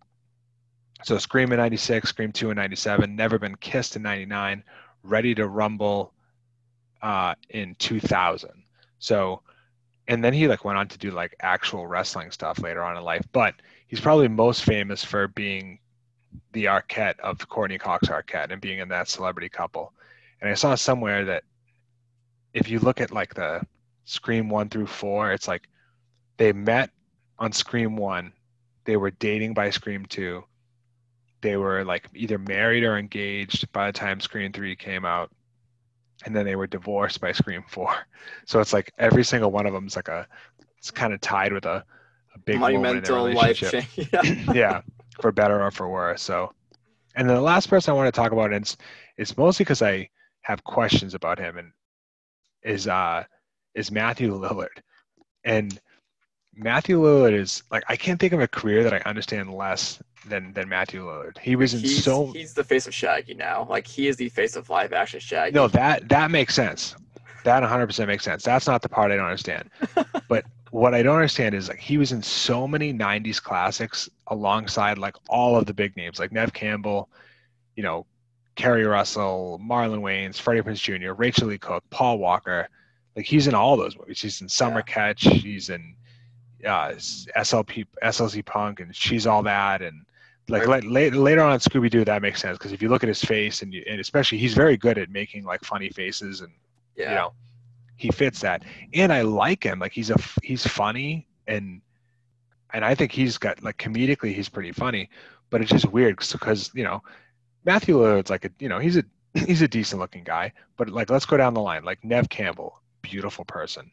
so 1.02 1.18
scream 1.18 1.52
in 1.52 1.58
96 1.58 2.08
scream 2.08 2.32
2 2.32 2.50
in 2.50 2.56
97 2.56 3.16
never 3.16 3.38
been 3.38 3.56
kissed 3.56 3.96
in 3.96 4.02
99 4.02 4.62
ready 5.02 5.34
to 5.34 5.48
rumble 5.48 6.12
uh, 7.02 7.34
in 7.50 7.74
2000 7.76 8.50
so 8.98 9.40
and 10.08 10.22
then 10.22 10.32
he 10.32 10.46
like 10.46 10.64
went 10.64 10.78
on 10.78 10.88
to 10.88 10.98
do 10.98 11.10
like 11.10 11.34
actual 11.40 11.86
wrestling 11.86 12.30
stuff 12.30 12.58
later 12.58 12.82
on 12.82 12.96
in 12.96 13.02
life 13.02 13.24
but 13.32 13.54
he's 13.86 14.00
probably 14.00 14.28
most 14.28 14.64
famous 14.64 15.04
for 15.04 15.28
being 15.28 15.78
the 16.52 16.66
arquette 16.66 17.18
of 17.20 17.48
courteney 17.48 17.78
cox 17.78 18.08
arquette 18.08 18.52
and 18.52 18.60
being 18.60 18.78
in 18.78 18.88
that 18.88 19.08
celebrity 19.08 19.48
couple 19.48 19.92
and 20.40 20.50
I 20.50 20.54
saw 20.54 20.74
somewhere 20.74 21.24
that 21.26 21.44
if 22.52 22.68
you 22.68 22.78
look 22.78 23.00
at 23.00 23.12
like 23.12 23.34
the 23.34 23.62
Scream 24.04 24.48
one 24.48 24.68
through 24.68 24.86
four, 24.86 25.32
it's 25.32 25.46
like 25.46 25.68
they 26.36 26.52
met 26.52 26.90
on 27.38 27.52
Scream 27.52 27.96
one, 27.96 28.32
they 28.84 28.96
were 28.96 29.10
dating 29.12 29.54
by 29.54 29.70
Scream 29.70 30.04
two, 30.06 30.44
they 31.42 31.56
were 31.56 31.84
like 31.84 32.08
either 32.14 32.38
married 32.38 32.84
or 32.84 32.98
engaged 32.98 33.70
by 33.72 33.86
the 33.86 33.92
time 33.92 34.20
Scream 34.20 34.52
three 34.52 34.74
came 34.76 35.04
out, 35.04 35.30
and 36.24 36.34
then 36.34 36.44
they 36.44 36.56
were 36.56 36.66
divorced 36.66 37.20
by 37.20 37.32
Scream 37.32 37.64
four. 37.68 37.94
So 38.44 38.60
it's 38.60 38.74
like 38.74 38.92
every 38.98 39.24
single 39.24 39.50
one 39.50 39.64
of 39.64 39.72
them 39.72 39.86
is 39.86 39.96
like 39.96 40.08
a, 40.08 40.26
it's 40.76 40.90
kind 40.90 41.14
of 41.14 41.22
tied 41.22 41.54
with 41.54 41.64
a, 41.64 41.82
a 42.34 42.38
big 42.40 42.60
monumental 42.60 43.32
life 43.32 43.56
change. 43.56 43.88
yeah. 44.12 44.22
yeah, 44.54 44.80
for 45.22 45.32
better 45.32 45.62
or 45.62 45.70
for 45.70 45.88
worse. 45.88 46.20
So, 46.20 46.52
and 47.16 47.28
then 47.28 47.36
the 47.36 47.42
last 47.42 47.70
person 47.70 47.92
I 47.92 47.96
want 47.96 48.12
to 48.12 48.20
talk 48.20 48.32
about 48.32 48.52
is 48.52 48.76
it's 49.16 49.36
mostly 49.38 49.64
because 49.64 49.80
I 49.80 50.10
have 50.42 50.64
questions 50.64 51.14
about 51.14 51.38
him 51.38 51.58
and 51.58 51.72
is 52.62 52.86
uh 52.86 53.24
is 53.74 53.90
Matthew 53.90 54.34
Lillard. 54.38 54.80
And 55.44 55.80
Matthew 56.54 57.00
Lillard 57.00 57.32
is 57.34 57.62
like 57.70 57.84
I 57.88 57.96
can't 57.96 58.20
think 58.20 58.32
of 58.32 58.40
a 58.40 58.48
career 58.48 58.82
that 58.84 58.92
I 58.92 58.98
understand 59.08 59.52
less 59.52 60.02
than 60.26 60.52
than 60.52 60.68
Matthew 60.68 61.04
Lillard. 61.04 61.38
He 61.38 61.56
was 61.56 61.74
in 61.74 61.80
he's, 61.80 62.04
so 62.04 62.32
he's 62.32 62.54
the 62.54 62.64
face 62.64 62.86
of 62.86 62.94
Shaggy 62.94 63.34
now. 63.34 63.66
Like 63.68 63.86
he 63.86 64.08
is 64.08 64.16
the 64.16 64.28
face 64.28 64.56
of 64.56 64.68
live 64.68 64.92
action 64.92 65.20
Shaggy. 65.20 65.54
No, 65.54 65.68
that 65.68 66.08
that 66.08 66.30
makes 66.30 66.54
sense. 66.54 66.96
That 67.44 67.62
100% 67.62 68.06
makes 68.06 68.22
sense. 68.22 68.42
That's 68.42 68.66
not 68.66 68.82
the 68.82 68.88
part 68.90 69.10
I 69.10 69.16
don't 69.16 69.24
understand. 69.24 69.70
but 70.28 70.44
what 70.70 70.94
I 70.94 71.02
don't 71.02 71.16
understand 71.16 71.54
is 71.54 71.68
like 71.68 71.78
he 71.78 71.98
was 71.98 72.12
in 72.12 72.22
so 72.22 72.68
many 72.68 72.92
90s 72.92 73.42
classics 73.42 74.08
alongside 74.26 74.98
like 74.98 75.16
all 75.28 75.56
of 75.56 75.66
the 75.66 75.74
big 75.74 75.96
names 75.96 76.18
like 76.18 76.32
Neve 76.32 76.52
Campbell, 76.52 77.08
you 77.76 77.82
know, 77.82 78.06
Keri 78.60 78.84
Russell, 78.84 79.58
Marlon 79.62 80.00
Wayans, 80.00 80.38
Freddie 80.38 80.60
Prinze 80.60 80.82
Jr., 80.82 81.12
Rachael 81.12 81.48
Leigh 81.48 81.56
Cook, 81.56 81.82
Paul 81.88 82.18
Walker. 82.18 82.68
Like 83.16 83.24
he's 83.24 83.48
in 83.48 83.54
all 83.54 83.78
those 83.78 83.96
movies. 83.96 84.20
He's 84.20 84.42
in 84.42 84.50
Summer 84.50 84.84
yeah. 84.86 84.94
Catch. 84.94 85.22
He's 85.22 85.70
in 85.70 85.94
uh, 86.66 86.90
SLP, 86.90 87.86
SLC 88.04 88.44
Punk, 88.44 88.80
and 88.80 88.94
She's 88.94 89.26
All 89.26 89.42
That. 89.44 89.80
And 89.80 90.04
like 90.48 90.66
right. 90.66 90.84
later, 90.84 91.16
later 91.16 91.40
on 91.40 91.54
in 91.54 91.58
Scooby 91.58 91.88
Doo, 91.88 92.04
that 92.04 92.20
makes 92.20 92.42
sense 92.42 92.58
because 92.58 92.72
if 92.72 92.82
you 92.82 92.90
look 92.90 93.02
at 93.02 93.08
his 93.08 93.24
face 93.24 93.62
and 93.62 93.72
you, 93.72 93.82
and 93.88 93.98
especially 93.98 94.36
he's 94.36 94.52
very 94.52 94.76
good 94.76 94.98
at 94.98 95.08
making 95.08 95.44
like 95.44 95.64
funny 95.64 95.88
faces 95.88 96.42
and 96.42 96.52
yeah. 96.96 97.08
you 97.08 97.14
know 97.14 97.32
he 97.96 98.10
fits 98.10 98.40
that. 98.40 98.62
And 98.92 99.10
I 99.10 99.22
like 99.22 99.64
him. 99.64 99.78
Like 99.78 99.92
he's 99.92 100.10
a 100.10 100.16
he's 100.42 100.66
funny 100.66 101.26
and 101.46 101.80
and 102.74 102.84
I 102.84 102.94
think 102.94 103.10
he's 103.10 103.38
got 103.38 103.62
like 103.62 103.78
comedically 103.78 104.34
he's 104.34 104.50
pretty 104.50 104.72
funny, 104.72 105.08
but 105.48 105.62
it's 105.62 105.70
just 105.70 105.86
weird 105.86 106.18
because 106.18 106.70
you 106.74 106.84
know 106.84 107.02
Matthew 107.64 107.96
Lillard's 107.96 108.30
like 108.30 108.44
a 108.44 108.50
you 108.58 108.68
know 108.68 108.78
he's 108.78 108.96
a 108.96 109.04
he's 109.34 109.62
a 109.62 109.68
decent 109.68 110.00
looking 110.00 110.24
guy, 110.24 110.52
but 110.76 110.88
like 110.88 111.10
let's 111.10 111.26
go 111.26 111.36
down 111.36 111.54
the 111.54 111.60
line. 111.60 111.84
Like 111.84 112.04
Neve 112.04 112.28
Campbell, 112.28 112.80
beautiful 113.02 113.44
person. 113.44 113.90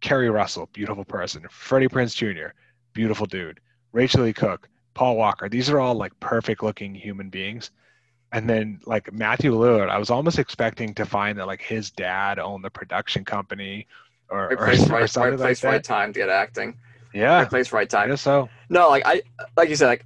Keri 0.00 0.30
Russell, 0.30 0.68
beautiful 0.72 1.04
person. 1.04 1.46
Freddie 1.50 1.88
Prinze 1.88 2.14
Jr., 2.14 2.52
beautiful 2.92 3.26
dude. 3.26 3.60
Rachael 3.92 4.22
Leigh 4.22 4.32
Cook, 4.32 4.68
Paul 4.94 5.16
Walker. 5.16 5.48
These 5.48 5.70
are 5.70 5.80
all 5.80 5.94
like 5.94 6.18
perfect 6.20 6.62
looking 6.62 6.94
human 6.94 7.30
beings. 7.30 7.70
And 8.32 8.48
then 8.48 8.80
like 8.84 9.12
Matthew 9.12 9.52
Lillard, 9.52 9.88
I 9.88 9.98
was 9.98 10.10
almost 10.10 10.38
expecting 10.38 10.92
to 10.94 11.06
find 11.06 11.38
that 11.38 11.46
like 11.46 11.62
his 11.62 11.90
dad 11.90 12.38
owned 12.38 12.64
the 12.64 12.70
production 12.70 13.24
company 13.24 13.86
or, 14.28 14.48
right 14.48 14.58
place, 14.58 14.90
or, 14.90 14.92
right, 14.92 15.10
something 15.10 15.30
right 15.32 15.38
place, 15.38 15.64
like 15.64 15.72
right 15.72 15.84
time 15.84 16.12
to 16.12 16.18
get 16.18 16.28
acting. 16.28 16.76
Yeah. 17.14 17.38
Right 17.38 17.48
place, 17.48 17.72
right 17.72 17.88
time. 17.88 18.04
I 18.04 18.08
guess 18.08 18.20
so. 18.20 18.48
No, 18.68 18.88
like 18.88 19.04
I 19.06 19.22
like 19.56 19.70
you 19.70 19.76
said, 19.76 19.86
like 19.86 20.04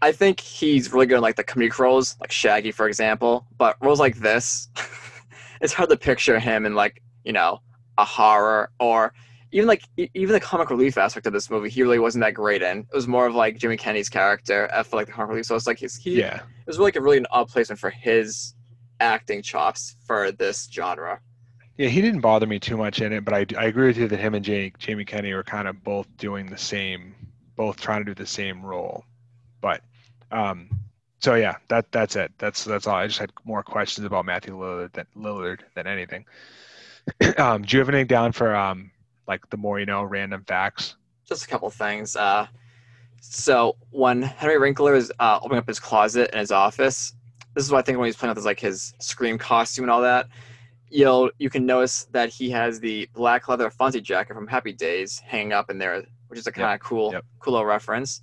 I 0.00 0.12
think 0.12 0.40
he's 0.40 0.92
really 0.92 1.06
good 1.06 1.16
in 1.16 1.22
like 1.22 1.36
the 1.36 1.44
comedic 1.44 1.78
roles, 1.78 2.16
like 2.20 2.30
Shaggy, 2.30 2.70
for 2.70 2.86
example. 2.86 3.46
But 3.56 3.76
roles 3.80 4.00
like 4.00 4.16
this, 4.16 4.68
it's 5.60 5.72
hard 5.72 5.90
to 5.90 5.96
picture 5.96 6.38
him 6.38 6.66
in 6.66 6.74
like 6.74 7.02
you 7.24 7.32
know 7.32 7.60
a 7.98 8.04
horror 8.04 8.70
or 8.78 9.12
even 9.50 9.66
like 9.66 9.82
even 9.96 10.32
the 10.32 10.40
comic 10.40 10.70
relief 10.70 10.98
aspect 10.98 11.26
of 11.26 11.32
this 11.32 11.50
movie. 11.50 11.70
He 11.70 11.82
really 11.82 11.98
wasn't 11.98 12.22
that 12.22 12.34
great 12.34 12.62
in. 12.62 12.80
It 12.80 12.94
was 12.94 13.08
more 13.08 13.26
of 13.26 13.34
like 13.34 13.58
Jimmy 13.58 13.76
Kennedy's 13.76 14.08
character 14.08 14.68
for 14.84 14.96
like 14.96 15.06
the 15.06 15.12
comic 15.12 15.30
relief. 15.30 15.46
So 15.46 15.56
it's 15.56 15.66
like 15.66 15.78
he's, 15.78 15.96
he 15.96 16.18
yeah. 16.20 16.36
It 16.36 16.66
was 16.66 16.78
really 16.78 16.88
like 16.88 16.96
a 16.96 17.00
really 17.00 17.18
an 17.18 17.26
odd 17.30 17.48
placement 17.48 17.80
for 17.80 17.90
his 17.90 18.54
acting 19.00 19.42
chops 19.42 19.96
for 20.06 20.32
this 20.32 20.68
genre. 20.70 21.20
Yeah, 21.76 21.88
he 21.88 22.02
didn't 22.02 22.20
bother 22.20 22.46
me 22.46 22.58
too 22.58 22.76
much 22.76 23.00
in 23.00 23.12
it, 23.12 23.24
but 23.24 23.34
I, 23.34 23.46
I 23.56 23.66
agree 23.66 23.86
with 23.86 23.98
you 23.98 24.08
that 24.08 24.18
him 24.18 24.34
and 24.34 24.44
Jamie, 24.44 24.72
Jamie 24.78 25.04
Kennedy 25.04 25.32
were 25.32 25.44
kind 25.44 25.68
of 25.68 25.82
both 25.84 26.08
doing 26.16 26.46
the 26.46 26.58
same, 26.58 27.14
both 27.54 27.80
trying 27.80 28.04
to 28.04 28.04
do 28.04 28.14
the 28.14 28.26
same 28.26 28.66
role. 28.66 29.04
But 29.60 29.82
um, 30.30 30.68
so 31.20 31.34
yeah, 31.34 31.56
that 31.68 31.90
that's 31.92 32.16
it. 32.16 32.32
That's 32.38 32.64
that's 32.64 32.86
all. 32.86 32.96
I 32.96 33.06
just 33.06 33.18
had 33.18 33.32
more 33.44 33.62
questions 33.62 34.06
about 34.06 34.24
Matthew 34.24 34.56
Lillard 34.56 34.92
than 34.92 35.06
Lillard 35.16 35.60
than 35.74 35.86
anything. 35.86 36.24
um, 37.38 37.62
do 37.62 37.76
you 37.76 37.80
have 37.80 37.88
anything 37.88 38.06
down 38.06 38.32
for 38.32 38.54
um, 38.54 38.90
like 39.26 39.48
the 39.50 39.56
more 39.56 39.80
you 39.80 39.86
know, 39.86 40.02
random 40.04 40.44
facts? 40.46 40.96
Just 41.26 41.44
a 41.44 41.48
couple 41.48 41.68
things. 41.70 42.16
Uh, 42.16 42.46
so 43.20 43.76
when 43.90 44.22
Henry 44.22 44.58
Winkler 44.58 44.94
is 44.94 45.12
uh, 45.18 45.38
opening 45.42 45.58
up 45.58 45.66
his 45.66 45.80
closet 45.80 46.30
in 46.32 46.38
his 46.38 46.52
office, 46.52 47.12
this 47.54 47.64
is 47.64 47.72
what 47.72 47.78
I 47.78 47.82
think 47.82 47.98
when 47.98 48.06
he's 48.06 48.16
playing 48.16 48.30
with 48.30 48.38
his 48.38 48.46
like 48.46 48.60
his 48.60 48.94
scream 49.00 49.38
costume 49.38 49.84
and 49.84 49.90
all 49.90 50.02
that. 50.02 50.28
You'll 50.90 51.30
you 51.38 51.50
can 51.50 51.66
notice 51.66 52.04
that 52.12 52.30
he 52.30 52.48
has 52.50 52.80
the 52.80 53.08
black 53.12 53.48
leather 53.48 53.68
Fonzie 53.70 54.02
jacket 54.02 54.34
from 54.34 54.46
Happy 54.46 54.72
Days 54.72 55.18
hanging 55.18 55.52
up 55.52 55.68
in 55.68 55.76
there, 55.78 56.02
which 56.28 56.38
is 56.38 56.46
a 56.46 56.52
kind 56.52 56.72
of 56.72 56.80
cool, 56.80 57.12
Yep. 57.12 57.24
cool 57.40 57.52
little 57.54 57.66
reference. 57.66 58.22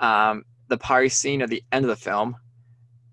Um, 0.00 0.44
the 0.68 0.78
party 0.78 1.08
scene 1.08 1.42
at 1.42 1.50
the 1.50 1.62
end 1.72 1.84
of 1.84 1.88
the 1.88 1.96
film 1.96 2.36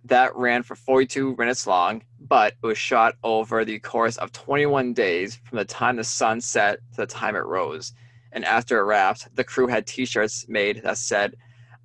that 0.05 0.35
ran 0.35 0.63
for 0.63 0.75
42 0.75 1.35
minutes 1.37 1.67
long, 1.67 2.03
but 2.19 2.53
it 2.63 2.65
was 2.65 2.77
shot 2.77 3.15
over 3.23 3.63
the 3.63 3.79
course 3.79 4.17
of 4.17 4.31
21 4.31 4.93
days 4.93 5.35
from 5.47 5.57
the 5.57 5.65
time 5.65 5.95
the 5.97 6.03
sun 6.03 6.41
set 6.41 6.79
to 6.91 6.97
the 6.97 7.05
time 7.05 7.35
it 7.35 7.45
rose. 7.45 7.93
And 8.31 8.43
after 8.45 8.79
it 8.79 8.83
wrapped, 8.85 9.33
the 9.35 9.43
crew 9.43 9.67
had 9.67 9.85
T-shirts 9.85 10.45
made 10.47 10.81
that 10.83 10.97
said, 10.97 11.35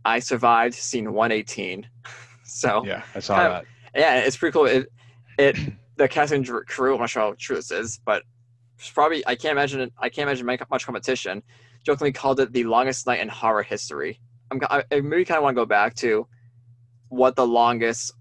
"I 0.05 0.21
survived 0.21 0.75
scene 0.75 1.13
118." 1.13 1.89
so 2.45 2.85
Yeah, 2.87 3.03
I 3.15 3.19
saw 3.21 3.37
kind 3.37 3.53
that. 3.53 3.65
yeah, 3.95 4.19
it's 4.21 4.37
pretty 4.37 4.53
cool. 4.53 4.67
It, 4.67 4.87
it 5.39 5.57
the 5.97 6.07
casting 6.09 6.43
dr- 6.43 6.67
crew. 6.67 6.95
I'm 6.95 7.01
not 7.01 7.11
sure 7.11 7.23
how 7.23 7.35
true 7.39 7.57
this 7.57 7.71
is, 7.71 7.99
but 8.05 8.23
it's 8.79 8.91
probably 8.91 9.27
I 9.27 9.35
can't 9.35 9.53
imagine 9.53 9.81
it- 9.81 9.93
I 9.99 10.09
can't 10.09 10.29
imagine 10.29 10.47
much 10.47 10.87
competition. 10.87 11.43
Jokingly 11.85 12.13
called 12.13 12.41
it 12.41 12.53
the 12.53 12.65
longest 12.65 13.07
night 13.07 13.21
in 13.21 13.29
horror 13.29 13.63
history. 13.63 14.21
I'm 14.51 14.61
I, 14.71 14.85
really 14.95 15.25
kind 15.25 15.39
of 15.39 15.45
want 15.45 15.57
to 15.57 15.61
go 15.61 15.67
back 15.67 15.95
to 15.97 16.27
what 17.09 17.37
the 17.37 17.47
longest 17.47 18.13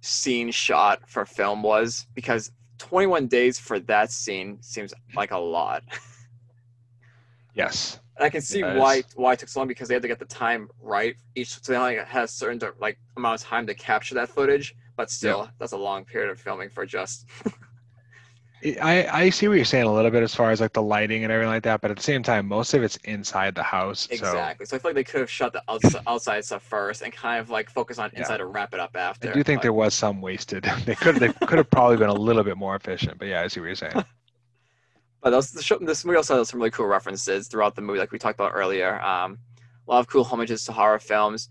scene 0.00 0.50
shot 0.50 1.08
for 1.08 1.26
film 1.26 1.62
was 1.62 2.06
because 2.14 2.52
21 2.78 3.26
days 3.26 3.58
for 3.58 3.78
that 3.80 4.10
scene 4.10 4.58
seems 4.62 4.94
like 5.14 5.30
a 5.30 5.38
lot. 5.38 5.82
Yes. 7.54 8.00
And 8.16 8.24
I 8.24 8.30
can 8.30 8.40
see 8.40 8.60
Yeah, 8.60 8.74
it 8.74 8.78
why 8.78 9.02
why 9.14 9.32
it 9.34 9.38
took 9.38 9.48
so 9.48 9.60
long 9.60 9.68
because 9.68 9.88
they 9.88 9.94
had 9.94 10.02
to 10.02 10.08
get 10.08 10.18
the 10.18 10.24
time 10.24 10.68
right. 10.80 11.16
Each 11.34 11.48
so 11.48 11.72
they 11.72 11.78
only 11.78 11.96
had 11.96 12.24
a 12.24 12.28
certain 12.28 12.60
like 12.80 12.98
amount 13.16 13.40
of 13.40 13.46
time 13.46 13.66
to 13.66 13.74
capture 13.74 14.14
that 14.14 14.28
footage, 14.28 14.74
but 14.96 15.10
still 15.10 15.50
that's 15.58 15.72
a 15.72 15.76
long 15.76 16.04
period 16.04 16.30
of 16.30 16.40
filming 16.40 16.70
for 16.70 16.86
just 16.86 17.26
I, 18.82 19.06
I 19.10 19.30
see 19.30 19.48
what 19.48 19.54
you're 19.54 19.64
saying 19.64 19.84
a 19.86 19.92
little 19.92 20.10
bit 20.10 20.22
as 20.22 20.34
far 20.34 20.50
as 20.50 20.60
like 20.60 20.72
the 20.74 20.82
lighting 20.82 21.24
and 21.24 21.32
everything 21.32 21.50
like 21.50 21.62
that, 21.62 21.80
but 21.80 21.90
at 21.90 21.96
the 21.96 22.02
same 22.02 22.22
time, 22.22 22.46
most 22.46 22.74
of 22.74 22.82
it's 22.82 22.96
inside 23.04 23.54
the 23.54 23.62
house. 23.62 24.06
Exactly. 24.10 24.66
So 24.66 24.76
I 24.76 24.78
feel 24.78 24.90
like 24.90 24.96
they 24.96 25.04
could 25.04 25.20
have 25.20 25.30
shut 25.30 25.52
the 25.52 25.62
outside, 25.68 26.02
outside 26.06 26.44
stuff 26.44 26.62
first 26.62 27.02
and 27.02 27.12
kind 27.12 27.40
of 27.40 27.48
like 27.48 27.70
focus 27.70 27.98
on 27.98 28.10
Yeah. 28.12 28.20
inside 28.20 28.40
and 28.40 28.52
wrap 28.52 28.74
it 28.74 28.80
up 28.80 28.96
after. 28.96 29.30
I 29.30 29.32
do 29.32 29.42
think 29.42 29.60
but- 29.60 29.62
there 29.62 29.72
was 29.72 29.94
some 29.94 30.20
wasted. 30.20 30.70
They 30.84 30.94
could 30.94 31.16
they 31.16 31.32
could 31.32 31.58
have 31.58 31.70
probably 31.70 31.96
been 31.96 32.10
a 32.10 32.14
little 32.14 32.44
bit 32.44 32.56
more 32.56 32.76
efficient, 32.76 33.18
but 33.18 33.28
yeah, 33.28 33.42
I 33.42 33.48
see 33.48 33.60
what 33.60 33.66
you're 33.66 33.76
saying. 33.76 34.04
But 35.22 35.30
those, 35.30 35.50
the 35.50 35.62
show, 35.62 35.76
this 35.78 36.02
movie 36.04 36.16
also 36.16 36.38
has 36.38 36.48
some 36.48 36.60
really 36.60 36.70
cool 36.70 36.86
references 36.86 37.46
throughout 37.46 37.74
the 37.76 37.82
movie, 37.82 37.98
like 37.98 38.10
we 38.10 38.18
talked 38.18 38.38
about 38.40 38.52
earlier. 38.54 38.98
Um, 39.02 39.38
a 39.86 39.90
lot 39.90 39.98
of 40.00 40.06
cool 40.06 40.24
homages 40.24 40.64
to 40.64 40.72
horror 40.72 40.98
films, 40.98 41.50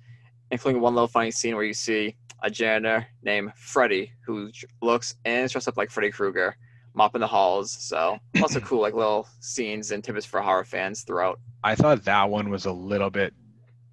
including 0.49 0.81
one 0.81 0.95
little 0.95 1.07
funny 1.07 1.29
scene 1.29 1.55
where 1.55 1.63
you 1.65 1.73
see 1.75 2.15
a 2.41 2.49
janitor 2.49 3.05
named 3.21 3.51
Freddy 3.55 4.11
who 4.25 4.49
looks 4.81 5.13
and 5.25 5.45
is 5.45 5.51
dressed 5.51 5.67
up 5.67 5.77
like 5.77 5.91
Freddy 5.91 6.09
Krueger, 6.09 6.55
mopping 6.93 7.21
the 7.21 7.27
halls. 7.27 7.71
So 7.71 8.17
lots 8.35 8.55
of 8.55 8.63
cool 8.63 8.81
like 8.81 8.93
little 8.93 9.27
scenes 9.39 9.91
and 9.91 10.03
tidbits 10.03 10.25
for 10.25 10.41
horror 10.41 10.63
fans 10.65 11.01
throughout. 11.03 11.39
I 11.63 11.75
thought 11.75 12.03
that 12.05 12.29
one 12.29 12.49
was 12.49 12.65
a 12.65 12.71
little 12.71 13.09
bit. 13.09 13.33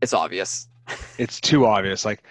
It's 0.01 0.13
obvious. 0.15 0.69
It's 1.19 1.41
too 1.41 1.65
obvious. 1.65 2.05
Like 2.05 2.23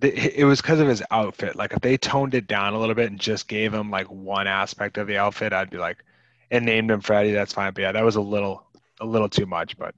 the, 0.00 0.40
it 0.40 0.44
was 0.44 0.62
because 0.62 0.78
of 0.78 0.86
his 0.86 1.02
outfit. 1.10 1.56
Like 1.56 1.72
if 1.72 1.80
they 1.80 1.96
toned 1.96 2.34
it 2.34 2.46
down 2.46 2.74
a 2.74 2.78
little 2.78 2.94
bit 2.94 3.10
and 3.10 3.18
just 3.18 3.48
gave 3.48 3.74
him 3.74 3.90
like 3.90 4.06
one 4.06 4.46
aspect 4.46 4.98
of 4.98 5.08
the 5.08 5.18
outfit, 5.18 5.52
I'd 5.52 5.68
be 5.68 5.78
like, 5.78 6.04
and 6.50 6.64
named 6.64 6.90
him 6.90 7.00
Freddy. 7.00 7.32
That's 7.32 7.52
fine. 7.52 7.72
But 7.72 7.82
yeah, 7.82 7.92
that 7.92 8.04
was 8.04 8.16
a 8.16 8.20
little 8.20 8.66
a 9.00 9.04
little 9.04 9.28
too 9.28 9.46
much. 9.46 9.76
But 9.76 9.94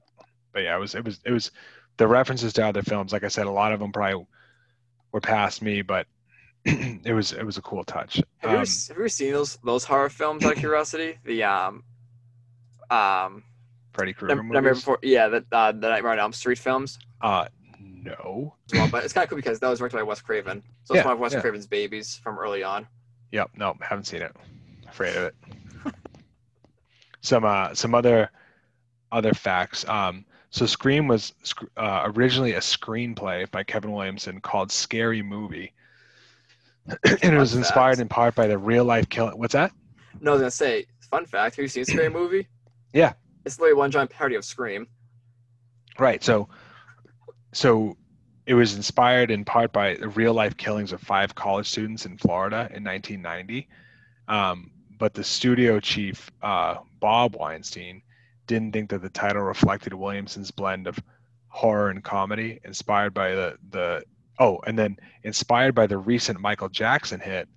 but 0.51 0.63
yeah, 0.63 0.75
it 0.75 0.79
was 0.79 0.95
it 0.95 1.05
was 1.05 1.19
it 1.25 1.31
was 1.31 1.51
the 1.97 2.07
references 2.07 2.53
to 2.53 2.65
other 2.65 2.81
films. 2.81 3.13
Like 3.13 3.23
I 3.23 3.29
said, 3.29 3.45
a 3.45 3.51
lot 3.51 3.71
of 3.71 3.79
them 3.79 3.91
probably 3.91 4.25
were 5.11 5.21
past 5.21 5.61
me, 5.61 5.81
but 5.81 6.07
it 7.05 7.13
was 7.13 7.33
it 7.33 7.43
was 7.45 7.57
a 7.57 7.61
cool 7.61 7.83
touch. 7.83 8.15
Have 8.15 8.23
you, 8.43 8.49
ever, 8.49 8.57
Um, 8.57 8.59
have 8.59 8.89
you 8.89 8.95
ever 8.95 9.09
seen 9.09 9.33
those 9.33 9.57
those 9.63 9.83
horror 9.83 10.09
films 10.09 10.43
out 10.45 10.53
of 10.53 10.57
curiosity? 10.59 11.17
The 11.25 11.43
um 11.43 11.83
um 12.89 13.43
Freddy 13.93 14.13
Krueger 14.13 14.35
Nightmare 14.35 14.61
movies. 14.61 14.79
Before 14.79 14.99
yeah 15.01 15.27
the 15.27 15.45
uh, 15.51 15.71
the 15.71 15.89
Nightmare 15.89 16.13
on 16.13 16.19
Elm 16.19 16.33
Street 16.33 16.57
films. 16.57 16.99
Uh, 17.21 17.47
no. 17.79 18.53
well, 18.73 18.89
but 18.91 19.03
it's 19.05 19.13
kind 19.13 19.23
of 19.23 19.29
cool 19.29 19.37
because 19.37 19.59
that 19.59 19.69
was 19.69 19.79
directed 19.79 19.97
by 19.97 20.03
Wes 20.03 20.19
Craven. 20.21 20.61
So 20.83 20.93
it's 20.93 20.99
Yeah, 21.01 21.05
one 21.05 21.13
of 21.13 21.19
Wes 21.19 21.33
yeah. 21.33 21.41
Craven's 21.41 21.67
babies 21.67 22.15
from 22.17 22.37
early 22.37 22.63
on. 22.63 22.85
Yep. 23.31 23.51
No, 23.55 23.75
haven't 23.81 24.05
seen 24.05 24.21
it. 24.21 24.35
Afraid 24.87 25.15
of 25.15 25.23
it. 25.23 25.35
some 27.21 27.45
uh 27.45 27.73
some 27.73 27.95
other 27.95 28.29
other 29.11 29.33
facts. 29.33 29.87
Um, 29.87 30.25
so 30.49 30.65
Scream 30.65 31.07
was 31.07 31.33
uh, 31.77 32.03
originally 32.15 32.53
a 32.53 32.59
screenplay 32.59 33.49
by 33.49 33.63
Kevin 33.63 33.91
Williamson 33.91 34.39
called 34.41 34.71
Scary 34.71 35.21
Movie, 35.21 35.73
and 37.21 37.33
it 37.33 37.37
was 37.37 37.55
inspired 37.55 37.93
fact. 37.93 38.01
in 38.01 38.07
part 38.09 38.35
by 38.35 38.47
the 38.47 38.57
real 38.57 38.85
life 38.85 39.07
killing. 39.09 39.37
What's 39.37 39.53
that? 39.53 39.71
No, 40.21 40.31
I 40.31 40.33
was 40.35 40.41
gonna 40.41 40.51
say, 40.51 40.85
fun 41.09 41.25
fact: 41.25 41.55
Have 41.55 41.63
you 41.63 41.69
seen 41.69 41.85
Scream 41.85 42.13
movie? 42.13 42.47
Yeah. 42.93 43.13
It's 43.43 43.57
literally 43.57 43.79
one 43.79 43.89
giant 43.89 44.11
parody 44.11 44.35
of 44.35 44.45
Scream. 44.45 44.85
Right. 45.97 46.23
So, 46.23 46.47
so 47.51 47.97
it 48.45 48.53
was 48.53 48.75
inspired 48.75 49.31
in 49.31 49.43
part 49.43 49.73
by 49.73 49.95
the 49.95 50.09
real 50.09 50.35
life 50.35 50.55
killings 50.57 50.91
of 50.91 51.01
five 51.01 51.33
college 51.33 51.67
students 51.67 52.05
in 52.05 52.19
Florida 52.19 52.69
in 52.71 52.83
1990. 52.83 53.67
Um, 54.27 54.69
but 54.99 55.15
the 55.15 55.23
studio 55.23 55.79
chief, 55.79 56.31
uh, 56.43 56.75
Bob 56.99 57.35
Weinstein, 57.35 58.03
didn't 58.45 58.73
think 58.73 58.89
that 58.91 59.01
the 59.01 59.09
title 59.09 59.41
reflected 59.41 59.93
Williamson's 59.93 60.51
blend 60.51 60.85
of 60.85 60.99
horror 61.47 61.89
and 61.89 62.03
comedy, 62.03 62.59
inspired 62.63 63.13
by 63.13 63.33
the 63.33 63.57
the 63.71 64.03
oh, 64.39 64.59
and 64.65 64.77
then 64.77 64.97
inspired 65.23 65.75
by 65.75 65.87
the 65.87 65.97
recent 65.97 66.39
Michael 66.39 66.69
Jackson 66.69 67.19
hit. 67.19 67.47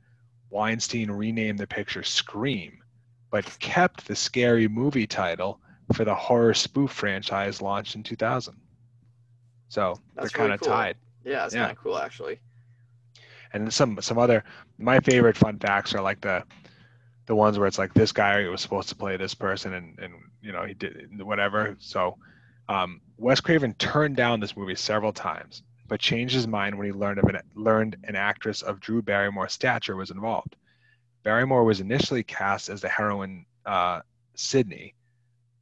Weinstein 0.51 1.11
renamed 1.11 1.59
the 1.59 1.67
picture 1.67 2.03
Scream, 2.03 2.79
but 3.31 3.59
kept 3.59 4.07
the 4.07 4.15
scary 4.15 4.69
movie 4.69 5.07
title 5.07 5.61
for 5.93 6.05
the 6.05 6.15
horror 6.15 6.55
spoof 6.55 6.91
franchise 6.91 7.61
launched 7.61 7.95
in 7.97 8.03
2000. 8.03 8.57
So 9.69 10.01
That's 10.15 10.33
they're 10.33 10.39
kind 10.41 10.53
of 10.53 10.61
cool. 10.61 10.69
tied. 10.69 10.97
Yeah, 11.25 11.45
it's 11.45 11.55
Yeah. 11.55 11.63
kind 11.67 11.73
of 11.77 11.83
cool 11.83 11.99
actually. 11.99 12.41
And 13.53 13.73
some 13.73 14.01
some 14.01 14.19
other 14.19 14.45
my 14.79 15.01
favorite 15.01 15.37
fun 15.37 15.59
facts 15.59 15.95
are 15.95 16.03
like 16.03 16.21
the 16.21 16.45
the 17.27 17.35
ones 17.35 17.59
where 17.59 17.67
it's 17.67 17.79
like 17.79 17.93
this 17.95 18.13
guy 18.13 18.47
was 18.49 18.61
supposed 18.61 18.89
to 18.91 18.95
play 18.97 19.17
this 19.17 19.35
person 19.35 19.75
and 19.75 19.99
and 19.99 20.15
you 20.41 20.53
know 20.53 20.65
he 20.65 20.75
did 20.75 21.23
whatever. 21.23 21.77
So 21.79 22.17
um, 22.69 23.01
Wes 23.17 23.41
Craven 23.41 23.75
turned 23.75 24.17
down 24.17 24.41
this 24.41 24.57
movie 24.57 24.75
several 24.75 25.13
times, 25.13 25.63
but 25.89 26.01
changed 26.01 26.35
his 26.35 26.47
mind 26.47 26.77
when 26.77 26.87
he 26.87 26.93
learned 26.93 27.19
of 27.19 27.25
an 27.25 27.41
learned 27.55 27.97
an 28.05 28.17
actress 28.17 28.63
of 28.63 28.81
Drew 28.81 29.03
Barrymore's 29.03 29.53
stature 29.53 29.97
was 29.97 30.11
involved. 30.11 30.57
Barrymore 31.23 31.65
was 31.65 31.81
initially 31.81 32.23
cast 32.23 32.69
as 32.69 32.81
the 32.81 32.89
heroine 32.89 33.47
uh, 33.65 34.01
Sidney, 34.35 34.95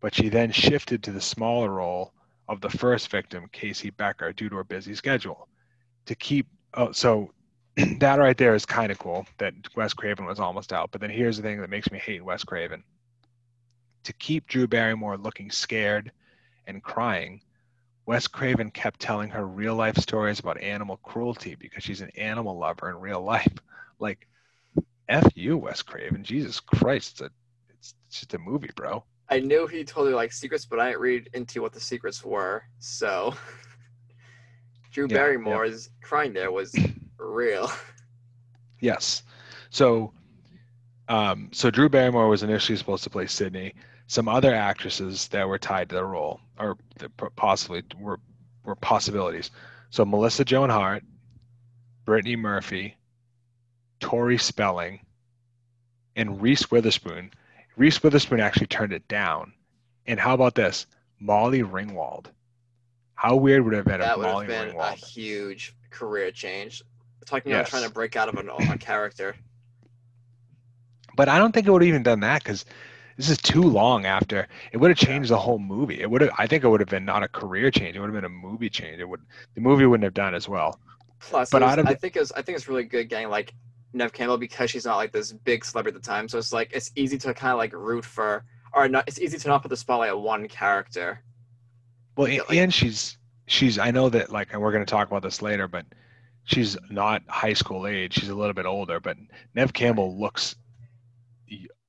but 0.01 0.15
she 0.15 0.29
then 0.29 0.51
shifted 0.51 1.03
to 1.03 1.13
the 1.13 1.21
smaller 1.21 1.71
role 1.71 2.13
of 2.49 2.61
the 2.61 2.71
first 2.71 3.09
victim, 3.09 3.49
Casey 3.53 3.91
Becker, 3.91 4.33
due 4.33 4.49
to 4.49 4.57
her 4.57 4.65
busy 4.65 4.95
schedule. 4.95 5.49
To 6.07 6.15
keep 6.15 6.47
oh, 6.75 6.93
so 6.93 7.31
that 7.99 8.19
right 8.19 8.37
there 8.37 8.55
is 8.55 8.67
kind 8.67 8.93
of 8.93 8.99
cool 8.99 9.27
that 9.39 9.55
Wes 9.75 9.95
Craven 9.95 10.27
was 10.27 10.41
almost 10.41 10.73
out. 10.73 10.91
But 10.91 11.01
then 11.01 11.11
here's 11.11 11.37
the 11.37 11.43
thing 11.43 11.61
that 11.61 11.71
makes 11.71 11.91
me 11.91 11.99
hate 11.99 12.25
Wes 12.25 12.45
Craven. 12.45 12.85
To 14.05 14.13
keep 14.15 14.47
Drew 14.47 14.67
Barrymore 14.67 15.17
looking 15.17 15.51
scared 15.51 16.13
and 16.67 16.83
crying, 16.83 17.41
Wes 18.07 18.27
Craven 18.27 18.71
kept 18.71 19.01
telling 19.01 19.31
her 19.31 19.47
real 19.47 19.75
life 19.75 19.97
stories 19.97 20.39
about 20.39 20.61
animal 20.61 20.99
cruelty 20.99 21.55
because 21.55 21.83
she's 21.83 22.03
an 22.03 22.11
animal 22.11 22.59
lover 22.59 22.91
in 22.91 22.97
real 22.97 23.23
life. 23.23 23.53
Like, 23.99 24.27
F 25.09 25.27
you, 25.35 25.57
Wes 25.57 25.83
Craven. 25.83 26.25
Jesus 26.25 26.61
Christ. 26.61 27.13
It's, 27.13 27.21
a, 27.23 27.31
it's 27.71 27.95
just 28.11 28.35
a 28.35 28.39
movie, 28.39 28.71
bro. 28.75 29.05
I 29.31 29.41
knew 29.41 29.67
he 29.67 29.85
told 29.85 30.09
her 30.09 30.15
like 30.15 30.33
secrets, 30.33 30.67
but 30.67 30.79
I 30.81 30.91
didn't 30.91 31.01
read 31.01 31.31
into 31.33 31.63
what 31.63 31.73
the 31.73 31.81
secrets 31.81 32.25
were. 32.25 32.63
So 32.79 33.35
Drew 34.93 35.05
Yeah, 35.05 35.15
yeah. 35.15 35.19
Barrymore's 35.19 35.91
crying 36.03 36.33
there 36.33 36.53
was 36.53 36.75
real. 37.19 37.71
Yes. 38.81 39.23
So, 39.71 40.13
um, 41.09 41.49
so 41.53 41.71
Drew 41.71 41.89
Barrymore 41.89 42.29
was 42.29 42.43
initially 42.43 42.77
supposed 42.77 43.03
to 43.05 43.09
play 43.09 43.27
Sidney. 43.27 43.73
Some 44.09 44.29
other 44.29 44.55
actresses 44.55 45.27
that 45.29 45.49
were 45.49 45.59
tied 45.59 45.89
to 45.89 45.95
the 45.95 46.05
role, 46.05 46.39
or 46.59 46.77
possibly 47.37 47.83
were 47.99 48.21
were 48.65 48.77
possibilities. 48.77 49.51
So 49.91 50.05
Melissa 50.05 50.45
Joan 50.45 50.71
Hart, 50.71 51.05
Brittany 52.05 52.37
Murphy, 52.37 52.97
Tori 54.01 54.39
Spelling, 54.39 55.01
and 56.17 56.41
Reese 56.41 56.71
Witherspoon. 56.71 57.31
Reese 57.77 58.03
Witherspoon 58.03 58.41
actually 58.41 58.67
turned 58.67 58.93
it 58.93 59.07
down. 59.09 59.53
And 60.07 60.21
how 60.21 60.35
about 60.35 60.55
this? 60.55 60.87
Molly 61.19 61.63
Ringwald. 61.63 62.27
How 63.15 63.37
weird 63.37 63.65
would 63.65 63.75
it 63.75 63.77
have 63.79 63.87
been 63.87 64.01
That 64.01 64.13
if 64.13 64.17
would 64.19 64.27
have 64.27 64.35
Molly 64.35 64.47
been 64.47 64.77
a 64.77 64.93
huge 64.93 65.75
career 65.91 66.31
change. 66.31 66.83
Talking 67.25 67.53
about 67.53 67.67
trying 67.67 67.85
to 67.85 67.91
break 67.91 68.17
out 68.17 68.29
of 68.29 68.35
an, 68.35 68.51
a 68.51 68.77
character. 68.77 69.35
But 71.17 71.29
I 71.29 71.39
don't 71.39 71.53
think 71.53 71.67
it 71.67 71.71
would 71.71 71.81
have 71.81 71.89
even 71.89 72.03
done 72.03 72.21
that 72.21 72.43
because 72.43 72.67
this 73.17 73.29
is 73.31 73.39
too 73.39 73.63
long 73.63 74.07
after. 74.07 74.49
It 74.73 74.79
would 74.79 74.91
have 74.91 74.99
changed 74.99 75.31
the 75.31 75.39
whole 75.39 75.59
movie. 75.59 76.01
It 76.01 76.11
would 76.11 76.21
have. 76.21 76.31
I 76.39 76.47
think 76.47 76.65
it 76.65 76.69
would 76.69 76.81
have 76.81 76.89
been 76.89 77.05
not 77.05 77.23
a 77.23 77.29
career 77.29 77.71
change. 77.71 77.97
It 77.97 78.01
would 78.01 78.07
have 78.11 78.15
been 78.15 78.25
a 78.25 78.29
movie 78.29 78.69
change. 78.71 79.01
It 79.01 79.09
would. 79.09 79.21
The 79.55 79.61
movie 79.61 79.87
wouldn't 79.87 80.05
have 80.05 80.15
done 80.15 80.35
as 80.35 80.49
well. 80.49 80.79
Plus, 81.21 81.51
But 81.51 81.63
was- 81.63 81.79
of 81.79 81.87
I 81.87 81.95
think 81.95 82.17
it's 82.17 82.33
I 82.33 82.43
think 82.43 82.57
it's 82.57 82.69
really 82.69 82.85
good 82.85 83.09
getting 83.09 83.29
like 83.31 83.55
Neve 83.93 84.13
Campbell 84.13 84.37
because 84.39 84.71
she's 84.71 84.85
not 84.85 84.97
like 84.97 85.13
this 85.13 85.33
big 85.33 85.65
celebrity 85.65 85.97
at 85.97 86.03
the 86.03 86.07
time. 86.09 86.29
So 86.29 86.39
it's 86.39 86.53
like 86.53 86.71
it's 86.73 86.91
easy 86.97 87.17
to 87.19 87.33
kind 87.35 87.53
of 87.53 87.59
like 87.59 87.73
root 87.73 88.05
for, 88.05 88.45
or 88.73 88.89
not. 88.89 89.05
It's 89.07 89.21
easy 89.21 89.39
to 89.39 89.49
not 89.49 89.63
put 89.63 89.69
the 89.69 89.77
spotlight 89.77 90.11
on 90.11 90.23
one 90.23 90.49
character. 90.49 91.23
Well, 92.17 92.29
Yeah, 92.29 92.41
a- 92.43 92.49
like- 92.49 92.59
and 92.59 92.75
she's 92.75 93.17
she's. 93.47 93.79
I 93.79 93.91
know 93.91 94.09
that 94.11 94.31
like, 94.31 94.53
and 94.53 94.61
we're 94.61 94.73
going 94.73 94.85
to 94.85 94.91
talk 94.91 95.09
about 95.09 95.23
this 95.23 95.41
later, 95.43 95.69
but 95.69 95.87
she's 96.45 96.77
not 96.91 97.23
high 97.29 97.53
school 97.55 97.87
age. 97.87 98.15
She's 98.15 98.29
a 98.29 98.35
little 98.35 98.53
bit 98.55 98.67
older, 98.67 99.01
but 99.01 99.17
Neve 99.55 99.73
Campbell 99.73 100.19
looks 100.19 100.57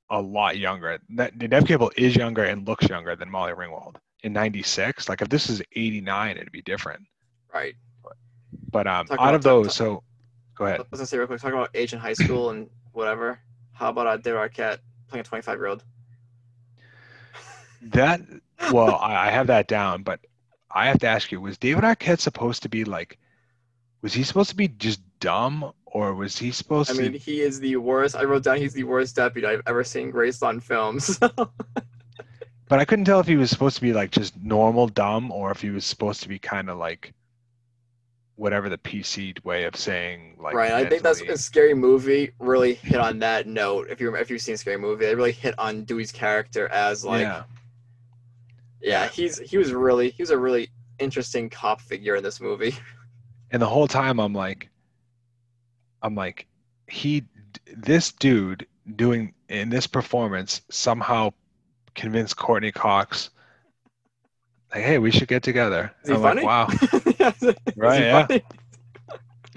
a 0.09 0.21
lot 0.21 0.57
younger. 0.57 0.99
That 1.15 1.35
Neve 1.37 1.65
Campbell 1.65 1.91
is 1.97 2.15
younger 2.15 2.43
and 2.43 2.67
looks 2.67 2.87
younger 2.89 3.15
than 3.15 3.29
Molly 3.29 3.53
Ringwald 3.53 3.95
in 4.23 4.33
'96. 4.33 5.09
Like 5.09 5.21
if 5.21 5.29
this 5.29 5.49
is 5.49 5.61
'89, 5.75 6.37
it'd 6.37 6.51
be 6.51 6.61
different. 6.61 7.01
Right. 7.53 7.75
But 8.71 8.87
um, 8.87 9.05
Talk 9.07 9.19
out 9.19 9.23
about- 9.23 9.35
of 9.35 9.43
those, 9.43 9.65
talk- 9.67 9.73
so 9.73 10.03
go 10.55 10.65
I 10.65 10.69
ahead. 10.69 10.79
was 10.91 10.99
gonna 10.99 11.07
say 11.07 11.17
real 11.17 11.27
quick, 11.27 11.41
talking 11.41 11.57
about 11.57 11.71
age 11.73 11.93
in 11.93 11.99
high 11.99 12.13
school 12.13 12.49
and 12.51 12.69
whatever. 12.93 13.39
How 13.73 13.89
about 13.89 14.07
uh, 14.07 14.17
David 14.17 14.39
Arquette 14.39 14.77
playing 15.09 15.21
a 15.21 15.23
25 15.23 15.57
year 15.57 15.67
old? 15.67 15.83
That 17.81 18.21
well, 18.71 18.95
I, 18.95 19.27
I 19.27 19.31
have 19.31 19.47
that 19.47 19.67
down, 19.67 20.03
but 20.03 20.19
I 20.71 20.87
have 20.87 20.99
to 20.99 21.07
ask 21.07 21.31
you: 21.31 21.41
Was 21.41 21.57
David 21.57 21.83
Arquette 21.83 22.19
supposed 22.19 22.63
to 22.63 22.69
be 22.69 22.83
like? 22.85 23.17
Was 24.01 24.13
he 24.13 24.23
supposed 24.23 24.49
to 24.51 24.55
be 24.55 24.67
just 24.67 25.01
dumb, 25.19 25.71
or 25.95 26.13
was 26.13 26.37
he 26.37 26.51
supposed 26.51 26.91
I 26.91 26.93
to? 26.93 26.99
I 26.99 27.03
mean, 27.03 27.13
he 27.13 27.39
is 27.39 27.57
the 27.61 27.77
worst. 27.77 28.17
I 28.17 28.25
wrote 28.25 28.43
down 28.43 28.57
he's 28.57 28.73
the 28.73 28.83
worst 28.83 29.15
deputy 29.15 29.47
I've 29.47 29.61
ever 29.65 29.81
seen 29.81 30.11
graced 30.11 30.43
on 30.43 30.59
films. 30.59 31.17
But 32.67 32.79
I 32.79 32.85
couldn't 32.85 33.05
tell 33.05 33.19
if 33.19 33.27
he 33.27 33.35
was 33.35 33.51
supposed 33.51 33.75
to 33.75 33.81
be 33.83 33.93
like 33.93 34.09
just 34.09 34.35
normal 34.41 34.87
dumb 34.87 35.31
or 35.31 35.51
if 35.51 35.61
he 35.61 35.69
was 35.69 35.85
supposed 35.85 36.23
to 36.23 36.27
be 36.27 36.39
kind 36.39 36.67
of 36.67 36.79
like 36.79 37.13
whatever 38.37 38.69
the 38.69 38.77
PC 38.79 39.43
way 39.45 39.65
of 39.65 39.75
saying 39.75 40.35
like. 40.39 40.55
right. 40.55 40.71
I 40.71 40.83
think 40.89 41.03
that's 41.03 41.21
a 41.21 41.37
scary 41.37 41.75
movie 41.75 42.31
really 42.39 42.73
hit 42.73 42.99
on 42.99 43.19
that 43.19 43.45
note. 43.45 43.87
If 43.91 44.01
you 44.01 44.15
if 44.15 44.31
you've 44.31 44.41
seen 44.41 44.57
Scary 44.57 44.77
Movie, 44.77 45.05
they 45.05 45.13
really 45.13 45.31
hit 45.31 45.53
on 45.59 45.83
Dewey's 45.83 46.11
character 46.11 46.67
as 46.69 47.05
like 47.05 47.21
yeah. 47.21 47.43
yeah, 48.81 49.07
he's 49.09 49.37
he 49.37 49.59
was 49.59 49.71
really 49.71 50.09
he 50.09 50.23
was 50.23 50.31
a 50.31 50.37
really 50.37 50.69
interesting 50.97 51.51
cop 51.51 51.81
figure 51.81 52.15
in 52.15 52.23
this 52.23 52.41
movie. 52.41 52.75
And 53.51 53.61
the 53.61 53.67
whole 53.67 53.87
time 53.87 54.19
I'm 54.19 54.33
like, 54.33 54.69
I'm 56.05 56.13
like, 56.13 56.45
he, 56.87 57.23
this 57.75 58.11
dude 58.11 58.67
doing 58.95 59.33
in 59.49 59.69
this 59.69 59.87
performance 59.87 60.61
somehow 60.69 61.33
convinced 61.95 62.37
Courteney 62.37 62.71
Cox, 62.71 63.31
like, 64.71 64.83
hey, 64.83 64.99
we 64.99 65.09
should 65.09 65.27
get 65.27 65.41
together. 65.41 65.91
Is 66.03 66.09
he 66.09 66.15
I'm 66.15 66.21
funny? 66.21 66.43
like, 66.43 66.69
wow. 66.69 67.53
Right, 67.75 68.01
yeah. 68.01 68.27
funny? 68.27 68.43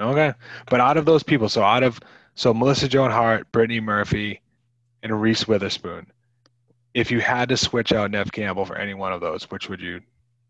Okay. 0.01 0.33
But 0.71 0.81
out 0.81 0.97
of 0.97 1.05
those 1.05 1.23
people, 1.23 1.51
so 1.51 1.63
out 1.63 1.83
of 1.83 2.01
so 2.35 2.55
Melissa 2.55 2.89
Joan 2.89 3.11
Hart, 3.11 3.51
Brittany 3.53 3.81
Murphy, 3.81 4.41
and 5.03 5.21
Reese 5.21 5.47
Witherspoon, 5.47 6.07
if 6.95 7.11
you 7.11 7.21
had 7.21 7.51
to 7.51 7.59
switch 7.59 7.93
out 7.93 8.11
Neve 8.11 8.33
Campbell 8.33 8.65
for 8.65 8.77
any 8.77 8.95
one 8.95 9.13
of 9.13 9.21
those, 9.21 9.51
which 9.51 9.69
would 9.69 9.83
you? 9.83 10.01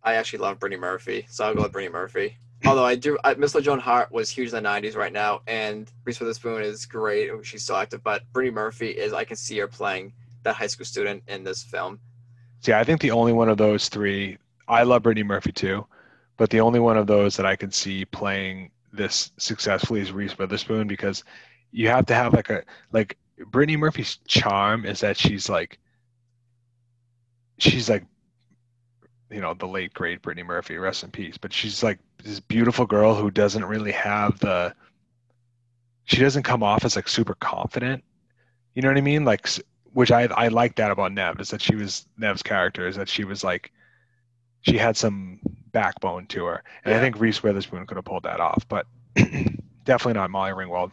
I 0.04 0.14
actually 0.14 0.40
love 0.40 0.60
Brittany 0.60 0.80
Murphy, 0.80 1.26
so 1.28 1.44
I'll 1.44 1.54
go 1.54 1.62
with 1.62 1.72
Brittany 1.72 1.92
Murphy. 1.92 2.36
Although 2.64 2.84
I 2.84 2.96
do, 2.96 3.16
I, 3.24 3.34
Melissa 3.34 3.60
Joan 3.60 3.78
Hart 3.78 4.10
was 4.10 4.28
huge 4.30 4.52
in 4.52 4.62
the 4.62 4.68
'90s 4.68 4.96
right 4.96 5.12
now, 5.12 5.42
and 5.46 5.90
Reese 6.04 6.18
Witherspoon 6.18 6.62
is 6.62 6.86
great. 6.86 7.30
She's 7.42 7.64
so 7.64 7.76
active, 7.76 8.02
but 8.02 8.22
Brittany 8.32 8.54
Murphy 8.54 8.90
is. 8.90 9.12
I 9.12 9.24
can 9.24 9.36
see 9.36 9.58
her 9.58 9.68
playing 9.68 10.12
that 10.42 10.56
high 10.56 10.66
school 10.66 10.84
student 10.84 11.22
in 11.28 11.44
this 11.44 11.62
film. 11.62 12.00
See, 12.60 12.72
I 12.72 12.82
think 12.82 13.00
the 13.00 13.12
only 13.12 13.32
one 13.32 13.48
of 13.48 13.58
those 13.58 13.88
three, 13.88 14.38
I 14.66 14.82
love 14.82 15.04
Brittany 15.04 15.22
Murphy 15.22 15.52
too, 15.52 15.86
but 16.36 16.50
the 16.50 16.60
only 16.60 16.80
one 16.80 16.96
of 16.96 17.06
those 17.06 17.36
that 17.36 17.46
I 17.46 17.54
can 17.54 17.70
see 17.70 18.04
playing 18.04 18.70
this 18.92 19.30
successfully 19.36 20.00
is 20.00 20.12
Reese 20.12 20.36
Witherspoon 20.36 20.88
because 20.88 21.22
you 21.70 21.88
have 21.88 22.06
to 22.06 22.14
have 22.14 22.32
like 22.34 22.50
a 22.50 22.64
like 22.92 23.16
Brittany 23.46 23.76
Murphy's 23.76 24.18
charm 24.26 24.84
is 24.84 25.00
that 25.00 25.16
she's 25.16 25.48
like 25.48 25.78
she's 27.58 27.88
like 27.88 28.04
you 29.30 29.40
know 29.40 29.54
the 29.54 29.66
late 29.66 29.92
great 29.94 30.22
Brittany 30.22 30.42
Murphy, 30.46 30.76
rest 30.76 31.04
in 31.04 31.10
peace. 31.10 31.36
But 31.38 31.52
she's 31.52 31.82
like 31.82 31.98
this 32.22 32.40
beautiful 32.40 32.86
girl 32.86 33.14
who 33.14 33.30
doesn't 33.30 33.64
really 33.64 33.92
have 33.92 34.38
the. 34.38 34.74
She 36.04 36.18
doesn't 36.18 36.44
come 36.44 36.62
off 36.62 36.84
as 36.84 36.96
like 36.96 37.08
super 37.08 37.34
confident. 37.34 38.02
You 38.74 38.82
know 38.82 38.88
what 38.88 38.96
I 38.96 39.02
mean? 39.02 39.24
Like, 39.24 39.48
which 39.92 40.10
I 40.10 40.22
I 40.24 40.48
like 40.48 40.76
that 40.76 40.90
about 40.90 41.12
Neve 41.12 41.40
is 41.40 41.50
that 41.50 41.60
she 41.60 41.74
was 41.74 42.06
Neve's 42.16 42.42
character 42.42 42.86
is 42.86 42.96
that 42.96 43.08
she 43.08 43.24
was 43.24 43.44
like, 43.44 43.72
she 44.62 44.78
had 44.78 44.96
some 44.96 45.40
backbone 45.72 46.26
to 46.28 46.44
her, 46.46 46.62
and 46.84 46.94
I 46.94 47.00
think 47.00 47.20
Reese 47.20 47.42
Witherspoon 47.42 47.86
could 47.86 47.96
have 47.96 48.04
pulled 48.04 48.22
that 48.22 48.40
off, 48.40 48.66
but 48.68 48.86
definitely 49.84 50.14
not 50.14 50.30
Molly 50.30 50.52
Ringwald. 50.52 50.92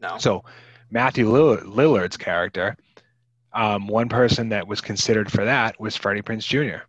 No, 0.00 0.18
So 0.18 0.44
Matthew 0.90 1.28
Lillard, 1.28 1.62
Lillard's 1.64 2.16
character, 2.16 2.76
um, 3.52 3.86
one 3.86 4.08
person 4.08 4.48
that 4.48 4.66
was 4.66 4.80
considered 4.80 5.30
for 5.30 5.44
that 5.44 5.78
was 5.80 5.96
Freddie 5.96 6.22
Prinze 6.22 6.46
Jr., 6.46 6.84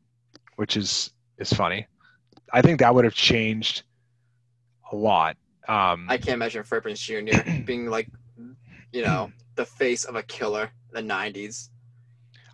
which 0.55 0.77
is 0.77 1.11
is 1.37 1.51
funny. 1.51 1.87
I 2.51 2.61
think 2.61 2.79
that 2.79 2.93
would 2.93 3.05
have 3.05 3.15
changed 3.15 3.83
a 4.91 4.95
lot. 4.95 5.37
Um, 5.67 6.07
I 6.09 6.17
can't 6.17 6.35
imagine 6.35 6.63
Fred 6.63 6.83
Jr. 6.95 7.61
being 7.65 7.87
like, 7.87 8.09
you 8.91 9.01
know, 9.01 9.31
the 9.55 9.65
face 9.65 10.05
of 10.05 10.15
a 10.15 10.23
killer 10.23 10.69
in 10.93 11.07
the 11.07 11.13
'90s. 11.13 11.69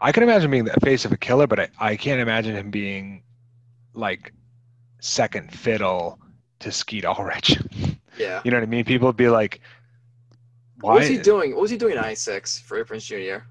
I 0.02 0.12
can 0.12 0.24
imagine 0.24 0.50
being 0.50 0.64
the 0.64 0.80
face 0.82 1.04
of 1.04 1.12
a 1.12 1.18
killer, 1.18 1.48
but 1.48 1.60
I, 1.60 1.70
I 1.80 1.96
can't 1.98 2.22
imagine 2.22 2.56
him 2.56 2.72
being 2.72 3.24
like 3.94 4.34
second 5.02 5.52
fiddle 5.54 6.20
to 6.60 6.72
Skeet 6.72 7.06
Ulrich. 7.06 7.58
Yeah. 8.18 8.42
You 8.44 8.52
know 8.52 8.58
what 8.58 8.64
I 8.64 8.66
mean? 8.66 8.84
People 8.84 9.08
would 9.08 9.16
be 9.16 9.30
like, 9.30 9.62
"Why?" 10.82 10.92
What 10.92 11.00
was 11.00 11.08
he 11.08 11.18
doing? 11.18 11.52
What 11.52 11.62
was 11.62 11.72
he 11.72 11.78
doing 11.78 11.94
in 11.94 12.02
'96? 12.02 12.60
Fred 12.60 12.86
Prinze 12.86 13.06
Jr. 13.06 13.46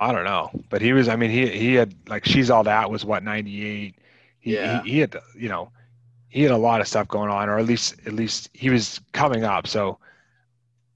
I 0.00 0.12
don't 0.12 0.24
know, 0.24 0.50
but 0.70 0.80
he 0.80 0.92
was. 0.94 1.08
I 1.08 1.16
mean, 1.16 1.30
he 1.30 1.46
he 1.46 1.74
had 1.74 1.94
like 2.08 2.24
she's 2.24 2.50
all 2.50 2.64
that 2.64 2.90
was 2.90 3.04
what 3.04 3.22
ninety 3.22 3.66
eight. 3.66 3.94
He, 4.40 4.54
Yeah. 4.54 4.82
he 4.82 4.92
he 4.92 4.98
had 5.00 5.14
you 5.36 5.48
know 5.50 5.70
he 6.28 6.42
had 6.42 6.52
a 6.52 6.56
lot 6.56 6.80
of 6.80 6.88
stuff 6.88 7.06
going 7.08 7.30
on, 7.30 7.48
or 7.50 7.58
at 7.58 7.66
least 7.66 7.96
at 8.06 8.14
least 8.14 8.48
he 8.54 8.70
was 8.70 8.98
coming 9.12 9.44
up. 9.44 9.66
So 9.66 9.98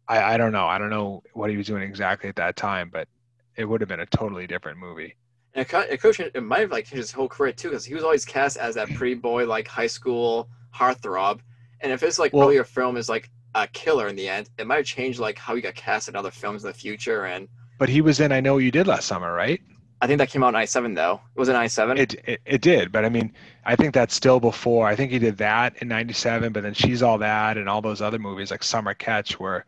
I 0.08 0.34
I 0.34 0.36
don't 0.36 0.52
know. 0.52 0.66
I 0.66 0.78
don't 0.78 0.90
know 0.90 1.22
what 1.34 1.50
he 1.50 1.56
was 1.56 1.66
doing 1.66 1.82
exactly 1.82 2.28
at 2.30 2.36
that 2.36 2.56
time, 2.56 2.88
but 2.90 3.06
it 3.56 3.64
would 3.66 3.80
have 3.82 3.88
been 3.88 4.00
a 4.00 4.06
totally 4.06 4.46
different 4.46 4.78
movie. 4.78 5.14
And 5.54 5.64
it, 5.64 5.68
could- 6.00 6.18
it, 6.18 6.32
it 6.34 6.42
might 6.42 6.60
have 6.60 6.72
like 6.72 6.88
his 6.88 7.12
whole 7.12 7.28
career 7.28 7.52
too, 7.52 7.68
because 7.68 7.84
he 7.84 7.94
was 7.94 8.02
always 8.02 8.24
cast 8.24 8.56
as 8.56 8.74
that 8.74 8.92
pretty 8.94 9.14
boy, 9.14 9.46
like 9.46 9.68
high 9.68 9.86
school 9.86 10.48
heartthrob. 10.74 11.38
And 11.80 11.92
if 11.92 12.00
his 12.00 12.18
like 12.18 12.32
Well- 12.32 12.46
earlier 12.48 12.64
film 12.64 12.96
is 12.96 13.08
like 13.08 13.30
a 13.54 13.68
killer 13.68 14.08
in 14.08 14.16
the 14.16 14.28
end, 14.28 14.50
it 14.58 14.66
might 14.66 14.76
have 14.78 14.86
changed 14.86 15.20
like 15.20 15.38
how 15.38 15.54
he 15.54 15.60
got 15.60 15.74
cast 15.76 16.08
in 16.08 16.16
other 16.16 16.32
films 16.32 16.64
in 16.64 16.68
the 16.68 16.74
future. 16.74 17.26
And 17.26 17.46
But 17.78 17.88
he 17.88 18.00
was 18.00 18.20
in 18.20 18.32
I 18.32 18.40
Know 18.40 18.54
What 18.54 18.64
You 18.64 18.70
Did 18.70 18.86
Last 18.86 19.06
Summer, 19.06 19.32
right? 19.32 19.60
I 20.00 20.06
think 20.06 20.18
that 20.18 20.28
came 20.28 20.42
out 20.42 20.48
in 20.48 20.54
'97 20.54 20.94
though. 20.94 21.20
It 21.34 21.38
was 21.38 21.48
it 21.48 21.52
'97? 21.54 21.98
It, 21.98 22.14
it 22.26 22.40
it 22.44 22.60
did, 22.60 22.92
but 22.92 23.04
I 23.04 23.08
mean, 23.08 23.32
I 23.64 23.74
think 23.74 23.94
that's 23.94 24.14
still 24.14 24.38
before. 24.38 24.86
I 24.86 24.94
think 24.94 25.12
he 25.12 25.18
did 25.18 25.36
that 25.38 25.80
in 25.82 25.88
'97, 25.88 26.52
but 26.52 26.62
then 26.62 26.74
She's 26.74 27.02
All 27.02 27.16
That 27.18 27.56
and 27.56 27.68
all 27.68 27.80
those 27.80 28.02
other 28.02 28.18
movies 28.18 28.50
like 28.50 28.62
Summer 28.62 28.92
Catch 28.94 29.40
were 29.40 29.64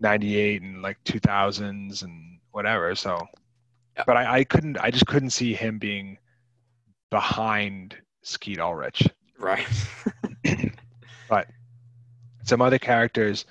'98 0.00 0.62
and 0.62 0.82
like 0.82 1.02
2000s 1.04 2.02
and 2.02 2.38
whatever. 2.52 2.94
So, 2.94 3.18
Yeah. 3.96 4.04
but 4.06 4.16
I, 4.16 4.38
I 4.38 4.44
couldn't. 4.44 4.78
I 4.78 4.90
just 4.90 5.06
couldn't 5.06 5.30
see 5.30 5.54
him 5.54 5.78
being 5.78 6.18
behind 7.10 7.96
Skeet 8.22 8.60
Ulrich. 8.60 9.08
right. 9.38 9.66
but 11.28 11.48
some 12.44 12.60
other 12.62 12.78
characters 12.78 13.44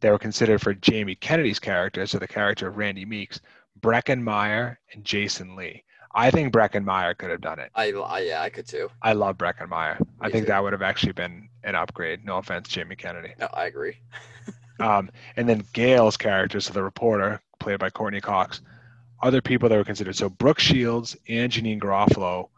that 0.00 0.10
were 0.10 0.18
considered 0.18 0.60
for 0.60 0.74
Jamie 0.74 1.14
Kennedy's 1.14 1.58
character, 1.58 2.06
so 2.06 2.18
the 2.18 2.28
character 2.28 2.68
of 2.68 2.76
Randy 2.76 3.04
Meeks, 3.04 3.40
Breckin 3.80 4.22
Meyer 4.22 4.78
and 4.92 5.04
Jason 5.04 5.56
Lee. 5.56 5.84
I 6.12 6.30
think 6.30 6.52
Breckin 6.52 6.84
Meyer 6.84 7.14
could 7.14 7.30
have 7.30 7.40
done 7.40 7.60
it. 7.60 7.70
I, 7.74 7.92
I 7.92 8.20
yeah, 8.20 8.42
I 8.42 8.50
could 8.50 8.66
too. 8.66 8.90
I 9.00 9.12
love 9.12 9.38
Breckin 9.38 9.68
Meyer. 9.68 9.98
I 10.20 10.26
Me 10.26 10.32
think 10.32 10.46
too. 10.46 10.48
that 10.48 10.62
would 10.62 10.72
have 10.72 10.82
actually 10.82 11.12
been 11.12 11.48
an 11.62 11.76
upgrade. 11.76 12.24
No 12.24 12.38
offense, 12.38 12.68
Jamie 12.68 12.96
Kennedy. 12.96 13.34
No, 13.38 13.48
I 13.52 13.66
agree. 13.66 13.96
Um, 14.80 15.10
and 15.36 15.46
then 15.46 15.62
Gale's 15.74 16.16
character, 16.16 16.58
so 16.58 16.72
the 16.72 16.82
reporter, 16.82 17.42
played 17.58 17.78
by 17.78 17.90
Courteney 17.90 18.22
Cox. 18.22 18.62
Other 19.22 19.42
people 19.42 19.68
that 19.68 19.76
were 19.76 19.84
considered. 19.84 20.16
So 20.16 20.30
Brooke 20.30 20.58
Shields 20.58 21.18
and 21.28 21.52
Janeane 21.52 21.78
Garofalo 21.78 22.48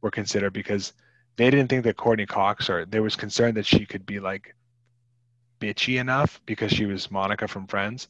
were 0.00 0.10
considered 0.10 0.52
because 0.52 0.92
they 1.36 1.48
didn't 1.48 1.68
think 1.68 1.84
that 1.84 1.96
Courteney 1.96 2.26
Cox, 2.26 2.68
or 2.68 2.84
there 2.86 3.04
was 3.04 3.14
concern 3.14 3.54
that 3.54 3.66
she 3.66 3.86
could 3.86 4.04
be 4.04 4.18
like 4.18 4.54
bitchy 5.60 6.00
enough 6.00 6.40
because 6.46 6.72
she 6.72 6.86
was 6.86 7.10
Monica 7.10 7.46
from 7.46 7.66
Friends. 7.66 8.08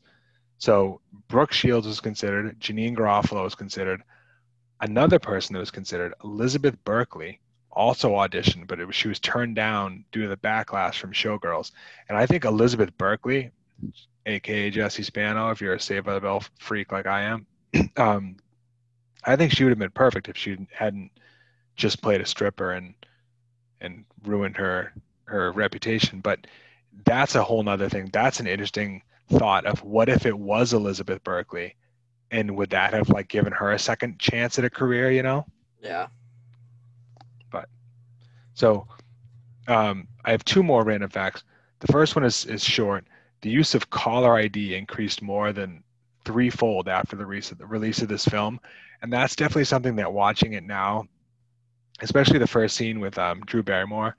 So 0.59 1.01
Brooke 1.29 1.53
Shields 1.53 1.87
was 1.87 2.01
considered. 2.01 2.59
Janeane 2.61 2.97
Garofalo 2.97 3.45
was 3.45 3.55
considered. 3.55 4.03
Another 4.81 5.19
person 5.19 5.55
that 5.55 5.61
was 5.61 5.71
considered, 5.71 6.15
Elizabeth 6.25 6.77
Berkley, 6.85 7.41
also 7.73 8.13
auditioned, 8.13 8.67
but 8.67 8.85
was, 8.87 8.97
she 8.97 9.09
was 9.09 9.21
turned 9.21 9.57
down 9.57 10.05
due 10.13 10.23
to 10.23 10.29
the 10.29 10.37
backlash 10.37 10.95
from 10.95 11.13
Showgirls. 11.13 11.73
And 12.09 12.17
I 12.17 12.27
think 12.27 12.45
Elizabeth 12.45 12.97
Berkley, 12.97 13.51
aka 14.27 14.71
Jesse 14.71 15.03
Spano, 15.03 15.51
if 15.51 15.61
you're 15.61 15.75
a 15.75 15.81
Saved 15.81 16.07
by 16.07 16.15
the 16.15 16.21
Bell 16.21 16.43
freak 16.59 16.93
like 16.93 17.07
I 17.07 17.23
am, 17.23 17.47
um, 17.97 18.37
I 19.25 19.37
think 19.37 19.53
she 19.53 19.65
would 19.65 19.71
have 19.71 19.79
been 19.79 19.91
perfect 19.91 20.29
if 20.29 20.37
she 20.37 20.57
hadn't 20.73 21.11
just 21.77 22.03
played 22.03 22.21
a 22.21 22.27
stripper 22.27 22.73
and 22.73 22.95
and 23.81 24.05
ruined 24.25 24.57
her 24.57 24.93
her 25.25 25.53
reputation. 25.53 26.21
But 26.21 26.47
that's 27.05 27.35
a 27.35 27.43
whole 27.43 27.63
nother 27.63 27.89
thing. 27.89 28.11
That's 28.13 28.41
an 28.41 28.47
interesting 28.47 29.03
thought 29.29 29.65
of 29.67 29.83
what 29.83 30.09
if 30.09 30.27
it 30.27 30.39
was 30.39 30.73
Elizabeth 30.73 31.23
Berkley, 31.23 31.77
and 32.31 32.57
would 32.57 32.71
that 32.71 32.93
have 32.95 33.09
like 33.09 33.29
given 33.29 33.53
her 33.53 33.73
a 33.73 33.79
second 33.79 34.19
chance 34.19 34.59
at 34.59 34.65
a 34.65 34.71
career? 34.71 35.11
You 35.11 35.23
know. 35.23 35.47
Yeah. 35.83 36.09
But 37.51 37.69
so 38.55 38.87
um, 39.69 40.09
I 40.25 40.31
have 40.33 40.45
two 40.45 40.63
more 40.63 40.85
random 40.85 41.11
facts. 41.11 41.45
The 41.81 41.93
first 41.93 42.17
one 42.17 42.25
is, 42.25 42.45
is 42.47 42.63
short. 42.63 43.07
The 43.41 43.51
use 43.51 43.75
of 43.75 43.91
caller 43.91 44.37
ID 44.37 44.75
increased 44.75 45.23
more 45.23 45.53
than 45.53 45.83
threefold 46.25 46.89
after 46.89 47.17
the 47.17 47.25
release, 47.25 47.51
of, 47.51 47.59
the 47.59 47.67
release 47.67 48.03
of 48.03 48.09
this 48.09 48.25
film. 48.25 48.61
And 49.03 49.13
that's 49.13 49.35
definitely 49.35 49.65
something 49.65 49.97
that 49.97 50.13
watching 50.13 50.53
it 50.53 50.65
now, 50.65 51.07
especially 52.01 52.39
the 52.39 52.47
first 52.47 52.77
scene 52.77 53.01
with 53.01 53.19
um, 53.19 53.41
Drew 53.47 53.63
Barrymore, 53.63 54.17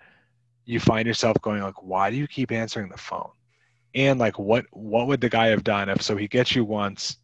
you 0.66 0.80
find 0.80 1.08
yourself 1.08 1.38
going 1.42 1.62
like, 1.62 1.82
why 1.84 2.10
do 2.10 2.16
you 2.18 2.28
keep 2.28 2.52
answering 2.52 2.90
the 2.90 2.98
phone? 2.98 3.32
And 3.96 4.20
like, 4.20 4.40
what 4.40 4.66
what 4.72 5.08
would 5.08 5.22
the 5.22 5.30
guy 5.30 5.48
have 5.48 5.64
done 5.64 5.90
if 5.90 6.02
so 6.02 6.16
he 6.18 6.28
gets 6.28 6.56
you 6.56 6.66
once, 6.66 7.18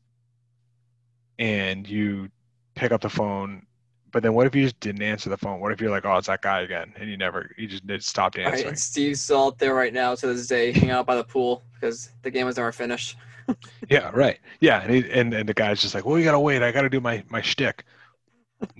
and 1.39 1.87
you 1.87 2.29
pick 2.75 2.91
up 2.91 3.01
the 3.01 3.09
phone 3.09 3.63
but 4.11 4.23
then 4.23 4.33
what 4.33 4.47
if 4.47 4.55
you 4.55 4.63
just 4.63 4.79
didn't 4.79 5.01
answer 5.01 5.29
the 5.29 5.37
phone? 5.37 5.59
What 5.59 5.73
if 5.73 5.81
you're 5.81 5.91
like, 5.91 6.05
oh, 6.05 6.15
it's 6.17 6.27
that 6.27 6.41
guy 6.41 6.61
again, 6.61 6.93
and 6.95 7.09
you 7.09 7.17
never, 7.17 7.51
you 7.57 7.67
just 7.67 7.85
did 7.85 8.01
stopped 8.03 8.37
Right, 8.37 8.53
answering? 8.53 8.69
and 8.69 8.79
Steve's 8.79 9.21
still 9.21 9.47
out 9.47 9.59
there 9.59 9.73
right 9.75 9.93
now 9.93 10.15
to 10.15 10.27
this 10.27 10.47
day, 10.47 10.71
hanging 10.71 10.91
out 10.91 11.05
by 11.05 11.15
the 11.15 11.23
pool 11.23 11.61
because 11.73 12.09
the 12.23 12.31
game 12.31 12.45
was 12.45 12.55
never 12.57 12.71
finished. 12.71 13.17
Yeah, 13.89 14.09
right. 14.13 14.39
Yeah, 14.59 14.81
and, 14.81 14.91
he, 14.93 15.11
and 15.11 15.33
and 15.33 15.47
the 15.47 15.53
guy's 15.53 15.81
just 15.81 15.95
like, 15.95 16.05
well, 16.05 16.17
you 16.17 16.25
gotta 16.25 16.39
wait. 16.39 16.61
I 16.61 16.71
gotta 16.71 16.89
do 16.89 16.99
my 16.99 17.23
my 17.29 17.41
shtick. 17.41 17.83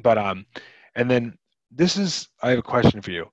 But 0.01 0.17
um, 0.17 0.45
and 0.95 1.09
then 1.09 1.37
this 1.71 1.97
is, 1.97 2.27
I 2.41 2.51
have 2.51 2.59
a 2.59 2.63
question 2.63 3.01
for 3.01 3.11
you. 3.11 3.27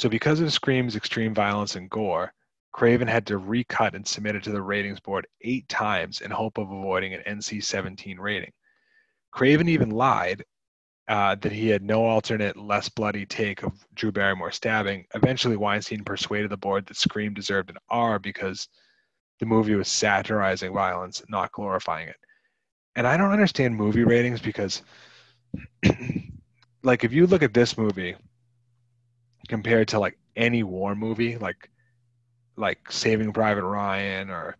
So 0.00 0.08
because 0.08 0.40
of 0.40 0.50
Scream's 0.50 0.96
extreme 0.96 1.34
violence 1.34 1.76
and 1.76 1.90
gore, 1.90 2.32
Craven 2.72 3.06
had 3.06 3.26
to 3.26 3.36
recut 3.36 3.94
and 3.94 4.08
submit 4.08 4.34
it 4.34 4.42
to 4.44 4.50
the 4.50 4.62
ratings 4.62 4.98
board 4.98 5.26
eight 5.42 5.68
times 5.68 6.22
in 6.22 6.30
hope 6.30 6.56
of 6.56 6.70
avoiding 6.70 7.12
an 7.12 7.20
NC-17 7.28 8.18
rating. 8.18 8.50
Craven 9.30 9.68
even 9.68 9.90
lied 9.90 10.42
uh, 11.08 11.34
that 11.42 11.52
he 11.52 11.68
had 11.68 11.82
no 11.82 12.06
alternate, 12.06 12.56
less 12.56 12.88
bloody 12.88 13.26
take 13.26 13.62
of 13.62 13.74
Drew 13.92 14.10
Barrymore 14.10 14.52
stabbing. 14.52 15.04
Eventually, 15.14 15.58
Weinstein 15.58 16.02
persuaded 16.02 16.50
the 16.50 16.56
board 16.56 16.86
that 16.86 16.96
Scream 16.96 17.34
deserved 17.34 17.68
an 17.68 17.76
R 17.90 18.18
because 18.18 18.68
the 19.38 19.44
movie 19.44 19.74
was 19.74 19.88
satirizing 19.88 20.72
violence, 20.72 21.22
not 21.28 21.52
glorifying 21.52 22.08
it. 22.08 22.16
And 22.96 23.06
I 23.06 23.18
don't 23.18 23.32
understand 23.32 23.76
movie 23.76 24.04
ratings 24.04 24.40
because, 24.40 24.80
like, 26.82 27.04
if 27.04 27.12
you 27.12 27.26
look 27.26 27.42
at 27.42 27.52
this 27.52 27.76
movie 27.76 28.16
compared 29.50 29.88
to 29.88 29.98
like 29.98 30.16
any 30.36 30.62
war 30.62 30.94
movie, 30.94 31.36
like 31.36 31.68
like 32.56 32.90
Saving 32.90 33.32
Private 33.32 33.64
Ryan 33.64 34.30
or 34.30 34.56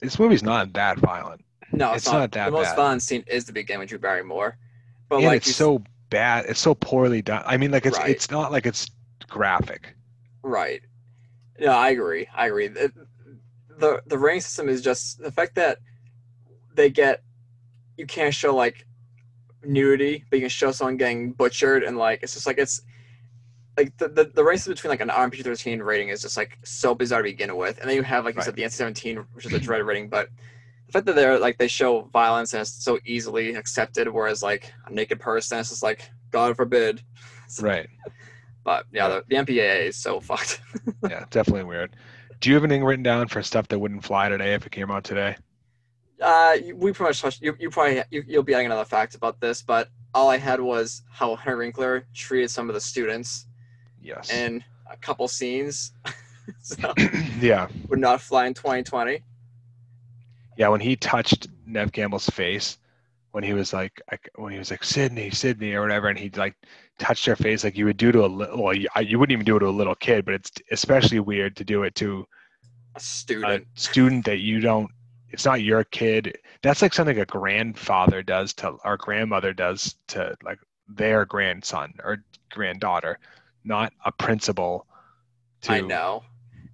this 0.00 0.18
movie's 0.18 0.42
not 0.42 0.72
that 0.74 0.98
violent. 0.98 1.44
No, 1.72 1.92
it's, 1.92 2.04
It's 2.04 2.12
not 2.12 2.32
that 2.32 2.46
The 2.46 2.52
most 2.52 2.70
bad. 2.70 2.76
violent 2.76 3.02
scene 3.02 3.24
is 3.26 3.44
the 3.44 3.52
beginning 3.52 3.80
with 3.80 3.88
Drew 3.90 3.98
Barrymore, 3.98 4.56
but 5.08 5.16
and 5.16 5.26
like 5.26 5.46
it's 5.46 5.56
so 5.56 5.82
bad. 6.10 6.46
It's 6.48 6.60
so 6.60 6.74
poorly 6.74 7.22
done. 7.22 7.42
I 7.46 7.56
mean, 7.56 7.70
like 7.70 7.86
it's 7.86 7.98
Right. 7.98 8.10
it's 8.10 8.30
not 8.30 8.52
like 8.52 8.66
it's 8.66 8.90
graphic. 9.28 9.94
Right. 10.42 10.82
No, 11.60 11.68
I 11.72 11.90
agree. 11.90 12.28
I 12.34 12.46
agree. 12.46 12.68
The, 12.68 12.92
the 13.78 14.02
the 14.06 14.18
rating 14.18 14.40
system 14.40 14.68
is 14.68 14.82
just 14.82 15.18
the 15.20 15.32
fact 15.32 15.54
that 15.56 15.78
they 16.74 16.90
get 16.90 17.22
you 17.96 18.06
can't 18.06 18.34
show 18.34 18.54
like 18.54 18.86
nudity, 19.64 20.24
but 20.30 20.36
you 20.38 20.42
can 20.42 20.50
show 20.50 20.72
someone 20.72 20.96
getting 20.96 21.32
butchered 21.32 21.82
and 21.82 21.96
like 21.96 22.22
it's 22.22 22.34
just 22.34 22.46
like 22.46 22.58
it's 22.58 22.82
like 23.76 23.96
the 23.96 24.08
the, 24.08 24.24
the 24.24 24.44
system 24.52 24.72
between 24.74 24.90
like 24.90 25.00
an 25.00 25.08
RMP 25.08 25.42
thirteen 25.42 25.82
rating 25.82 26.08
is 26.08 26.22
just 26.22 26.36
like 26.36 26.58
so 26.64 26.94
bizarre 26.94 27.22
to 27.22 27.28
begin 27.30 27.56
with. 27.56 27.78
And 27.80 27.88
then 27.88 27.96
you 27.96 28.02
have 28.02 28.24
like 28.24 28.36
you 28.36 28.42
said 28.42 28.54
the 28.54 28.62
NC 28.62 28.72
seventeen, 28.72 29.24
which 29.32 29.46
is 29.46 29.52
a 29.52 29.58
dreaded 29.58 29.86
rating, 29.86 30.08
but 30.08 30.28
the 30.86 30.92
fact 30.92 31.06
that 31.06 31.16
they're 31.16 31.38
like 31.38 31.58
they 31.58 31.68
show 31.68 32.02
violence 32.12 32.52
and 32.54 32.60
it's 32.60 32.84
so 32.84 32.98
easily 33.04 33.54
accepted, 33.54 34.08
whereas 34.08 34.42
like 34.42 34.72
a 34.86 34.92
naked 34.92 35.20
person, 35.20 35.58
it's 35.58 35.70
just 35.70 35.82
like 35.82 36.10
God 36.30 36.56
forbid. 36.56 37.02
Right. 37.60 37.88
But 38.64 38.86
yeah, 38.90 39.08
the, 39.08 39.24
the 39.28 39.36
MPAA 39.36 39.88
is 39.88 39.96
so 39.96 40.18
fucked. 40.28 40.60
Yeah, 41.08 41.24
definitely 41.30 41.64
weird. 41.64 41.94
Do 42.40 42.50
you 42.50 42.56
have 42.56 42.64
anything 42.64 42.82
written 42.82 43.04
down 43.04 43.28
for 43.28 43.42
stuff 43.42 43.68
that 43.68 43.78
wouldn't 43.78 44.02
fly 44.02 44.28
today 44.28 44.54
if 44.54 44.66
it 44.66 44.72
came 44.72 44.90
out 44.90 45.04
today? 45.04 45.36
Uh, 46.20 46.56
we 46.74 46.92
pretty 46.92 47.10
much 47.10 47.20
touched. 47.20 47.42
You, 47.42 47.54
you 47.60 47.70
probably 47.70 48.02
you, 48.10 48.24
you'll 48.26 48.42
be 48.42 48.54
adding 48.54 48.66
another 48.66 48.84
fact 48.84 49.14
about 49.14 49.40
this, 49.40 49.62
but 49.62 49.90
all 50.14 50.30
I 50.30 50.38
had 50.38 50.60
was 50.60 51.02
how 51.10 51.36
Henry 51.36 51.66
Winkler 51.66 52.06
treated 52.14 52.50
some 52.50 52.68
of 52.68 52.74
the 52.74 52.80
students 52.80 53.46
Yes. 54.04 54.30
in 54.30 54.62
a 54.90 54.96
couple 54.98 55.26
scenes. 55.26 55.92
so 56.60 56.92
yeah. 57.40 57.68
would 57.88 57.98
not 57.98 58.20
fly 58.20 58.46
in 58.46 58.54
2020. 58.54 59.22
Yeah, 60.56 60.68
when 60.68 60.80
he 60.80 60.94
touched 60.94 61.48
Neve 61.66 61.90
Campbell's 61.90 62.28
face, 62.28 62.78
when 63.32 63.42
he 63.42 63.54
was 63.54 63.72
like, 63.72 64.00
when 64.36 64.52
he 64.52 64.58
was 64.58 64.70
like 64.70 64.84
Sidney, 64.84 65.30
Sidney, 65.30 65.72
or 65.72 65.80
whatever, 65.80 66.08
and 66.08 66.18
he 66.18 66.30
like 66.30 66.54
touched 66.98 67.26
her 67.26 67.34
face 67.34 67.64
like 67.64 67.76
you 67.76 67.86
would 67.86 67.96
do 67.96 68.12
to 68.12 68.24
a 68.24 68.28
little. 68.28 68.62
Well, 68.62 68.74
you, 68.74 68.88
wouldn't 69.18 69.32
even 69.32 69.44
do 69.44 69.56
it 69.56 69.60
to 69.60 69.68
a 69.68 69.70
little 69.70 69.96
kid, 69.96 70.24
but 70.24 70.34
it's 70.34 70.52
especially 70.70 71.18
weird 71.18 71.56
to 71.56 71.64
do 71.64 71.82
it 71.82 71.96
to 71.96 72.24
A 72.94 72.98
a 72.98 73.00
student. 73.00 73.66
student 73.74 74.24
that 74.26 74.38
you 74.38 74.60
don't. 74.60 74.88
It's 75.30 75.44
not 75.44 75.62
your 75.62 75.82
kid. 75.82 76.38
That's 76.62 76.82
like 76.82 76.94
something 76.94 77.18
a 77.18 77.26
grandfather 77.26 78.22
does 78.22 78.52
to 78.54 78.76
or 78.84 78.96
grandmother 78.96 79.52
does 79.52 79.96
to 80.08 80.36
like 80.44 80.58
their 80.86 81.24
grandson 81.24 81.94
or 82.04 82.22
granddaughter, 82.50 83.18
not 83.64 83.92
a 84.04 84.12
principal. 84.12 84.86
To, 85.62 85.72
I 85.72 85.80
know. 85.80 86.22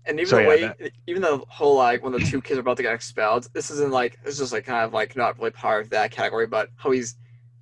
And 0.06 0.18
even 0.18 0.28
So, 0.30 0.36
the 0.36 0.42
yeah, 0.42 0.72
way, 0.80 0.90
even 1.06 1.22
the 1.22 1.38
whole 1.48 1.76
like 1.76 2.02
when 2.02 2.12
the 2.12 2.18
two 2.20 2.40
kids 2.40 2.56
are 2.58 2.60
about 2.60 2.76
to 2.78 2.82
get 2.82 2.94
expelled, 2.94 3.48
this 3.52 3.70
isn't 3.70 3.92
like 3.92 4.18
it's 4.24 4.38
just 4.38 4.52
like 4.52 4.64
kind 4.64 4.84
of 4.84 4.92
like 4.92 5.16
not 5.16 5.38
really 5.38 5.50
part 5.50 5.84
of 5.84 5.90
that 5.90 6.10
category, 6.10 6.46
but 6.46 6.70
how 6.76 6.90
he's 6.90 7.16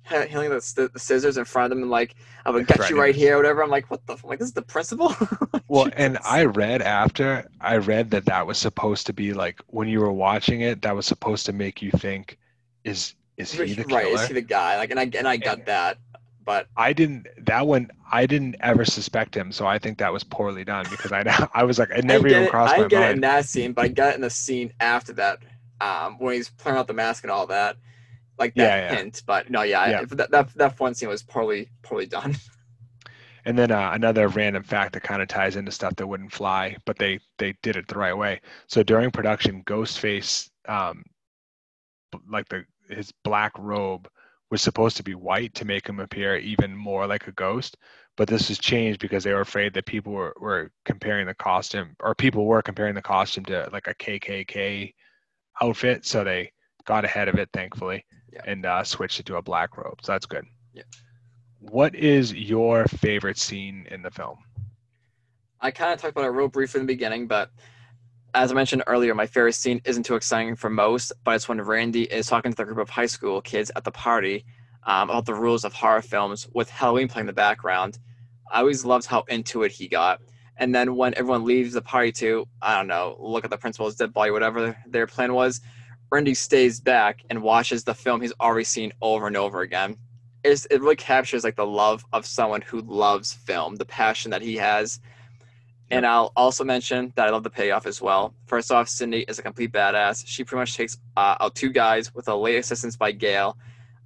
ha- 0.05 0.25
handling 0.27 0.49
the, 0.49 0.89
the 0.93 0.99
scissors 0.99 1.37
in 1.37 1.45
front 1.45 1.65
of 1.65 1.69
them 1.71 1.83
and 1.83 1.91
like 1.91 2.15
I 2.45 2.51
would 2.51 2.67
Like 2.69 2.79
get 2.79 2.89
you 2.89 2.99
right 2.99 3.13
here, 3.13 3.35
or 3.35 3.37
whatever. 3.37 3.61
I'm 3.61 3.69
like, 3.69 3.91
what 3.91 4.05
the? 4.07 4.13
f- 4.13 4.23
I'm 4.23 4.29
like 4.29 4.39
this 4.39 4.47
is 4.47 4.53
the 4.53 4.61
principal. 4.63 5.13
Well, 5.71 5.91
and 5.95 6.17
I 6.25 6.45
read 6.45 6.81
after 6.81 7.47
I 7.61 7.77
read 7.77 8.09
that 8.09 8.25
that 8.25 8.47
was 8.47 8.57
supposed 8.57 9.05
to 9.05 9.13
be 9.13 9.33
like 9.33 9.59
when 9.67 9.87
you 9.87 9.99
were 9.99 10.11
watching 10.11 10.61
it, 10.61 10.81
that 10.81 10.95
was 10.95 11.05
supposed 11.05 11.45
to 11.45 11.53
make 11.53 11.79
you 11.79 11.91
think, 11.91 12.39
is 12.83 13.13
is 13.37 13.51
he 13.51 13.73
the 13.75 13.83
right? 13.83 14.07
Is 14.07 14.25
he 14.27 14.33
the 14.33 14.41
guy? 14.41 14.77
Like, 14.77 14.89
and 14.89 14.99
I 14.99 15.03
and 15.15 15.27
I 15.27 15.37
got 15.37 15.57
And- 15.59 15.67
that, 15.67 15.97
but 16.49 16.67
I 16.75 16.93
didn't. 16.93 17.27
That 17.45 17.67
one 17.67 17.91
I 18.11 18.25
didn't 18.25 18.55
ever 18.61 18.83
suspect 18.83 19.37
him, 19.37 19.51
so 19.51 19.67
I 19.67 19.77
think 19.77 19.99
that 19.99 20.11
was 20.11 20.23
poorly 20.23 20.63
done 20.63 20.89
because 20.89 21.11
I 21.11 21.21
I 21.53 21.63
was 21.63 21.77
like 21.77 21.91
it 21.91 22.03
I 22.09 22.17
never 22.17 22.27
even 22.27 22.45
it- 22.45 22.49
crossed 22.49 22.71
I 22.71 22.77
my 22.77 22.87
didn't 22.87 22.89
get 22.89 23.03
it 23.03 23.11
in 23.11 23.21
that 23.21 23.45
scene, 23.45 23.73
but 23.73 23.85
I 23.85 23.87
got 23.89 24.15
in 24.15 24.21
the 24.21 24.31
scene 24.31 24.73
after 24.79 25.13
that, 25.13 25.43
um, 25.79 26.17
when 26.17 26.33
he's 26.33 26.49
pulling 26.49 26.79
out 26.79 26.87
the 26.87 26.93
mask 26.93 27.23
and 27.23 27.29
all 27.31 27.45
that, 27.47 27.77
like 28.39 28.55
that 28.55 28.63
Yeah, 28.63 28.75
yeah. 28.77 28.95
hint. 28.95 29.21
But 29.27 29.51
no, 29.51 29.61
yeah, 29.61 29.81
I- 29.81 30.05
that, 30.05 30.31
that 30.31 30.49
that 30.55 30.79
one 30.79 30.95
scene 30.95 31.09
was 31.09 31.21
poorly 31.21 31.69
poorly 31.83 32.07
done. 32.07 32.35
And 33.45 33.57
then 33.57 33.71
uh, 33.71 33.91
another 33.93 34.27
random 34.27 34.63
fact 34.63 34.93
that 34.93 35.03
kind 35.03 35.21
of 35.21 35.27
ties 35.27 35.55
into 35.55 35.71
stuff 35.71 35.95
that 35.97 36.07
wouldn't 36.07 36.33
fly, 36.33 36.77
but 36.85 36.97
they 36.97 37.19
they 37.37 37.53
did 37.61 37.75
it 37.77 37.87
the 37.87 37.97
right 37.97 38.13
way. 38.13 38.41
So 38.67 38.83
during 38.83 39.11
production, 39.11 39.63
Ghostface, 39.63 40.49
um, 40.67 41.03
like 42.29 42.47
the 42.49 42.65
his 42.89 43.11
black 43.23 43.51
robe 43.57 44.07
was 44.49 44.61
supposed 44.61 44.97
to 44.97 45.03
be 45.03 45.15
white 45.15 45.53
to 45.55 45.65
make 45.65 45.87
him 45.87 45.99
appear 45.99 46.37
even 46.37 46.75
more 46.75 47.05
like 47.07 47.27
a 47.27 47.31
ghost, 47.33 47.77
but 48.17 48.27
this 48.27 48.49
was 48.49 48.57
changed 48.57 48.99
because 48.99 49.23
they 49.23 49.33
were 49.33 49.41
afraid 49.41 49.73
that 49.73 49.85
people 49.85 50.11
were, 50.11 50.35
were 50.39 50.71
comparing 50.85 51.27
the 51.27 51.35
costume 51.35 51.95
or 51.99 52.15
people 52.15 52.45
were 52.45 52.61
comparing 52.61 52.95
the 52.95 53.01
costume 53.01 53.45
to 53.45 53.69
like 53.71 53.87
a 53.87 53.93
KKK 53.95 54.93
outfit, 55.61 56.05
so 56.05 56.23
they 56.23 56.51
got 56.85 57.05
ahead 57.05 57.27
of 57.27 57.35
it 57.35 57.49
thankfully 57.53 58.03
Yeah. 58.33 58.41
and 58.45 58.65
uh, 58.65 58.83
switched 58.83 59.19
it 59.19 59.25
to 59.27 59.35
a 59.37 59.41
black 59.41 59.77
robe. 59.77 59.99
So 60.01 60.11
that's 60.13 60.25
good. 60.25 60.45
Yeah. 60.73 60.83
What 61.59 61.93
is 61.93 62.33
your 62.33 62.85
favorite 62.85 63.37
scene 63.37 63.85
in 63.91 64.01
the 64.01 64.11
film? 64.11 64.37
I 65.61 65.71
kind 65.71 65.93
of 65.93 65.99
talked 65.99 66.13
about 66.13 66.23
it 66.25 66.29
real 66.29 66.47
briefly 66.47 66.79
in 66.79 66.87
the 66.87 66.93
beginning, 66.93 67.27
but 67.27 67.51
as 68.33 68.51
I 68.51 68.55
mentioned 68.55 68.83
earlier, 68.87 69.15
my 69.15 69.25
favorite 69.25 69.53
scene 69.53 69.81
isn't 69.85 70.03
too 70.03 70.15
exciting 70.15 70.55
for 70.55 70.69
most, 70.69 71.11
but 71.23 71.35
it's 71.35 71.49
when 71.49 71.61
Randy 71.61 72.03
is 72.03 72.27
talking 72.27 72.51
to 72.51 72.57
the 72.57 72.65
group 72.65 72.77
of 72.77 72.89
high 72.89 73.05
school 73.05 73.41
kids 73.41 73.71
at 73.75 73.83
the 73.83 73.91
party 73.91 74.45
um, 74.83 75.09
about 75.09 75.25
the 75.25 75.35
rules 75.35 75.65
of 75.65 75.73
horror 75.73 76.01
films 76.01 76.47
with 76.53 76.69
Halloween 76.69 77.07
playing 77.07 77.23
in 77.23 77.27
the 77.27 77.33
background. 77.33 77.99
I 78.51 78.59
always 78.59 78.85
loved 78.85 79.05
how 79.05 79.23
into 79.29 79.63
it 79.63 79.71
he 79.71 79.87
got. 79.87 80.21
And 80.57 80.75
then 80.75 80.95
when 80.95 81.13
everyone 81.15 81.45
leaves 81.45 81.73
the 81.73 81.81
party 81.81 82.11
to, 82.13 82.45
I 82.61 82.75
don't 82.75 82.87
know, 82.87 83.15
look 83.19 83.45
at 83.45 83.49
the 83.49 83.57
principal's 83.57 83.95
dead 83.95 84.13
body, 84.13 84.31
whatever 84.31 84.77
their 84.87 85.07
plan 85.07 85.33
was, 85.33 85.61
Randy 86.11 86.33
stays 86.33 86.79
back 86.79 87.23
and 87.29 87.41
watches 87.41 87.83
the 87.83 87.93
film 87.93 88.21
he's 88.21 88.33
already 88.41 88.65
seen 88.65 88.91
over 89.01 89.27
and 89.27 89.37
over 89.37 89.61
again. 89.61 89.95
It's, 90.43 90.65
it 90.65 90.81
really 90.81 90.95
captures 90.95 91.43
like 91.43 91.55
the 91.55 91.65
love 91.65 92.03
of 92.13 92.25
someone 92.25 92.61
who 92.61 92.81
loves 92.81 93.33
film, 93.33 93.75
the 93.75 93.85
passion 93.85 94.31
that 94.31 94.41
he 94.41 94.55
has. 94.55 94.99
And 95.91 96.05
I'll 96.05 96.31
also 96.35 96.63
mention 96.63 97.11
that 97.15 97.27
I 97.27 97.31
love 97.31 97.43
the 97.43 97.49
payoff 97.49 97.87
as 97.87 98.01
well. 98.01 98.33
First 98.45 98.71
off, 98.71 98.87
Sidney 98.87 99.21
is 99.21 99.39
a 99.39 99.41
complete 99.41 99.71
badass. 99.71 100.23
She 100.25 100.43
pretty 100.43 100.59
much 100.59 100.75
takes 100.75 100.97
uh, 101.17 101.35
out 101.39 101.55
two 101.55 101.69
guys 101.69 102.13
with 102.13 102.27
a 102.27 102.35
late 102.35 102.57
assistance 102.57 102.95
by 102.95 103.11
Gale. 103.11 103.57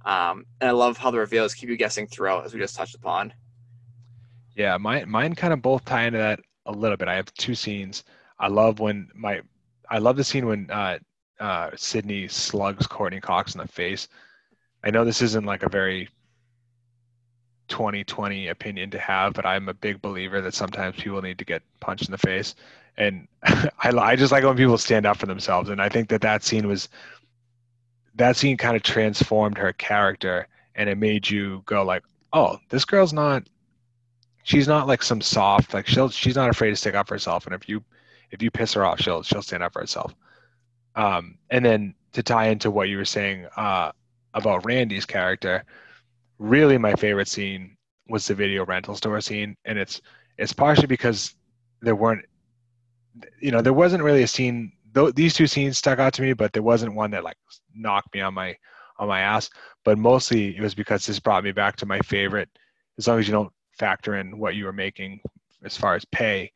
Um, 0.04 0.46
and 0.60 0.68
I 0.68 0.72
love 0.72 0.96
how 0.96 1.10
the 1.10 1.18
reveals 1.18 1.54
keep 1.54 1.68
you 1.68 1.76
guessing 1.76 2.06
throughout, 2.06 2.44
as 2.44 2.54
we 2.54 2.60
just 2.60 2.76
touched 2.76 2.94
upon. 2.94 3.32
Yeah, 4.54 4.76
mine 4.76 5.10
mine 5.10 5.34
kind 5.34 5.52
of 5.52 5.62
both 5.62 5.84
tie 5.84 6.04
into 6.04 6.18
that 6.18 6.40
a 6.66 6.72
little 6.72 6.96
bit. 6.96 7.08
I 7.08 7.14
have 7.14 7.32
two 7.34 7.54
scenes. 7.54 8.04
I 8.38 8.48
love 8.48 8.80
when 8.80 9.08
my 9.14 9.40
I 9.90 9.98
love 9.98 10.16
the 10.16 10.24
scene 10.24 10.46
when 10.46 10.70
uh, 10.70 10.98
uh, 11.40 11.70
Sydney 11.76 12.28
slugs 12.28 12.86
Courteney 12.86 13.20
Cox 13.20 13.54
in 13.54 13.60
the 13.60 13.68
face. 13.68 14.08
I 14.84 14.90
know 14.90 15.04
this 15.04 15.22
isn't 15.22 15.46
like 15.46 15.62
a 15.62 15.68
very 15.68 16.08
2020 17.68 18.48
opinion 18.48 18.90
to 18.90 18.98
have, 18.98 19.32
but 19.34 19.46
I'm 19.46 19.68
a 19.68 19.74
big 19.74 20.02
believer 20.02 20.40
that 20.40 20.54
sometimes 20.54 20.96
people 20.96 21.22
need 21.22 21.38
to 21.38 21.44
get 21.44 21.62
punched 21.80 22.06
in 22.06 22.12
the 22.12 22.18
face, 22.18 22.54
and 22.96 23.26
I 23.44 23.90
I 23.96 24.16
just 24.16 24.32
like 24.32 24.44
when 24.44 24.56
people 24.56 24.78
stand 24.78 25.06
up 25.06 25.16
for 25.16 25.26
themselves, 25.26 25.70
and 25.70 25.80
I 25.80 25.88
think 25.88 26.08
that 26.08 26.20
that 26.22 26.42
scene 26.42 26.68
was 26.68 26.88
that 28.16 28.36
scene 28.36 28.56
kind 28.56 28.76
of 28.76 28.82
transformed 28.82 29.58
her 29.58 29.72
character, 29.72 30.46
and 30.74 30.88
it 30.88 30.98
made 30.98 31.28
you 31.28 31.62
go 31.66 31.84
like, 31.84 32.04
oh, 32.32 32.58
this 32.68 32.84
girl's 32.84 33.12
not 33.12 33.44
she's 34.44 34.68
not 34.68 34.86
like 34.86 35.02
some 35.02 35.20
soft 35.20 35.74
like 35.74 35.86
she'll 35.86 36.10
she's 36.10 36.36
not 36.36 36.50
afraid 36.50 36.70
to 36.70 36.76
stick 36.76 36.94
up 36.94 37.08
for 37.08 37.14
herself 37.14 37.46
and 37.46 37.54
if 37.54 37.68
you 37.68 37.82
if 38.30 38.42
you 38.42 38.50
piss 38.50 38.74
her 38.74 38.84
off 38.84 39.00
she'll 39.00 39.22
she'll 39.22 39.42
stand 39.42 39.62
up 39.62 39.72
for 39.72 39.80
herself. 39.80 40.14
Um 40.94 41.38
and 41.50 41.64
then 41.64 41.94
to 42.12 42.22
tie 42.22 42.48
into 42.48 42.70
what 42.70 42.88
you 42.88 42.98
were 42.98 43.04
saying 43.04 43.46
uh 43.56 43.90
about 44.34 44.64
randy's 44.64 45.06
character 45.06 45.64
really 46.44 46.78
my 46.78 46.94
favorite 46.94 47.28
scene 47.28 47.76
was 48.08 48.26
the 48.26 48.34
video 48.34 48.64
rental 48.66 48.94
store 48.94 49.20
scene 49.20 49.56
and 49.64 49.78
it's 49.78 50.00
it's 50.36 50.52
partially 50.52 50.86
because 50.86 51.34
there 51.80 51.96
weren't 51.96 52.24
you 53.40 53.50
know 53.50 53.62
there 53.62 53.72
wasn't 53.72 54.02
really 54.02 54.22
a 54.22 54.28
scene 54.28 54.72
though 54.92 55.10
these 55.10 55.34
two 55.34 55.46
scenes 55.46 55.78
stuck 55.78 55.98
out 55.98 56.12
to 56.12 56.22
me 56.22 56.32
but 56.32 56.52
there 56.52 56.62
wasn't 56.62 56.94
one 56.94 57.10
that 57.10 57.24
like 57.24 57.36
knocked 57.74 58.12
me 58.14 58.20
on 58.20 58.34
my 58.34 58.54
on 58.98 59.08
my 59.08 59.20
ass 59.20 59.48
but 59.84 59.98
mostly 59.98 60.56
it 60.56 60.60
was 60.60 60.74
because 60.74 61.06
this 61.06 61.18
brought 61.18 61.44
me 61.44 61.52
back 61.52 61.76
to 61.76 61.86
my 61.86 61.98
favorite 62.00 62.48
as 62.98 63.08
long 63.08 63.18
as 63.18 63.26
you 63.26 63.32
don't 63.32 63.52
factor 63.78 64.16
in 64.16 64.38
what 64.38 64.54
you 64.54 64.64
were 64.64 64.72
making 64.72 65.20
as 65.64 65.76
far 65.76 65.94
as 65.94 66.04
pay. 66.06 66.52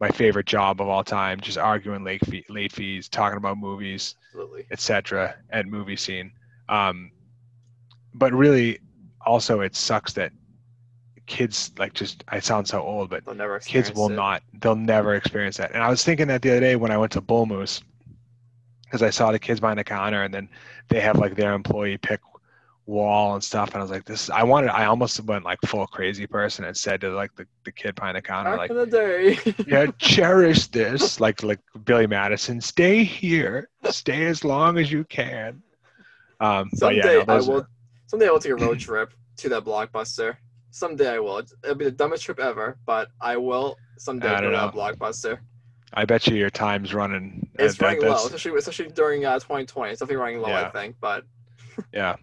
My 0.00 0.08
favorite 0.08 0.46
job 0.46 0.80
of 0.80 0.88
all 0.88 1.04
time, 1.04 1.40
just 1.40 1.58
arguing 1.58 2.04
late, 2.04 2.24
fee, 2.26 2.44
late 2.48 2.72
fees, 2.72 3.08
talking 3.08 3.38
about 3.38 3.58
movies, 3.58 4.16
etc. 4.70 5.36
at 5.50 5.66
movie 5.66 5.96
scene. 5.96 6.32
Um, 6.68 7.10
but 8.14 8.32
really, 8.32 8.80
also 9.26 9.60
it 9.60 9.74
sucks 9.76 10.12
that 10.14 10.32
kids 11.26 11.72
like 11.78 11.94
just 11.94 12.22
I 12.28 12.40
sound 12.40 12.68
so 12.68 12.82
old, 12.82 13.08
but 13.10 13.26
never 13.36 13.58
kids 13.58 13.92
will 13.94 14.10
it. 14.10 14.14
not 14.14 14.42
they'll 14.60 14.76
never 14.76 15.14
experience 15.14 15.56
that. 15.56 15.72
And 15.72 15.82
I 15.82 15.88
was 15.88 16.04
thinking 16.04 16.28
that 16.28 16.42
the 16.42 16.50
other 16.50 16.60
day 16.60 16.76
when 16.76 16.90
I 16.90 16.98
went 16.98 17.12
to 17.12 17.20
Bull 17.20 17.46
Moose 17.46 17.82
because 18.84 19.02
I 19.02 19.10
saw 19.10 19.32
the 19.32 19.38
kids 19.38 19.60
behind 19.60 19.78
the 19.78 19.84
counter 19.84 20.22
and 20.22 20.32
then 20.32 20.48
they 20.88 21.00
have 21.00 21.16
like 21.18 21.34
their 21.34 21.54
employee 21.54 21.96
pick 21.96 22.20
wall 22.86 23.32
and 23.32 23.42
stuff 23.42 23.68
and 23.70 23.78
I 23.78 23.80
was 23.80 23.90
like 23.90 24.04
this 24.04 24.28
I 24.28 24.42
wanted 24.42 24.68
I 24.68 24.84
almost 24.84 25.18
went 25.24 25.42
like 25.46 25.58
full 25.64 25.86
crazy 25.86 26.26
person 26.26 26.66
and 26.66 26.76
said 26.76 27.00
to 27.00 27.08
like 27.10 27.34
the, 27.34 27.46
the 27.64 27.72
kid 27.72 27.94
behind 27.94 28.18
the 28.18 28.22
counter 28.22 28.50
Back 28.50 28.58
like 28.58 28.70
in 28.70 28.76
the 28.76 28.86
day. 28.86 29.38
yeah 29.66 29.86
cherish 29.98 30.66
this 30.66 31.18
like 31.18 31.42
like 31.42 31.60
Billy 31.86 32.06
Madison 32.06 32.60
stay 32.60 33.02
here 33.02 33.70
stay 33.88 34.26
as 34.26 34.44
long 34.44 34.76
as 34.76 34.92
you 34.92 35.04
can 35.04 35.62
um 36.40 36.68
but 36.72 36.78
Someday 36.78 36.96
yeah 36.98 37.12
no, 37.14 37.20
I 37.20 37.24
those 37.24 37.48
will. 37.48 37.60
are- 37.60 37.68
Someday 38.06 38.28
I 38.28 38.30
will 38.30 38.40
take 38.40 38.52
a 38.52 38.56
road 38.56 38.78
trip 38.88 39.12
to 39.38 39.48
that 39.50 39.64
blockbuster. 39.64 40.36
Someday 40.70 41.14
I 41.14 41.18
will. 41.20 41.38
It'll 41.62 41.74
be 41.76 41.84
the 41.84 41.90
dumbest 41.90 42.24
trip 42.24 42.40
ever, 42.40 42.78
but 42.84 43.08
I 43.20 43.36
will 43.36 43.76
someday 43.98 44.28
I 44.28 44.40
go 44.40 44.50
to 44.50 44.56
that 44.56 44.74
blockbuster. 44.74 45.38
I 45.92 46.04
bet 46.04 46.26
you 46.26 46.36
your 46.36 46.50
time's 46.50 46.92
running 46.92 47.48
It's 47.58 47.74
uh, 47.74 47.78
that- 47.78 47.86
running 47.86 48.02
low, 48.02 48.26
especially 48.26 48.58
especially 48.58 48.88
during 48.88 49.24
uh, 49.24 49.34
2020. 49.34 49.92
It's 49.92 50.00
definitely 50.00 50.16
running 50.22 50.40
low, 50.40 50.52
I 50.52 50.70
think. 50.70 50.96
But 51.00 51.24
Yeah. 51.92 52.16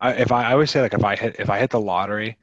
I, 0.00 0.12
if 0.12 0.30
I, 0.32 0.50
I 0.50 0.52
always 0.52 0.70
say 0.70 0.80
like 0.82 0.94
if 0.94 1.04
I 1.04 1.16
hit 1.16 1.36
if 1.38 1.48
I 1.48 1.58
hit 1.58 1.70
the 1.70 1.80
lottery, 1.80 2.36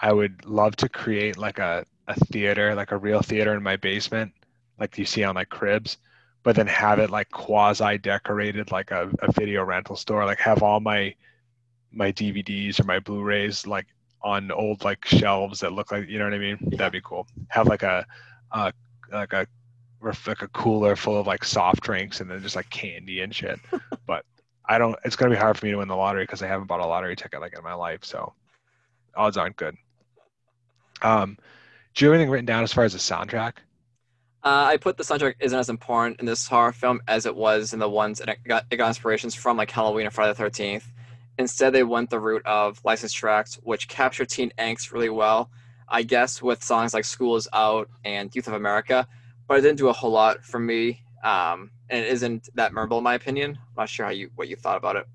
I 0.00 0.12
would 0.12 0.44
love 0.46 0.74
to 0.76 0.88
create 0.88 1.36
like 1.36 1.58
a, 1.58 1.84
a 2.08 2.14
theater, 2.14 2.74
like 2.74 2.90
a 2.92 2.96
real 2.96 3.20
theater 3.20 3.54
in 3.54 3.62
my 3.62 3.76
basement, 3.76 4.32
like 4.80 4.96
you 4.98 5.04
see 5.04 5.22
on 5.22 5.34
like 5.36 5.48
cribs, 5.50 5.98
but 6.42 6.56
then 6.56 6.66
have 6.66 6.98
it 6.98 7.10
like 7.10 7.30
quasi 7.30 7.98
decorated 7.98 8.72
like 8.72 8.90
a, 8.90 9.10
a 9.20 9.30
video 9.32 9.62
rental 9.64 9.94
store, 9.96 10.24
like 10.24 10.38
have 10.40 10.62
all 10.62 10.80
my 10.80 11.14
my 11.92 12.12
DVDs 12.12 12.78
or 12.80 12.84
my 12.84 12.98
Blu-rays 12.98 13.66
like 13.66 13.86
on 14.22 14.50
old 14.50 14.84
like 14.84 15.04
shelves 15.04 15.60
that 15.60 15.72
look 15.72 15.92
like 15.92 16.08
you 16.08 16.18
know 16.18 16.24
what 16.24 16.34
I 16.34 16.38
mean? 16.38 16.58
That'd 16.60 16.92
be 16.92 17.00
cool. 17.02 17.26
Have 17.48 17.66
like 17.66 17.82
a 17.82 18.06
uh 18.52 18.72
like 19.12 19.32
a 19.32 19.46
like 20.02 20.42
a 20.42 20.48
cooler 20.48 20.96
full 20.96 21.18
of 21.18 21.26
like 21.26 21.44
soft 21.44 21.82
drinks 21.82 22.20
and 22.20 22.30
then 22.30 22.42
just 22.42 22.56
like 22.56 22.70
candy 22.70 23.20
and 23.20 23.34
shit. 23.34 23.58
but 24.06 24.24
I 24.66 24.78
don't. 24.78 24.96
It's 25.04 25.16
gonna 25.16 25.30
be 25.30 25.36
hard 25.36 25.58
for 25.58 25.66
me 25.66 25.72
to 25.72 25.78
win 25.78 25.88
the 25.88 25.96
lottery 25.96 26.24
because 26.24 26.42
I 26.42 26.46
haven't 26.46 26.66
bought 26.66 26.80
a 26.80 26.86
lottery 26.86 27.16
ticket 27.16 27.40
like 27.40 27.56
in 27.56 27.64
my 27.64 27.74
life. 27.74 28.04
So 28.04 28.32
odds 29.16 29.36
aren't 29.36 29.56
good. 29.56 29.76
Um, 31.02 31.38
do 31.94 32.04
you 32.04 32.10
have 32.10 32.16
anything 32.16 32.30
written 32.30 32.46
down 32.46 32.64
as 32.64 32.72
far 32.72 32.84
as 32.84 32.92
the 32.92 32.98
soundtrack? 32.98 33.54
uh, 34.44 34.66
I 34.70 34.76
put 34.76 34.96
the 34.96 35.02
soundtrack 35.02 35.34
isn't 35.40 35.58
as 35.58 35.68
important 35.68 36.20
in 36.20 36.26
this 36.26 36.46
horror 36.46 36.72
film 36.72 37.00
as 37.08 37.26
it 37.26 37.34
was 37.34 37.72
in 37.72 37.78
the 37.78 37.88
ones 37.88 38.20
and 38.20 38.30
it 38.30 38.38
got 38.44 38.64
it 38.70 38.76
got 38.76 38.88
inspirations 38.88 39.34
from 39.34 39.56
like 39.56 39.70
Halloween 39.70 40.06
and 40.06 40.14
Friday 40.14 40.30
the 40.30 40.36
Thirteenth. 40.36 40.90
Instead, 41.38 41.72
they 41.72 41.84
went 41.84 42.10
the 42.10 42.18
route 42.18 42.44
of 42.44 42.80
licensed 42.84 43.16
tracks, 43.16 43.58
which 43.62 43.88
capture 43.88 44.24
teen 44.24 44.52
angst 44.58 44.92
really 44.92 45.08
well. 45.08 45.50
I 45.88 46.02
guess 46.02 46.42
with 46.42 46.62
songs 46.62 46.92
like 46.92 47.04
"School 47.04 47.36
Is 47.36 47.48
Out" 47.52 47.88
and 48.04 48.34
"Youth 48.34 48.48
of 48.48 48.54
America," 48.54 49.06
but 49.46 49.58
it 49.58 49.62
didn't 49.62 49.78
do 49.78 49.88
a 49.88 49.92
whole 49.92 50.10
lot 50.10 50.44
for 50.44 50.58
me. 50.58 51.02
Um, 51.24 51.70
and 51.88 52.04
it 52.04 52.12
isn't 52.12 52.48
that 52.54 52.72
memorable 52.72 52.98
in 52.98 53.04
my 53.04 53.14
opinion. 53.14 53.52
I'm 53.52 53.74
not 53.76 53.88
sure 53.88 54.06
how 54.06 54.12
you 54.12 54.30
what 54.34 54.48
you 54.48 54.56
thought 54.56 54.76
about 54.76 54.96
it. 54.96 55.06